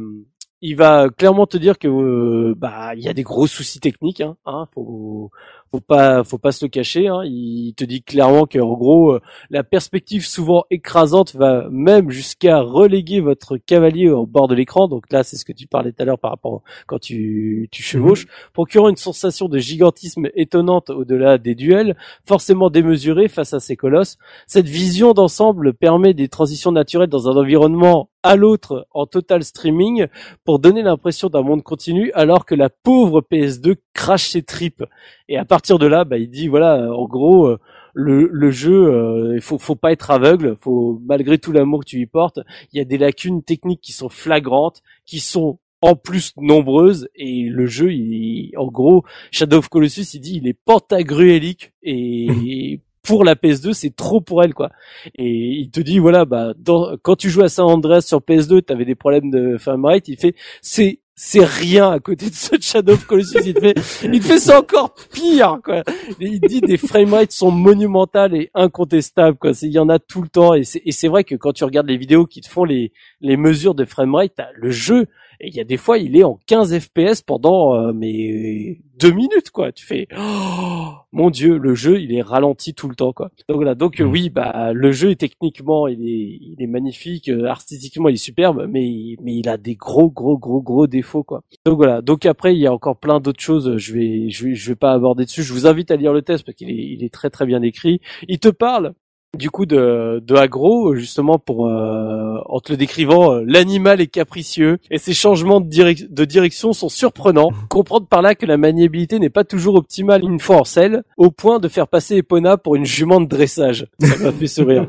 [0.66, 4.22] il va clairement te dire que euh, bah il y a des gros soucis techniques.
[4.22, 5.30] Hein, hein, faut
[5.74, 7.08] faut pas faut pas se le cacher.
[7.08, 7.24] Hein.
[7.26, 12.60] Il te dit clairement que en gros euh, la perspective souvent écrasante va même jusqu'à
[12.60, 14.88] reléguer votre cavalier au bord de l'écran.
[14.88, 17.82] Donc là, c'est ce que tu parlais tout à l'heure par rapport quand tu tu
[17.82, 23.76] chevauches, procurant une sensation de gigantisme étonnante au-delà des duels, forcément démesurée face à ces
[23.76, 24.18] colosses.
[24.46, 30.08] Cette vision d'ensemble permet des transitions naturelles dans un environnement à l'autre en total streaming
[30.46, 34.84] pour donner l'impression d'un monde continu alors que la pauvre PS2 crache ses tripes.
[35.28, 37.58] Et à partir de là, bah, il dit voilà, en gros, euh,
[37.94, 41.86] le, le jeu, euh, il faut, faut pas être aveugle, faut malgré tout l'amour que
[41.86, 42.42] tu y portes,
[42.74, 47.48] il y a des lacunes techniques qui sont flagrantes, qui sont en plus nombreuses et
[47.50, 53.24] le jeu, il, en gros, Shadow of Colossus, il dit il est pentagruélique et pour
[53.24, 54.70] la PS2, c'est trop pour elle quoi.
[55.16, 58.64] Et il te dit voilà bah dans, quand tu joues à San Andreas sur PS2,
[58.64, 62.94] t'avais des problèmes de framerate, il fait c'est c'est rien à côté de ce Shadow
[62.94, 63.40] of Colossus.
[63.46, 65.84] Il fait, il fait ça encore pire, quoi.
[66.20, 69.52] Il dit des framerates sont monumentales et incontestables, quoi.
[69.62, 70.54] Il y en a tout le temps.
[70.56, 72.92] Et c'est, vrai que quand tu regardes les vidéos qui te font les,
[73.22, 75.08] les mesures de framerate, le jeu,
[75.44, 79.12] et il y a des fois, il est en 15 FPS pendant, euh, mais, deux
[79.12, 79.72] minutes, quoi.
[79.74, 83.30] Tu fais, oh, mon dieu, le jeu, il est ralenti tout le temps, quoi.
[83.50, 83.76] Donc voilà.
[83.76, 84.12] Donc, euh, Mhm.
[84.12, 88.18] oui, bah, le jeu est techniquement, il est, il est magnifique, euh, artistiquement, il est
[88.18, 91.42] superbe, mais, il- mais il a des gros, gros, gros, gros défauts, quoi.
[91.66, 92.02] Donc voilà.
[92.02, 93.78] Donc après, il y a encore plein d'autres choses.
[93.78, 95.44] Je vais, je vais, je vais pas aborder dessus.
[95.44, 97.62] Je vous invite à lire le test parce qu'il est, il est très, très bien
[97.62, 98.00] écrit.
[98.30, 98.94] Il te parle
[99.38, 104.08] du coup de, de agro justement pour euh, en te le décrivant euh, l'animal est
[104.08, 107.50] capricieux et ses changements de, direc- de direction sont surprenants.
[107.70, 111.32] Comprendre par là que la maniabilité n'est pas toujours optimale une fois en selle au
[111.32, 113.88] point de faire passer Epona pour une jument de dressage.
[114.00, 114.88] Ça m'a fait sourire.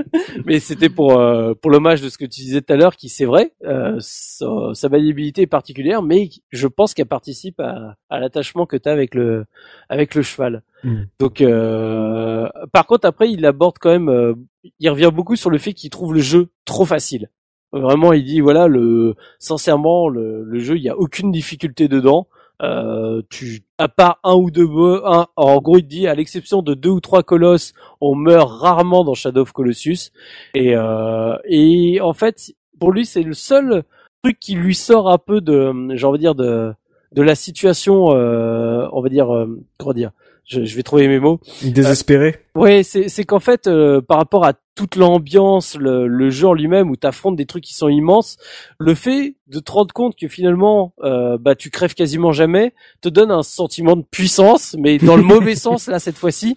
[0.44, 3.08] Mais c'était pour euh, pour l'hommage de ce que tu disais tout à l'heure qui
[3.08, 8.20] c'est vrai euh, sa, sa maniabilité est particulière mais je pense qu'elle participe à, à
[8.20, 9.44] l'attachement que tu as avec le
[9.88, 11.06] avec le cheval Mm.
[11.18, 14.34] donc, euh, par contre, après, il aborde quand même, euh,
[14.78, 17.28] il revient beaucoup sur le fait qu'il trouve le jeu trop facile.
[17.72, 22.28] Vraiment, il dit voilà, le, sincèrement, le, le jeu, il y a aucune difficulté dedans.
[22.62, 24.68] Euh, tu, à part un ou deux,
[25.04, 29.04] un, en gros, il dit à l'exception de deux ou trois colosses, on meurt rarement
[29.04, 30.12] dans Shadow of Colossus.
[30.54, 33.82] Et, euh, et en fait, pour lui, c'est le seul
[34.22, 36.72] truc qui lui sort un peu de, j'ai envie de dire de,
[37.12, 39.46] de la situation, euh, on va dire, euh,
[39.78, 40.12] comment dire,
[40.46, 41.40] je, je vais trouver mes mots.
[41.62, 42.36] Désespéré.
[42.54, 46.52] Ouais, c'est c'est qu'en fait, euh, par rapport à toute l'ambiance, le, le jeu en
[46.52, 48.36] lui-même, où t'affrontes des trucs qui sont immenses,
[48.78, 53.08] le fait de te rendre compte que finalement, euh, bah tu crèves quasiment jamais, te
[53.08, 56.56] donne un sentiment de puissance, mais dans le mauvais sens là cette fois-ci.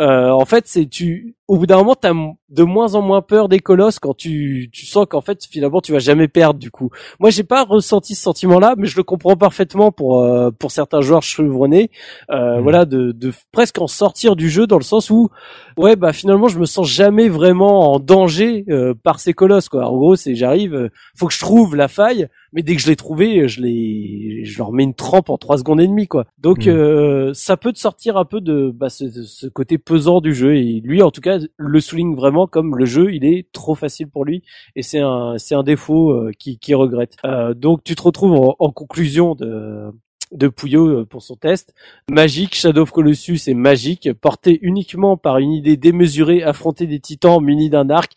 [0.00, 2.12] Euh, en fait, c'est tu, au bout d'un moment, t'as
[2.48, 5.92] de moins en moins peur des colosses quand tu tu sens qu'en fait finalement tu
[5.92, 6.90] vas jamais perdre du coup.
[7.20, 11.00] Moi, j'ai pas ressenti ce sentiment-là, mais je le comprends parfaitement pour euh, pour certains
[11.02, 11.90] joueurs chevronnés,
[12.30, 12.62] euh, Mhm.
[12.62, 15.28] voilà, de, de presque en sortir du jeu dans le sens où
[15.76, 19.86] ouais bah finalement je me sens jamais vraiment en danger euh, par ces colosses quoi.
[19.86, 22.88] En gros c'est j'arrive, euh, faut que je trouve la faille, mais dès que je
[22.88, 26.26] l'ai trouvé, je les je leur mets une trempe en trois secondes et demie quoi.
[26.38, 26.72] Donc Mhm.
[26.74, 30.56] euh, ça peut te sortir un peu de bah, ce, ce côté pesant du jeu
[30.56, 34.08] et lui en tout cas le souligne vraiment comme le jeu il est trop facile
[34.08, 34.42] pour lui
[34.76, 37.16] et c'est un c'est un défaut euh, qui qui regrette.
[37.24, 39.90] Euh, donc tu te retrouves en, en conclusion de
[40.32, 41.74] de Pouillot euh, pour son test.
[42.08, 47.42] Magique, Shadow of Colossus est magique, porté uniquement par une idée démesurée, affronter des titans
[47.42, 48.12] munis d'un arc,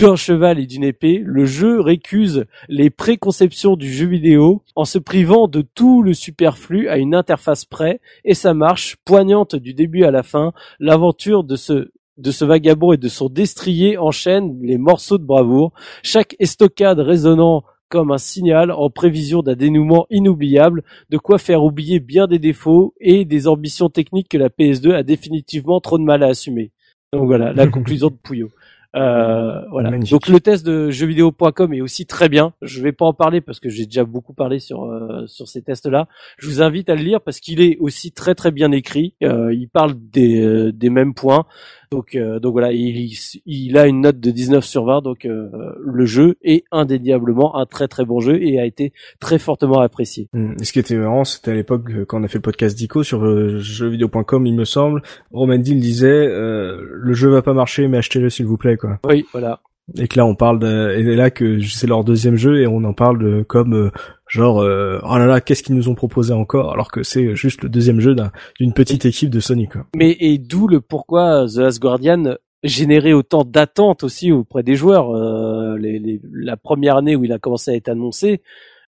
[0.00, 4.98] d'un cheval et d'une épée, le jeu récuse les préconceptions du jeu vidéo en se
[4.98, 10.04] privant de tout le superflu à une interface près, et ça marche, poignante du début
[10.04, 14.76] à la fin, l'aventure de ce de ce vagabond et de son destrier enchaîne les
[14.76, 15.72] morceaux de bravoure,
[16.02, 22.00] chaque estocade résonnant comme un signal en prévision d'un dénouement inoubliable, de quoi faire oublier
[22.00, 26.24] bien des défauts et des ambitions techniques que la PS2 a définitivement trop de mal
[26.24, 26.72] à assumer.
[27.12, 28.50] Donc voilà, la conclusion de Pouillot.
[28.98, 29.90] Euh, voilà.
[29.90, 30.10] Magnifique.
[30.10, 32.52] Donc le test de jeuxvideo.com est aussi très bien.
[32.62, 35.62] Je vais pas en parler parce que j'ai déjà beaucoup parlé sur euh, sur ces
[35.62, 36.08] tests-là.
[36.38, 39.14] Je vous invite à le lire parce qu'il est aussi très très bien écrit.
[39.22, 41.46] Euh, il parle des euh, des mêmes points.
[41.90, 43.10] Donc euh, donc voilà, il,
[43.46, 45.02] il a une note de 19 sur 20.
[45.02, 45.48] Donc euh,
[45.80, 50.28] le jeu est indéniablement un très très bon jeu et a été très fortement apprécié.
[50.32, 50.54] Mm.
[50.60, 52.76] Et ce qui était marrant, c'était à l'époque euh, quand on a fait le podcast
[52.76, 53.24] d'Ico sur
[53.58, 55.02] jeuxvideo.com, il me semble.
[55.32, 58.98] Roman Deal disait euh, le jeu va pas marcher, mais achetez-le s'il vous plaît, quoi.
[59.04, 59.60] Oui, voilà.
[59.96, 62.84] Et que là, on parle de, et là que c'est leur deuxième jeu et on
[62.84, 63.90] en parle de comme euh,
[64.28, 67.62] genre euh, oh là là, qu'est-ce qu'ils nous ont proposé encore, alors que c'est juste
[67.62, 69.86] le deuxième jeu d'un- d'une petite équipe de Sony, quoi.
[69.96, 75.10] Mais et d'où le pourquoi The Last Guardian générait autant d'attentes aussi auprès des joueurs.
[75.14, 78.42] Euh, les, les- la première année où il a commencé à être annoncé,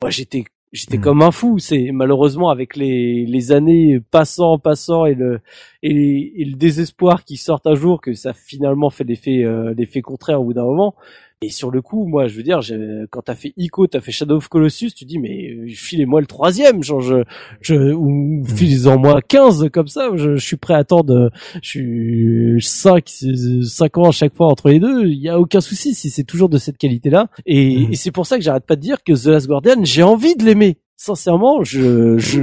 [0.02, 1.00] moi j'étais j'étais Mm.
[1.02, 1.58] comme un fou.
[1.58, 5.40] C'est malheureusement avec les, les années passant passant et le
[5.82, 10.00] et, et le désespoir qui sortent un jour que ça finalement fait l'effet euh, l'effet
[10.00, 10.94] contraire au bout d'un moment.
[11.42, 14.12] Et sur le coup, moi, je veux dire, j'ai- quand t'as fait Ico, t'as fait
[14.12, 17.24] Shadow of Colossus, tu dis, mais euh, filez-moi le troisième, genre, je,
[17.62, 21.30] je, ou filez-en moi 15, comme ça, je, je suis prêt à attendre,
[21.62, 23.08] je suis 5,
[23.62, 26.24] 5 ans à chaque fois entre les deux, il y a aucun souci si c'est
[26.24, 27.28] toujours de cette qualité-là.
[27.46, 27.92] Et, Mhm.
[27.92, 30.34] et c'est pour ça que j'arrête pas de dire que The Last Guardian, j'ai envie
[30.36, 30.76] de l'aimer.
[31.02, 32.42] Sincèrement, je, je,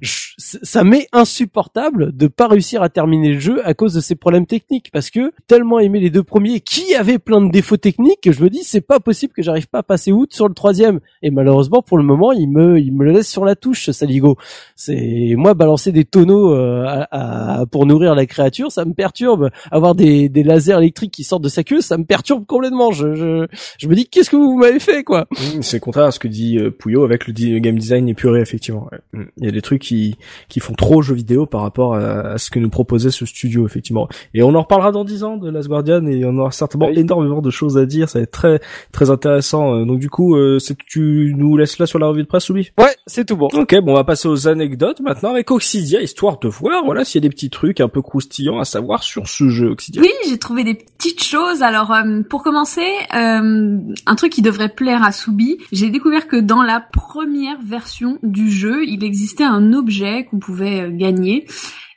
[0.00, 4.14] je- ça m'est insupportable de pas réussir à terminer le jeu à cause de ces
[4.14, 4.88] problèmes techniques.
[4.90, 8.42] Parce que tellement aimé les deux premiers qui avaient plein de défauts techniques que je
[8.42, 11.00] me dis c'est pas possible que j'arrive pas à passer outre sur le troisième.
[11.20, 14.38] Et malheureusement pour le moment il me il me le laisse sur la touche Saligo.
[14.74, 19.50] C'est moi balancer des tonneaux euh, à- à- pour nourrir la créature ça me perturbe.
[19.70, 22.90] Avoir des, des lasers électriques qui sortent de sa queue ça me perturbe complètement.
[22.90, 23.46] Je je,
[23.78, 25.26] je me dis qu'est-ce que vous m'avez fait quoi?
[25.60, 28.88] C'est contraire à ce que dit euh, Pouillot avec le game design épuré, effectivement.
[28.92, 28.98] ouais.
[29.12, 29.24] Mm.
[29.38, 30.16] Il y a des trucs qui,
[30.48, 33.66] qui font trop jeux vidéo par rapport à, à ce que nous proposait ce studio,
[33.66, 34.08] effectivement.
[34.34, 36.98] Et on en reparlera dans 10 ans de Last Guardian et on aura certainement Oui.
[36.98, 38.08] énormément de choses à dire.
[38.08, 38.60] Ça va être très,
[38.92, 39.74] très intéressant.
[39.74, 42.48] Euh, Donc du coup, euh, c'est tu nous laisses là sur la revue de presse,
[42.50, 46.00] Oubi ouais c'est tout bon Ok, bon, on va passer aux anecdotes maintenant avec Oxidia,
[46.02, 49.02] histoire de voir, voilà, s'il y a des petits trucs un peu croustillants à savoir
[49.02, 50.02] sur ce jeu Oxidia.
[50.02, 51.62] Oui, j'ai trouvé des petites choses.
[51.62, 56.36] Alors, euh, pour commencer, euh, un truc qui devrait plaire à Soubi, j'ai découvert que
[56.36, 57.87] dans la première version
[58.22, 61.46] du jeu, il existait un objet qu'on pouvait euh, gagner.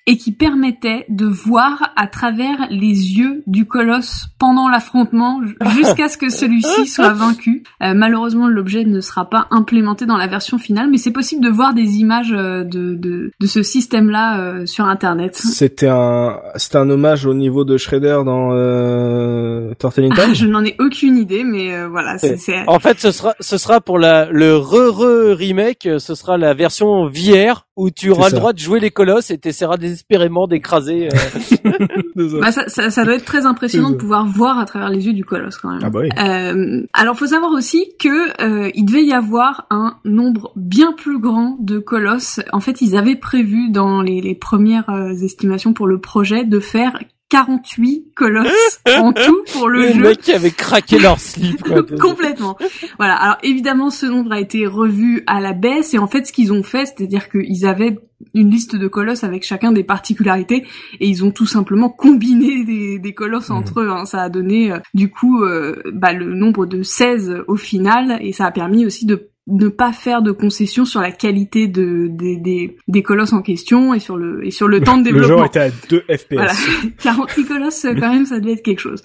[0.07, 2.87] Et qui permettait de voir à travers les
[3.17, 5.41] yeux du colosse pendant l'affrontement
[5.75, 7.63] jusqu'à ce que celui-ci soit vaincu.
[7.83, 11.49] Euh, malheureusement, l'objet ne sera pas implémenté dans la version finale, mais c'est possible de
[11.49, 15.35] voir des images euh, de, de, de ce système-là euh, sur Internet.
[15.35, 19.73] C'était un, c'était un hommage au niveau de Shredder dans euh.
[19.83, 19.89] Ah,
[20.33, 22.37] je n'en ai aucune idée, mais euh, voilà, c'est...
[22.37, 26.53] c'est- En fait, ce sera, ce sera pour la, le re-re remake, ce sera la
[26.53, 31.07] version VR où tu auras le droit de jouer les colosses et t'essaieras désespérément d'écraser.
[31.07, 31.79] euh.
[32.39, 35.13] Bah, ça, ça, ça doit être très impressionnant de pouvoir voir à travers les yeux
[35.13, 35.79] du colosse quand même.
[35.83, 36.09] Ah bah oui.
[36.19, 41.19] Euh, alors, faut savoir aussi que euh, il devait y avoir un nombre bien plus
[41.19, 42.39] grand de colosses.
[42.53, 46.59] En fait, ils avaient prévu dans les, les premières euh, estimations pour le projet de
[46.59, 46.99] faire
[47.31, 50.01] 48 colosses en tout pour le les jeu.
[50.01, 51.63] mecs qui avaient craqué leur slip.
[51.63, 51.83] Quoi.
[51.99, 52.57] Complètement.
[52.97, 53.15] Voilà.
[53.15, 56.51] Alors évidemment, ce nombre a été revu à la baisse et en fait, ce qu'ils
[56.53, 57.97] ont fait, c'est-à-dire qu'ils avaient
[58.35, 60.65] une liste de colosses avec chacun des particularités
[60.99, 63.55] et ils ont tout simplement combiné des, des colosses Mhm.
[63.57, 63.89] entre eux.
[63.89, 64.05] hein.
[64.05, 68.33] Ça a donné euh, du coup euh, bah, le nombre de 16 au final et
[68.33, 72.37] ça a permis aussi de ne pas faire de concessions sur la qualité de, des,
[72.37, 75.37] des, des colosses en question et sur le et sur le temps de Le développement.
[75.37, 76.33] genre était à 2 FPS.
[76.33, 76.51] Voilà.
[77.03, 79.01] 48 colosses, quand même, ça devait être quelque chose.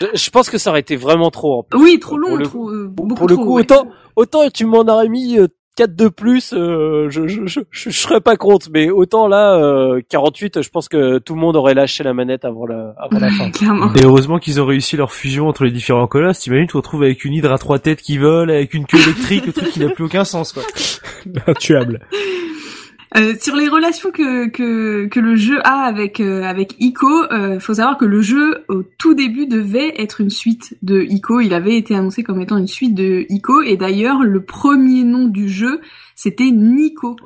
[0.00, 1.58] Je, je pense que ça aurait été vraiment trop.
[1.58, 1.80] en plus.
[1.80, 3.62] Oui, trop Pour long, le- trop, euh, beaucoup Pour le trop, coup, ouais.
[3.62, 7.90] autant, autant tu m'en aurais mis euh, 4 de plus, euh, je, je, je, je,
[7.90, 8.68] je serais pas contre.
[8.72, 12.44] Mais autant là, euh, 48, je pense que tout le monde aurait lâché la manette
[12.44, 13.50] avant la, avant la fin.
[13.52, 13.92] Clairement.
[13.94, 16.40] Et heureusement qu'ils ont réussi leur fusion entre les différents colosses.
[16.40, 19.00] T'imagines, tu te retrouves avec une hydre à trois têtes qui vole, avec une queue
[19.00, 20.62] électrique, le truc qui n'a plus aucun sens, quoi.
[21.46, 22.00] Intuable.
[23.16, 27.74] Euh, sur les relations que, que, le jeu a avec, euh, avec Ico, euh, faut
[27.74, 31.40] savoir que le jeu, au tout début, devait être une suite de Ico.
[31.40, 35.26] Il avait été annoncé comme étant une suite de Ico, et d'ailleurs, le premier nom
[35.26, 35.80] du jeu,
[36.14, 37.16] c'était Nico.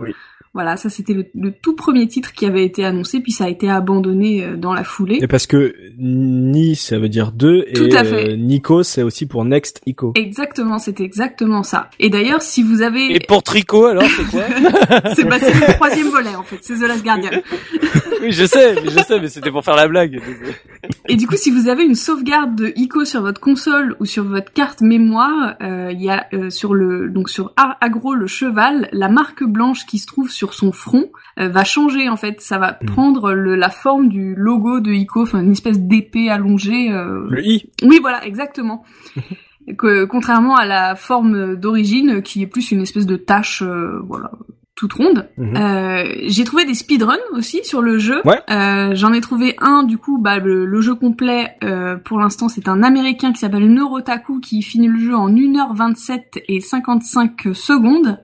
[0.56, 3.48] Voilà, ça c'était le, le tout premier titre qui avait été annoncé, puis ça a
[3.50, 5.18] été abandonné euh, dans la foulée.
[5.20, 8.30] Et parce que Ni, ça veut dire deux, Tout et à fait.
[8.30, 10.12] euh, Nico, c'est aussi pour Next Ico.
[10.14, 11.90] Exactement, c'était exactement ça.
[12.00, 13.14] Et d'ailleurs, si vous avez...
[13.14, 14.44] Et pour Tricot, alors, c'est quoi
[15.14, 17.30] c'est bah, c'est le troisième volet, en fait, c'est The Last Guardian.
[18.22, 20.22] Oui, je sais, mais je sais, mais c'était pour faire la blague.
[21.06, 24.24] Et du coup, si vous avez une sauvegarde de ICO sur votre console ou sur
[24.24, 28.88] votre carte mémoire, euh, il y a euh, sur le donc sur Agro le cheval,
[28.92, 31.10] la marque blanche qui se trouve sur son front
[31.40, 32.40] euh, va changer en fait.
[32.40, 32.86] Ça va Mm.
[32.86, 36.90] prendre le, la forme du logo de ICO, enfin une espèce d'épée allongée.
[36.92, 37.70] euh, Le I.
[37.82, 38.84] Oui, voilà, exactement.
[39.78, 44.30] que, contrairement à la forme d'origine, qui est plus une espèce de tache, euh, voilà,
[44.76, 45.28] toute ronde.
[45.38, 45.56] Mhm.
[45.56, 48.20] Euh, j'ai trouvé des speedruns aussi sur le jeu.
[48.26, 48.40] Ouais.
[48.50, 52.48] Euh, J'en ai trouvé un, du coup, bah, le, le jeu complet, euh, pour l'instant,
[52.50, 58.20] c'est un Américain qui s'appelle Neurotaku qui finit le jeu en 1h27 et 55 secondes.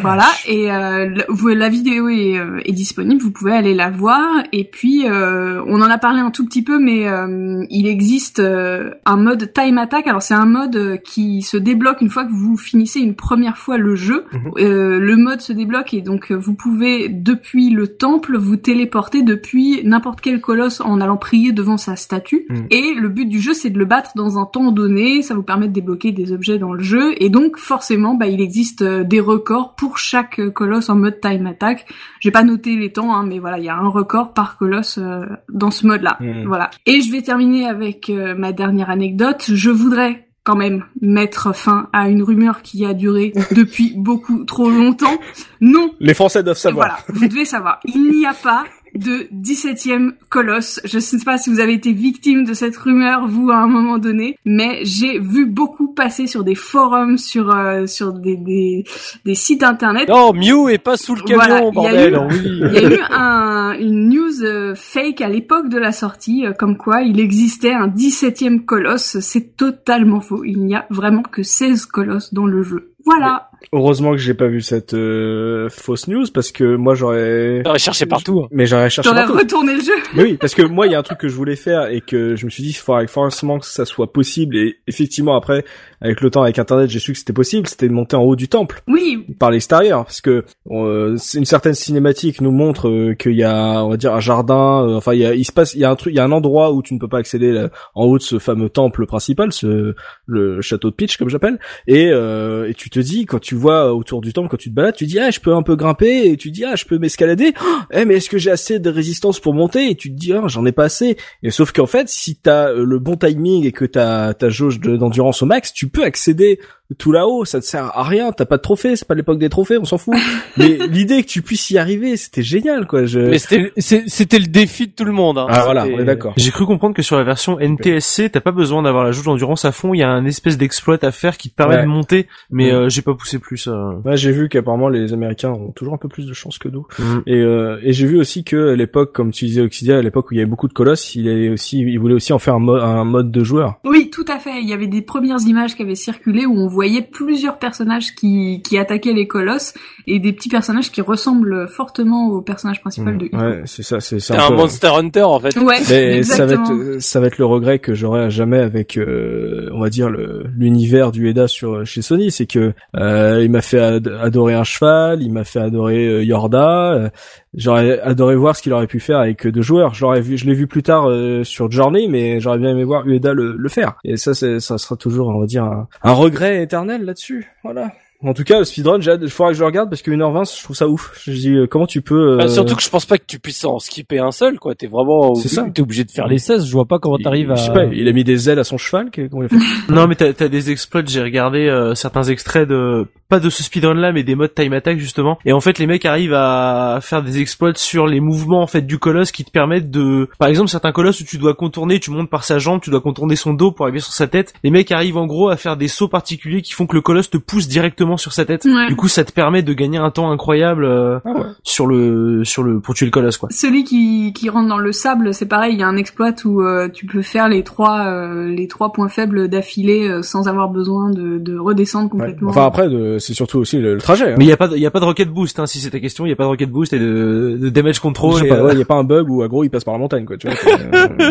[0.00, 1.22] Voilà, et euh,
[1.54, 4.42] la vidéo est, euh, est disponible, vous pouvez aller la voir.
[4.52, 8.40] Et puis, euh, on en a parlé un tout petit peu, mais euh, il existe
[8.40, 10.06] euh, un mode time attack.
[10.06, 13.76] Alors, c'est un mode qui se débloque une fois que vous finissez une première fois
[13.76, 14.24] le jeu.
[14.56, 19.82] Euh, le mode se débloque et donc vous pouvez, depuis le temple, vous téléporter depuis
[19.84, 22.46] n'importe quel colosse en allant prier devant sa statue.
[22.48, 22.66] Mhm.
[22.70, 25.20] Et le but du jeu, c'est de le battre dans un temps donné.
[25.20, 27.12] Ça vous permet de débloquer des objets dans le jeu.
[27.18, 31.46] Et donc, forcément, bah, il existe des records pour chaque euh, colosse en mode time
[31.46, 31.86] attack.
[32.20, 34.98] J'ai pas noté les temps, hein, mais voilà, il y a un record par colosse
[34.98, 36.16] euh, dans ce mode-là.
[36.20, 36.44] Mhm.
[36.46, 36.70] Voilà.
[36.86, 39.44] Et je vais terminer avec euh, ma dernière anecdote.
[39.52, 44.70] Je voudrais quand même mettre fin à une rumeur qui a duré depuis beaucoup trop
[44.70, 45.18] longtemps.
[45.60, 46.86] Non, Les Français doivent savoir.
[46.88, 48.64] voilà, vous devez savoir, il n'y a pas
[49.00, 50.80] de 17e colosse.
[50.84, 53.98] Je sais pas si vous avez été victime de cette rumeur, vous, à un moment
[53.98, 58.84] donné, mais j'ai vu beaucoup passer sur des forums, sur euh, sur des, des,
[59.24, 60.08] des sites internet.
[60.08, 62.14] Non, Mew est pas sous le camion, Voilà, il y a bordel.
[62.14, 62.60] eu- oui.
[62.70, 66.52] Il y a eu un, une news euh, fake à l'époque de la sortie, euh,
[66.52, 69.18] comme quoi il existait un 17e colosse.
[69.20, 70.44] C'est totalement faux.
[70.44, 72.92] Il n'y a vraiment que 16 colosses dans le jeu.
[73.04, 73.50] Voilà.
[73.72, 77.62] Heureusement que j'ai pas vu cette euh, fausse news parce que moi j'aurais.
[77.64, 78.46] J'aurais cherché partout.
[78.50, 79.38] Mais j'aurais cherché J'aurais partout.
[79.38, 79.92] retourné le jeu.
[80.14, 82.00] Mais oui, parce que moi, il y a un truc que je voulais faire et
[82.00, 84.56] que je me suis dit, il faudrait forcément que ça soit possible.
[84.56, 85.64] Et effectivement, après,
[86.00, 87.68] avec le temps, avec Internet, j'ai su que c'était possible.
[87.68, 91.74] C'était de monter en haut du temple Oui, par l'extérieur, parce que euh, une certaine
[91.74, 94.86] cinématique nous montre euh, qu'il y a, on va dire, un jardin.
[94.88, 96.20] euh, enfin, il y a, il se passe, il y a un truc, il y
[96.20, 98.68] a un endroit où tu ne peux pas accéder là, en haut de ce fameux
[98.68, 99.94] temple principal, ce
[100.26, 101.58] le château de Peach comme j'appelle.
[101.86, 104.74] Et, euh, et tu te dis, quand tu vois autour du temple, quand tu te
[104.74, 106.30] balades, tu dis, ah, je peux un peu grimper.
[106.30, 107.52] Et tu dis, ah, je peux m'escalader.
[107.62, 109.90] Oh, eh, mais est-ce que j'ai assez de résistance pour monter?
[109.90, 111.16] Et tu te dis, ah, j'en ai pas assez.
[111.42, 114.96] Et sauf qu'en fait, si t'as le bon timing et que t'as ta jauge de-
[114.96, 116.60] d'endurance au max, tu peux accéder
[116.98, 118.32] tout là-haut, ça te sert à rien.
[118.32, 120.14] T'as pas de trophée, c'est pas l'époque des trophées, on s'en fout.
[120.56, 123.06] Mais l'idée que tu puisses y arriver, c'était génial, quoi.
[123.06, 123.20] Je...
[123.20, 125.38] Mais c'était le défi de tout le monde.
[125.38, 125.46] Hein.
[125.48, 126.34] Ah voilà, on est d'accord.
[126.36, 129.64] J'ai cru comprendre que sur la version NTSC, t'as pas besoin d'avoir la jauge d'endurance
[129.64, 131.82] à fond, il y a un espèce d'exploit à faire qui te permet Ouais.
[131.82, 132.74] de monter, mais Mm.
[132.74, 133.68] euh, j'ai pas poussé plus.
[133.68, 133.92] euh.
[134.04, 136.86] Ouais, j'ai vu qu'apparemment les Américains ont toujours un peu plus de chance que nous.
[136.98, 137.02] Mm.
[137.26, 140.30] Et, euh, et j'ai vu aussi que à l'époque, comme tu disais Oxidia, à l'époque
[140.30, 142.54] où il y avait beaucoup de colosses, il est aussi, il voulait aussi en faire
[142.54, 143.78] un, mo- un mode de joueur.
[143.84, 144.60] Oui, tout à fait.
[144.60, 148.62] Il y avait des premières images qui avaient circulé où on voyait plusieurs personnages qui,
[148.62, 149.74] qui attaquaient les colosses
[150.06, 153.36] et des petits personnages qui ressemblent fortement au personnage principal de Ico.
[153.36, 155.54] Ouais, c'est ça, c'est un peu- Monster Hunter en fait.
[155.56, 158.96] Ouais, Mais ça va être ça va être le regret que j'aurai à jamais avec
[158.96, 163.50] euh, on va dire le l'univers du Eda sur chez Sony, c'est que euh, il
[163.50, 167.08] m'a fait ad- adorer un cheval, il m'a fait adorer euh, Yorda, euh,
[167.54, 169.94] j'aurais adoré voir ce qu'il aurait pu faire avec euh, deux joueurs.
[169.94, 173.06] J'aurais vu je l'ai vu plus tard euh, sur Journey mais j'aurais bien aimé voir
[173.06, 173.94] Ueda le, faire.
[174.04, 177.50] Et ça ça sera toujours on va dire un regret éternel là-dessus.
[177.62, 177.92] Voilà.
[178.22, 180.10] En tout cas, le speedrun, j'ai hâte, il faudra que je le regarde parce que
[180.10, 181.18] 1h20, je trouve ça ouf.
[181.24, 182.36] Je dis, euh, comment tu peux...
[182.36, 184.74] Bah, euh, surtout que je pense pas que tu puisses en skipper un seul, quoi.
[184.74, 185.66] T'es vraiment, C'est ça.
[185.72, 187.54] T'es obligé de faire les 16, je vois pas comment t'arrives à...
[187.54, 189.92] Je sais pas, il a mis des ailes à son cheval, comment il a fait
[189.92, 193.62] Non mais t'as as des exploits, j'ai regardé euh, certains extraits de pas de ce
[193.62, 196.98] speedrun là mais des modes time attack justement et en fait les mecs arrivent à
[197.00, 200.48] faire des exploits sur les mouvements en fait du colosse qui te permettent de par
[200.48, 203.36] exemple certains colosses où tu dois contourner, tu montes par sa jambe, tu dois contourner
[203.36, 204.52] son dos pour arriver sur sa tête.
[204.64, 207.30] Les mecs arrivent en gros à faire des sauts particuliers qui font que le colosse
[207.30, 208.64] te pousse directement sur sa tête.
[208.64, 208.88] Ouais.
[208.88, 211.42] Du coup ça te permet de gagner un temps incroyable euh, Ah ouais.
[211.62, 213.48] sur le sur le pour tuer le colosse quoi.
[213.52, 216.62] Celui qui, qui rentre dans le sable, c'est pareil, il y a un exploit où
[216.62, 220.68] euh, tu peux faire les trois euh, les trois points faibles d'affilée euh, sans avoir
[220.68, 222.10] besoin de, de redescendre Ouais.
[222.10, 222.50] complètement.
[222.50, 224.32] Enfin après, de- c'est surtout aussi le, le trajet.
[224.32, 224.36] Hein.
[224.38, 225.78] Mais il y a pas de, il y a pas de rocket boost hein, si
[225.78, 228.42] c'est ta question, il y a pas de rocket boost et de, de damage control.
[228.44, 230.36] euh, ouais, y a pas un bug où agro il passe par la montagne quoi,
[230.36, 230.56] tu vois.
[230.66, 231.30] euh,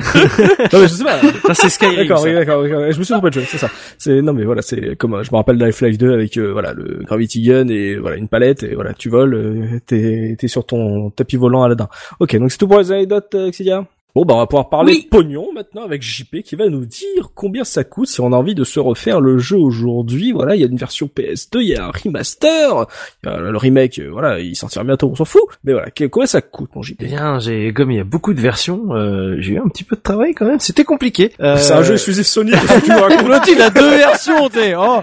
[0.73, 1.19] non mais je sais pas.
[1.47, 1.95] ça, c'est Skyrim.
[1.97, 2.27] D'accord, ça.
[2.27, 2.81] oui, d'accord, d'accord.
[2.91, 3.69] Je me suis trompé de jeu, c'est ça.
[3.97, 7.41] C'est non mais voilà, c'est comme je me rappelle d'Half-Life 2 avec euh, le gravity
[7.41, 11.37] gun et voilà une palette et voilà tu voles, euh, t'es t'es sur ton tapis
[11.37, 11.89] volant Aladdin.
[12.19, 13.85] Ok, donc c'est tout pour les anecdotes, euh, Xidia?
[14.15, 15.03] Bon bah on va pouvoir parler Oui.
[15.03, 18.35] de pognon maintenant avec JP qui va nous dire combien ça coûte si on a
[18.35, 20.31] envie de se refaire le jeu aujourd'hui.
[20.31, 22.87] Voilà, il y a une version PS2, il y a un remaster,
[23.23, 25.43] il y a le remake, euh, voilà, il sortira bientôt, on s'en fout.
[25.63, 28.03] Mais voilà, que- combien ça coûte mon JP Eh bien, j'ai comme il y a
[28.03, 30.59] beaucoup de versions, euh, j'ai eu un petit peu de travail quand même.
[30.59, 31.31] C'était compliqué.
[31.39, 32.51] Euh, C'est un jeu exclusif Sony,
[32.83, 34.73] tu racontes il a deux versions, t'es.
[34.75, 35.01] Oh.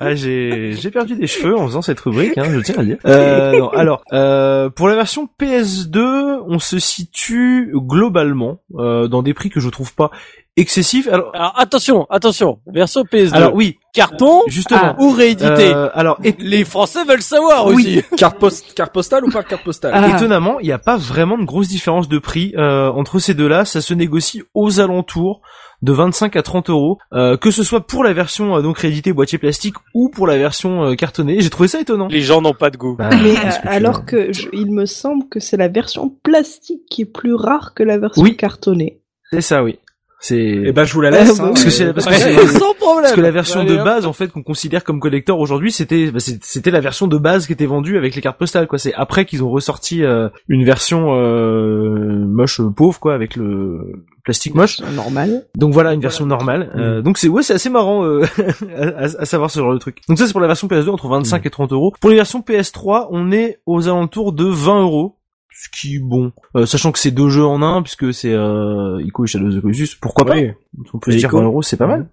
[0.00, 2.86] ah, j'ai j'ai perdu des cheveux en faisant cette rubrique, hein, je tiens à le
[2.86, 2.96] dire.
[3.04, 8.45] Euh, non, alors, euh, pour la version PS2, on se situe globalement
[8.78, 10.10] euh, dans des prix que je trouve pas
[10.56, 11.06] excessifs.
[11.08, 12.60] Alors, Alors attention, attention.
[12.66, 13.34] Version PS2.
[13.34, 14.94] alors oui, carton justement.
[14.98, 15.72] ou réédité.
[15.74, 17.74] Euh, alors, et- Les Français veulent savoir Oui.
[17.74, 18.02] aussi.
[18.16, 20.16] carte, post carte postale ou pas carte postale Ah.
[20.16, 23.64] étonnamment, il n'y a pas vraiment de grosse différence de prix euh, entre ces deux-là.
[23.64, 25.42] Ça se négocie aux alentours
[25.82, 29.12] de 25 à 30 euros, euh, que ce soit pour la version euh, donc rééditée
[29.12, 31.40] boîtier plastique ou pour la version euh, cartonnée.
[31.40, 32.08] J'ai trouvé ça étonnant.
[32.08, 32.96] Les gens n'ont pas de goût.
[32.96, 36.82] Bah, Mais euh, que alors que je- il me semble que c'est la version plastique
[36.90, 38.36] qui est plus rare que la version Oui.
[38.36, 39.00] cartonnée.
[39.30, 39.78] c'est ça, oui.
[40.18, 41.38] C'est Eh ben je vous la laisse.
[41.38, 43.02] Euh, hein, parce que c'est parce que Ouais, c'est- sans problème.
[43.02, 46.10] Parce que la version Allez, de base, en fait, qu'on considère comme collector aujourd'hui, c'était
[46.10, 48.78] bah, c'était la version de base qui était vendue avec les cartes postales, quoi.
[48.78, 53.92] C'est après qu'ils ont ressorti euh, une version euh, moche euh, pauvre, quoi, avec le
[54.26, 54.80] plastique moche.
[54.94, 55.46] Normal.
[55.56, 56.70] Donc voilà, une version normale.
[56.76, 58.22] Euh, donc c'est ouais, c'est assez marrant euh,
[58.76, 60.00] à, à- à savoir ce genre de truc.
[60.08, 61.94] Donc ça c'est pour la version PS2 entre 25 et 30 euros.
[62.00, 65.16] Pour les versions PS3, on est aux alentours de 20 euros.
[65.58, 69.24] Ce qui bon, euh, sachant que c'est deux jeux en un, puisque c'est euh, Ico
[69.24, 70.34] et Shadow of the Colossus, pourquoi pas?
[70.34, 70.50] Oui.
[70.92, 71.38] on peut se dire Ico.
[71.38, 72.06] 20 euros, c'est pas mal.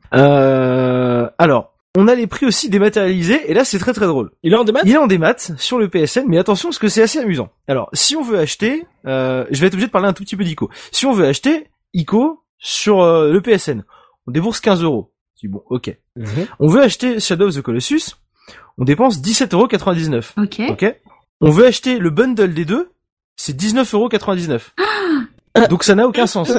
[0.44, 4.32] Euh, alors, on a les prix aussi dématérialisés, et là c'est très très drôle.
[4.44, 4.80] Il est en démat?
[4.86, 7.50] Il est en démat sur le PSN, mais attention parce que c'est assez amusant.
[7.68, 10.38] Alors, si on veut acheter, euh, je vais être obligé de parler un tout petit
[10.38, 10.70] peu d'Ico.
[10.92, 13.84] Si on veut acheter Ico sur euh, le PSN,
[14.28, 15.12] on débourse 15 euros.
[15.36, 15.98] Je dis bon, ok.
[16.60, 18.16] On veut acheter Shadow of the Colossus,
[18.78, 20.44] on dépense 17,99€.
[20.44, 20.62] Ok.
[20.70, 20.96] Ok.
[21.42, 22.92] On veut acheter le bundle des deux,
[23.36, 24.60] c'est 19,99€.
[25.70, 26.58] Donc ça n'a aucun sens.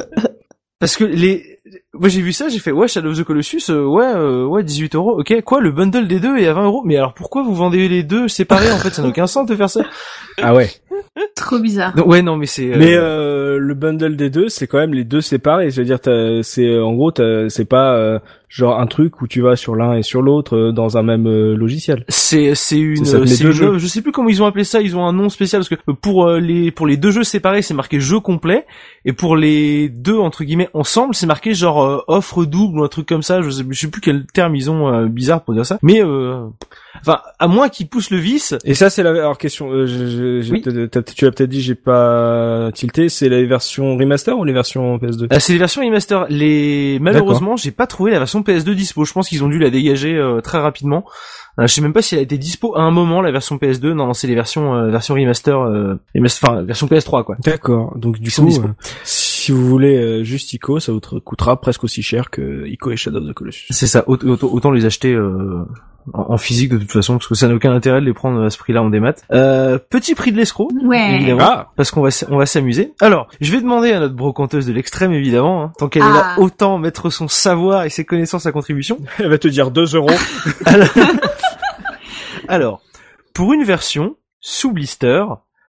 [0.79, 1.59] Parce que les,
[1.93, 4.61] moi j'ai vu ça, j'ai fait ouais Shadow of the Colossus, euh, ouais euh, ouais
[4.61, 7.43] 18 euros, ok quoi le bundle des deux est à 20 euros, mais alors pourquoi
[7.43, 8.91] vous vendez les deux séparés en fait?
[8.93, 9.81] Ça n'a aucun sens de faire ça.
[10.41, 10.69] Ah ouais.
[11.35, 11.93] Trop bizarre.
[12.07, 12.71] Ouais non mais c'est.
[12.73, 15.69] euh, Mais euh, le bundle des deux, c'est quand même les deux séparés.
[15.71, 18.19] Je veux dire, t'as- c'est euh, en gros, t'as- c'est pas euh,
[18.49, 21.27] genre un truc où tu vas sur l'un et sur l'autre euh, dans un même
[21.27, 22.05] euh, logiciel.
[22.09, 23.77] C'est c'est une C'est ça, les deux une- jeux.
[23.77, 25.91] je sais plus comment ils ont appelé ça, ils ont un nom spécial parce que
[25.91, 28.65] pour euh, les pour les deux jeux séparés, c'est marqué jeu complet
[29.03, 32.87] et pour les deux entre guillemets ensemble, c'est marqué genre euh, offre double ou un
[32.89, 35.53] truc comme ça, je sais, je sais plus quel terme ils ont euh, bizarre pour
[35.53, 35.77] dire ça.
[35.81, 36.45] Mais euh,
[37.07, 38.55] Enfin, à moins qu'ils poussent le vice.
[38.65, 39.69] Et ça, c'est la alors question.
[39.71, 40.61] euh, je- je- Oui.
[40.63, 43.09] tu as peut-être dit, j'ai pas tilté.
[43.09, 46.25] C'est la version remaster ou les versions PS2 Ah, c'est les versions remaster.
[46.29, 49.05] Les malheureusement, j'ai pas trouvé la version PS2 dispo.
[49.05, 51.05] Je pense qu'ils ont dû la dégager euh, très rapidement.
[51.57, 53.55] Euh, je sais même pas si elle a été dispo à un moment la version
[53.57, 53.93] PS2.
[53.93, 57.37] Non, non, c'est les versions euh, version remaster, euh, remaster- enfin version PS3 quoi.
[57.45, 57.97] D'accord.
[57.97, 58.67] Donc du Ils sont coup, dispo.
[58.67, 58.71] euh,
[59.45, 62.91] si vous voulez euh, juste Ico, ça vous te coûtera presque aussi cher que Ico
[62.91, 63.67] et Shadow of the Colossus.
[63.69, 64.03] C'est ça.
[64.07, 65.63] Autant, autant- autant les acheter euh,
[66.13, 68.43] en, en physique de toute façon parce que ça n'a aucun intérêt de les prendre
[68.43, 69.13] à ce prix-là en démat.
[69.31, 70.69] Euh, petit prix de l'escroc.
[70.83, 71.15] Ouais.
[71.15, 71.39] Évidemment.
[71.43, 72.93] Ah parce qu'on va s- on va s'amuser.
[73.01, 76.33] Alors, je vais demander à notre brocanteuse de l'extrême évidemment, hein, tant qu'elle est là,
[76.35, 76.39] Ah.
[76.39, 78.99] autant mettre son savoir et ses connaissances à contribution.
[79.19, 80.09] Elle va te dire 2 euros.
[82.47, 82.81] Alors,
[83.33, 85.23] pour une version sous blister,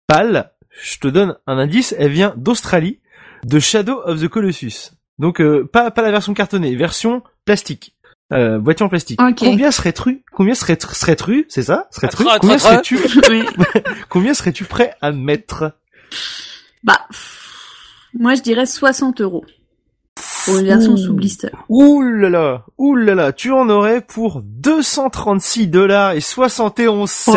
[0.07, 2.99] pâle, je te donne un indice, elle vient d'Australie,
[3.43, 4.91] de Shadow of the Colossus.
[5.19, 7.95] Donc euh, pas pas la version cartonnée, version plastique.
[8.33, 9.21] Euh, boîtier en plastique.
[9.21, 9.39] Ok.
[9.39, 11.87] Combien serait-tu Combien serait serais-tu C'est ça?
[11.91, 12.97] Serais-tu Tra- tra- Combien serais-tu
[13.29, 13.43] Oui.
[14.09, 15.73] Combien serais-tu prêt à mettre?
[16.83, 16.99] Bah,
[18.13, 19.43] moi je dirais 60 euros
[20.45, 21.49] pour une version sous blister.
[21.69, 27.33] Ouh là là, ouh là là, tu en aurais pour 236 dollars et 71 cents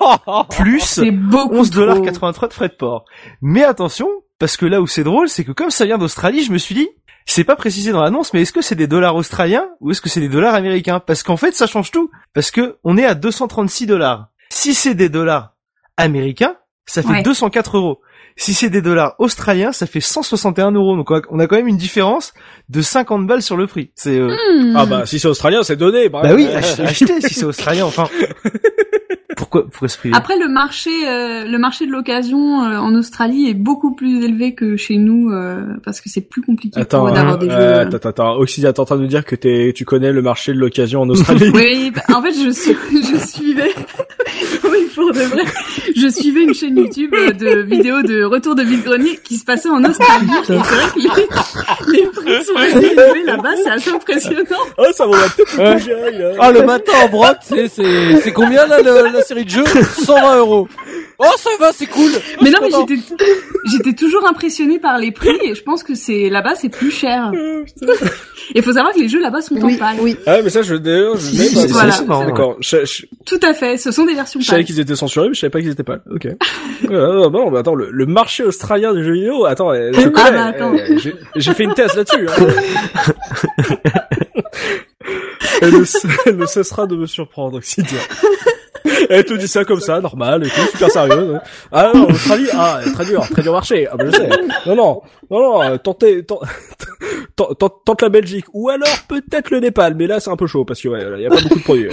[0.00, 2.04] Oh plus C'est beaucoup 11 dollars trop.
[2.04, 3.04] 83 de frais de port.
[3.40, 4.08] Mais attention,
[4.42, 6.74] parce que là où c'est drôle, c'est que comme ça vient d'Australie, je me suis
[6.74, 6.88] dit,
[7.26, 10.08] c'est pas précisé dans l'annonce, mais est-ce que c'est des dollars australiens ou est-ce que
[10.08, 10.98] c'est des dollars américains?
[10.98, 12.10] Parce qu'en fait, ça change tout.
[12.34, 14.30] Parce que on est à 236 dollars.
[14.50, 15.54] Si c'est des dollars
[15.96, 16.56] américains,
[16.86, 17.22] ça fait Ouais.
[17.22, 18.00] 204 euros.
[18.36, 20.96] Si c'est des dollars australiens, ça fait 161 euros.
[20.96, 22.32] Donc on a- quand même une différence
[22.68, 23.92] de 50 balles sur le prix.
[23.94, 24.74] C'est euh, Hmm.
[24.76, 26.08] ah bah si c'est australien, c'est donné.
[26.08, 26.24] bref.
[26.24, 27.84] bah oui, ach- achetez si c'est australien.
[27.84, 28.08] Enfin,
[29.36, 33.48] pourquoi pourquoi se priver Après le marché, euh, le marché de l'occasion euh, en Australie
[33.48, 37.34] est beaucoup plus élevé que chez nous euh, parce que c'est plus compliqué Attends, d'avoir
[37.34, 37.56] hein, des jeux.
[37.56, 37.86] euh, euh.
[37.96, 40.52] attends, attends, Oxydia, t'es en train de nous dire que t'es, tu connais le marché
[40.52, 41.50] de l'occasion en Australie?
[41.54, 43.72] Oui, bah, en fait, je, suis, je suivais,
[44.64, 45.42] oui, pour de vrai,
[45.96, 49.68] je suivais une chaîne YouTube euh, de vidéos de retour de vide-grenier qui se passait
[49.68, 50.26] en Australie.
[50.30, 50.98] Et c'est vrai que
[51.90, 54.42] les, les prix sont assez élevés là-bas, c'est assez impressionnant.
[54.78, 55.62] Oh, ça vaut peut-être le
[55.94, 56.12] Ouais.
[56.18, 56.32] là.
[56.40, 59.64] Ah, le matin en broc, c'est, c'est, c'est combien là le- la série de jeux?
[60.04, 60.68] 120 euros.
[61.18, 62.10] Oh, ça va, c'est cool.
[62.40, 63.00] Mais non, mais j'étais,
[63.70, 67.30] j'étais toujours impressionnée par les prix et je pense que c'est là-bas c'est plus cher.
[67.34, 69.96] Et il faut savoir que les jeux là-bas sont Oui, en pâle.
[70.00, 70.16] oui.
[70.26, 71.68] Ah, mais ça, je, d'ailleurs, je.
[71.72, 72.24] Voilà.
[72.26, 72.56] D'accord.
[72.60, 74.66] Je, je, Tout à fait, ce sont des versions je savais pâles.
[74.66, 75.98] qu'ils étaient censurés, mais je savais pas qu'ils étaient pas.
[76.10, 76.28] Ok.
[76.90, 80.32] Euh, non, mais attends, le, le marché australien du jeu vidéo, attends, euh, je connais.
[80.32, 80.74] bah, attends.
[80.74, 82.26] euh, j'ai- J'ai fait une thèse là-dessus.
[82.28, 82.46] Hein.
[85.62, 85.84] elle, ne,
[86.26, 87.98] elle ne cessera de me surprendre, Oxydia.
[89.08, 91.34] Elle te dit ça comme ça, normal, et tout, super sérieux.
[91.70, 93.86] Ah non, Australie, ah, très dur, très dur marché.
[93.90, 94.28] Ah bah je sais.
[94.66, 96.42] Non, non, non, non, euh, tentez, tente,
[97.36, 100.46] tente, tente- tente la Belgique, ou alors peut-être le Népal, mais là c'est un peu
[100.46, 101.88] chaud, parce que ouais, il y a pas beaucoup de produits.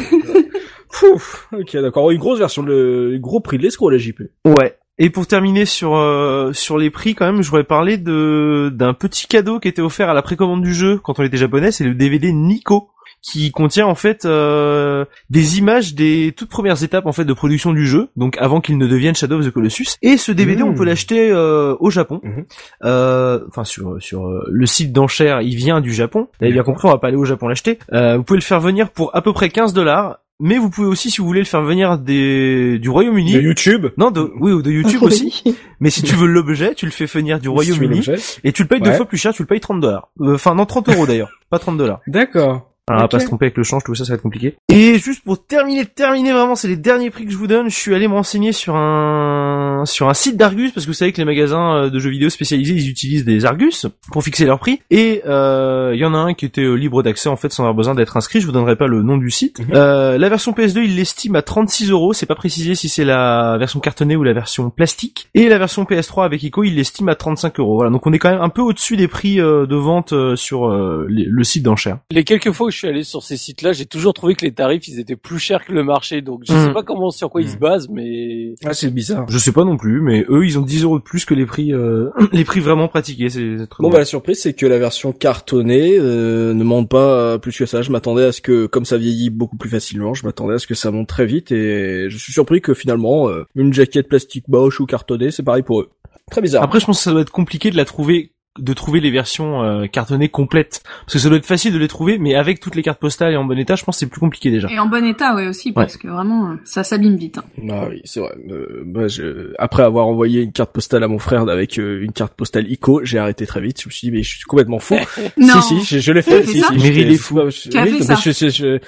[0.91, 4.21] Pouf, ok, d'accord, une grosse version, le gros prix de l'escroc, la JP.
[4.45, 4.77] Ouais.
[5.01, 8.93] Et pour terminer sur euh, sur les prix quand même, je voudrais parler de d'un
[8.93, 11.85] petit cadeau qui était offert à la précommande du jeu quand on était japonais, c'est
[11.85, 12.89] le DVD Nico
[13.21, 17.71] qui contient en fait euh, des images des toutes premières étapes en fait de production
[17.71, 19.95] du jeu, donc avant qu'il ne devienne Shadow of the Colossus.
[20.01, 20.67] Et ce DVD, Mmh.
[20.67, 22.45] on peut l'acheter euh, au Japon, Mhm.
[22.83, 26.27] Euh, enfin sur sur euh, le site d'enchères, il vient du Japon.
[26.39, 27.79] Vous avez bien compris, on va pas aller au Japon l'acheter.
[27.93, 30.19] Euh, vous pouvez le faire venir pour à peu près 15 dollars.
[30.41, 33.87] Mais vous pouvez aussi, si vous voulez le faire venir des, du Royaume-Uni, De YouTube.
[33.97, 35.43] non, de, oui, ou de YouTube aussi.
[35.81, 38.01] Mais si tu veux l'objet, tu le fais venir du Royaume-Uni
[38.45, 40.09] et tu le payes deux fois plus cher, tu le payes 30 dollars.
[40.21, 41.99] Euh, Enfin, non, 30 euros d'ailleurs, pas 30 dollars.
[42.07, 42.65] D'accord.
[42.87, 43.11] Alors, on va Ok.
[43.11, 44.55] pas se tromper avec le change, tout ça, ça va être compliqué.
[44.69, 47.69] Et juste pour terminer, terminer vraiment, c'est les derniers prix que je vous donne.
[47.69, 51.11] Je suis allé me renseigner sur un sur un site d'Argus parce que vous savez
[51.11, 54.59] que les magasins euh, de jeux vidéo spécialisés, ils utilisent des Argus pour fixer leur
[54.59, 54.79] prix.
[54.91, 57.63] Et euh, il y en a un qui était euh, libre d'accès en fait, sans
[57.63, 58.41] avoir besoin d'être inscrit.
[58.41, 59.59] Je vous donnerai pas le nom du site.
[59.59, 59.67] Mhm.
[59.73, 62.13] Euh, la version PS2, il l'estime à 36 euros.
[62.13, 65.29] C'est pas précisé si c'est la version cartonnée ou la version plastique.
[65.33, 67.75] Et la version PS3 avec Ico, il l'estime à 35 euros.
[67.75, 70.69] Voilà, donc on est quand même un peu au-dessus des prix de vente sur
[71.07, 71.99] les- le site d'enchères.
[72.11, 74.51] Les quelques fois où je suis allé sur ces sites-là, j'ai toujours trouvé que les
[74.51, 76.21] tarifs, ils étaient plus chers que le marché.
[76.21, 76.65] Donc, je Mm.
[76.67, 79.25] sais pas comment, sur quoi ils se basent, mais Ah, c'est bizarre.
[79.29, 81.45] Je sais pas non plus, mais eux, ils ont 10 euros de plus que les
[81.45, 83.29] prix, euh, les prix vraiment pratiqués.
[83.29, 87.57] C'est Bon bah la surprise c'est que la version cartonnée euh, ne monte pas plus
[87.57, 87.81] que ça.
[87.81, 90.67] Je m'attendais à ce que comme ça vieillit beaucoup plus facilement, je m'attendais à ce
[90.67, 94.45] que ça monte très vite et je suis surpris que finalement euh, une jaquette plastique
[94.47, 95.89] Bosch ou cartonnée c'est pareil pour eux.
[96.29, 96.63] Très bizarre.
[96.63, 99.61] Après, je pense que ça doit être compliqué de la trouver de trouver les versions
[99.63, 102.75] euh, cartonnées complètes parce que ça doit être facile de les trouver mais avec toutes
[102.75, 104.79] les cartes postales et en bon état je pense que c'est plus compliqué déjà Et
[104.79, 107.37] en bon état, ouais, aussi, parce que vraiment, euh, ça s'abîme vite.
[107.37, 107.43] hein.
[107.69, 108.31] Ah oui, c'est vrai.
[108.49, 109.53] Euh, moi, je...
[109.59, 113.01] après avoir envoyé une carte postale à mon frère avec euh, une carte postale ICO,
[113.03, 113.81] j'ai arrêté très vite.
[113.81, 114.95] Je me suis dit mais je suis complètement fou.
[115.37, 115.61] Non.
[115.61, 116.43] Si si, je, je l'ai fait.
[116.43, 117.35] Si, si, Mais il est fou.
[117.35, 118.15] bah, je- Tu as oui, fait mais ça.
[118.15, 118.79] Je, je, je,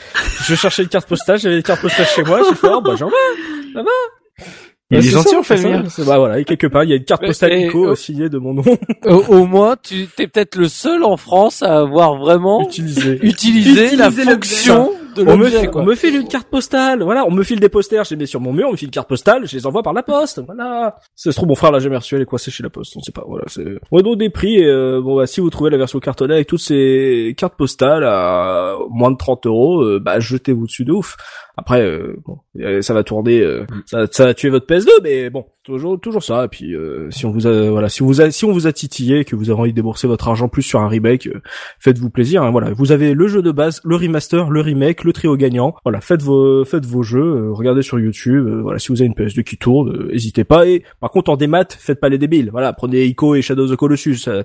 [0.44, 2.42] je cherchais une carte postale, j'avais des cartes postales chez moi.
[2.50, 3.74] J'ai fait oh bah j'en veux.
[3.74, 4.46] Ça va.
[4.92, 5.82] Il est c'est gentil ça, en fait c'est le ça.
[5.84, 5.90] mien.
[5.90, 7.96] C'est- Bah voilà, et quelque part il y a une carte postale et- ICO euh,
[7.96, 8.64] signée de mon nom
[9.06, 13.20] Au, au moins, tu t'es peut-être le seul en France à avoir vraiment utilisée.
[13.26, 15.82] utilisé la fonction de On me, quoi.
[15.82, 18.26] on me file une carte postale, voilà, on me file des posters, je les mets
[18.26, 20.42] sur mon mur, on me file une carte postale, je les envoie par la poste,
[20.46, 20.96] voilà.
[21.18, 23.02] Ça se trouve, mon frère l'a jamais reçu, elle est coincée chez la poste, on
[23.02, 23.66] sait pas, voilà, c'est...
[23.92, 26.48] On donc des prix, et, euh, bon, bah, si vous trouvez la version cartonnée avec
[26.48, 31.18] toutes ces cartes postales à moins de 30 euros, euh, bah, jetez-vous dessus de ouf.
[31.58, 32.40] Après, euh, bon,
[32.82, 36.46] ça va tourner, euh, ça, ça va tuer votre PS2, mais bon, toujours, toujours ça.
[36.46, 38.68] Et puis, euh, si on vous a, voilà, si on vous a, si on vous
[38.68, 41.42] a titillé, que vous avez envie de débourser votre argent plus sur un remake, euh,
[41.80, 42.44] faites-vous plaisir.
[42.44, 45.76] hein, voilà, vous avez le jeu de base, le remaster, le remake, le trio gagnant.
[45.84, 48.48] Voilà, faites vos, faites vos jeux, euh, regardez sur YouTube.
[48.48, 50.66] euh, voilà, si vous avez une PS2 qui tourne, euh, n'hésitez pas.
[50.68, 52.50] Et par contre, en démat, faites pas les débiles.
[52.52, 54.18] Voilà, prenez Ico et Shadow of the Colossus.
[54.28, 54.44] euh,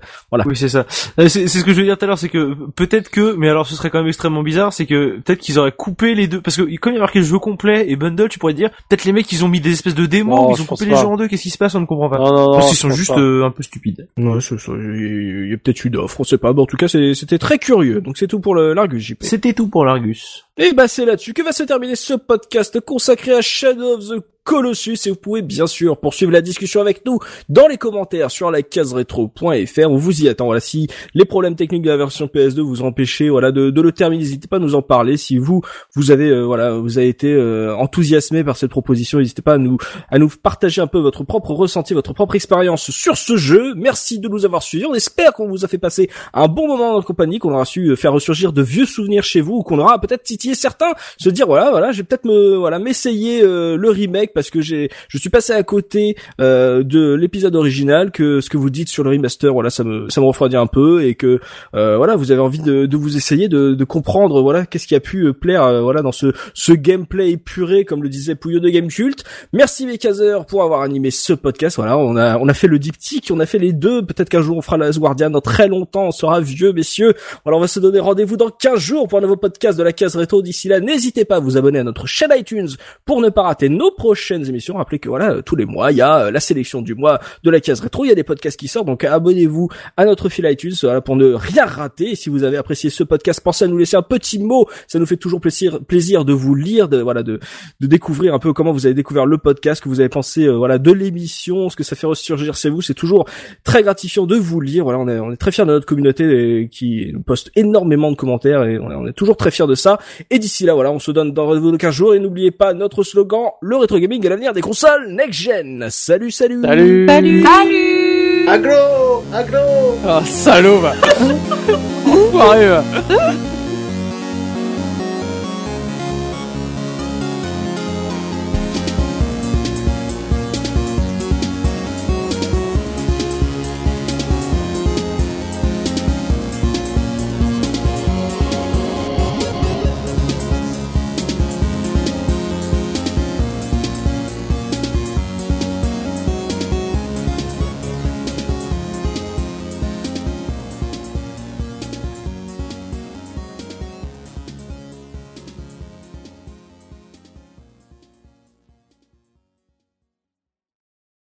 [0.48, 0.84] Oui, c'est ça.
[0.88, 3.66] C'est ce que je veux dire tout à l'heure, c'est que peut-être que, mais alors
[3.66, 6.56] ce serait quand même extrêmement bizarre, c'est que peut-être qu'ils auraient coupé les deux, parce
[6.56, 9.31] que comme y a marqué jeu complet et bundle, tu pourrais dire, peut-être les mecs
[9.32, 11.28] ils ont mis des espèces de démos, Non, ils ont coupé les jeux en deux,
[11.28, 12.18] qu'est-ce qui se passe, on ne comprend pas.
[12.18, 12.60] Non, non, non.
[12.60, 14.09] je sont juste euh, un peu stupides.
[14.16, 14.73] Ça.
[14.77, 16.52] Il y a- peut-être une offre, on sait pas.
[16.52, 18.01] Mais en tout cas, c'était très curieux.
[18.01, 19.18] Donc c'est tout pour l'Argus JP.
[19.23, 20.45] C'était tout pour l'Argus.
[20.58, 24.24] Et bah c'est là-dessus que va se terminer ce podcast consacré à Shadow of the
[24.42, 25.06] Colossus.
[25.06, 27.18] Et vous pouvez bien sûr poursuivre la discussion avec nous
[27.50, 30.46] dans les commentaires sur la case rétro.fr on vous y attend.
[30.46, 34.22] Voilà si les problèmes techniques de la version PS2 vous empêchez voilà de, le terminer
[34.22, 35.18] n'hésitez pas à nous en parler.
[35.18, 35.60] Si vous
[35.94, 39.58] vous avez euh, voilà vous avez été euh, enthousiasmé par cette proposition n'hésitez pas à
[39.58, 39.76] nous
[40.08, 43.74] à nous partager un peu votre propre ressenti votre propre expérience sur ce jeu.
[43.74, 44.86] Merci de nous avoir suivis.
[44.86, 47.66] On espère qu'on vous a fait passer un bon moment en notre compagnie qu'on aura
[47.66, 51.28] su faire ressurgir de vieux souvenirs chez vous ou qu'on aura peut-être titillé certains se
[51.28, 54.90] dire voilà voilà je vais peut-être me voilà m'essayer euh, le remake parce que j'ai
[55.09, 59.05] je suis passé à côté euh, de l'épisode original que ce que vous dites sur
[59.05, 61.40] le remaster voilà ça me ça me refroidit un peu et que
[61.74, 65.32] euh, voilà vous avez envie de, vous essayer de, comprendre voilà qu'est-ce qui a pu
[65.32, 69.24] plaire voilà dans ce ce gameplay épuré comme le disait Pouillot de Game Cult.
[69.52, 71.77] Merci Mekazer pour avoir animé ce podcast.
[71.77, 74.05] Voilà on a on a fait le diptyque on a fait les deux.
[74.05, 76.06] Peut-être qu'un jour on fera la Guardian dans très longtemps.
[76.09, 77.14] On sera vieux messieurs.
[77.44, 79.93] Voilà on va se donner rendez-vous dans 15 jours pour un nouveau podcast de la
[79.93, 82.68] case rétro d'ici là n'hésitez pas à vous abonner à notre chaîne iTunes
[83.04, 84.76] pour ne pas rater nos prochaines émissions.
[84.76, 87.50] Rappelez que voilà tous les mois il y a euh, la sélection du mois de
[87.50, 88.04] la case rétro.
[88.04, 91.16] Il y a des podcasts qui sortent donc abonnez-vous à notre fil iTunes voilà, pour
[91.16, 92.10] ne rien rater.
[92.10, 94.66] Et si vous avez apprécié ce podcast pensez à nous laisser un petit mot.
[94.86, 97.40] Ça nous fait toujours plaisir plaisir de vous lire de voilà de
[97.80, 100.56] de découvrir un peu comment vous avez découvert le podcast que vous avez pensé euh,
[100.56, 102.82] voilà de l'émission ce que ça fait ressurgir chez vous.
[102.82, 103.26] C'est toujours
[103.64, 104.84] très gratifiant de vous lire.
[104.84, 108.10] Voilà on est on est très fiers de notre communauté euh, qui nous poste énormément
[108.10, 109.98] de commentaires et on est, on est toujours très fiers de ça
[110.31, 112.73] et d'ici là voilà on se donne dans rendez-vous de 15 jours et n'oubliez pas
[112.74, 117.07] notre slogan le rétro gaming est l'avenir des consoles next gen salut salut Salut.
[117.09, 119.59] Salut Salut Agro Agro
[120.07, 120.93] Ah, salaud, va.
[122.07, 122.85] Enfoiré, va.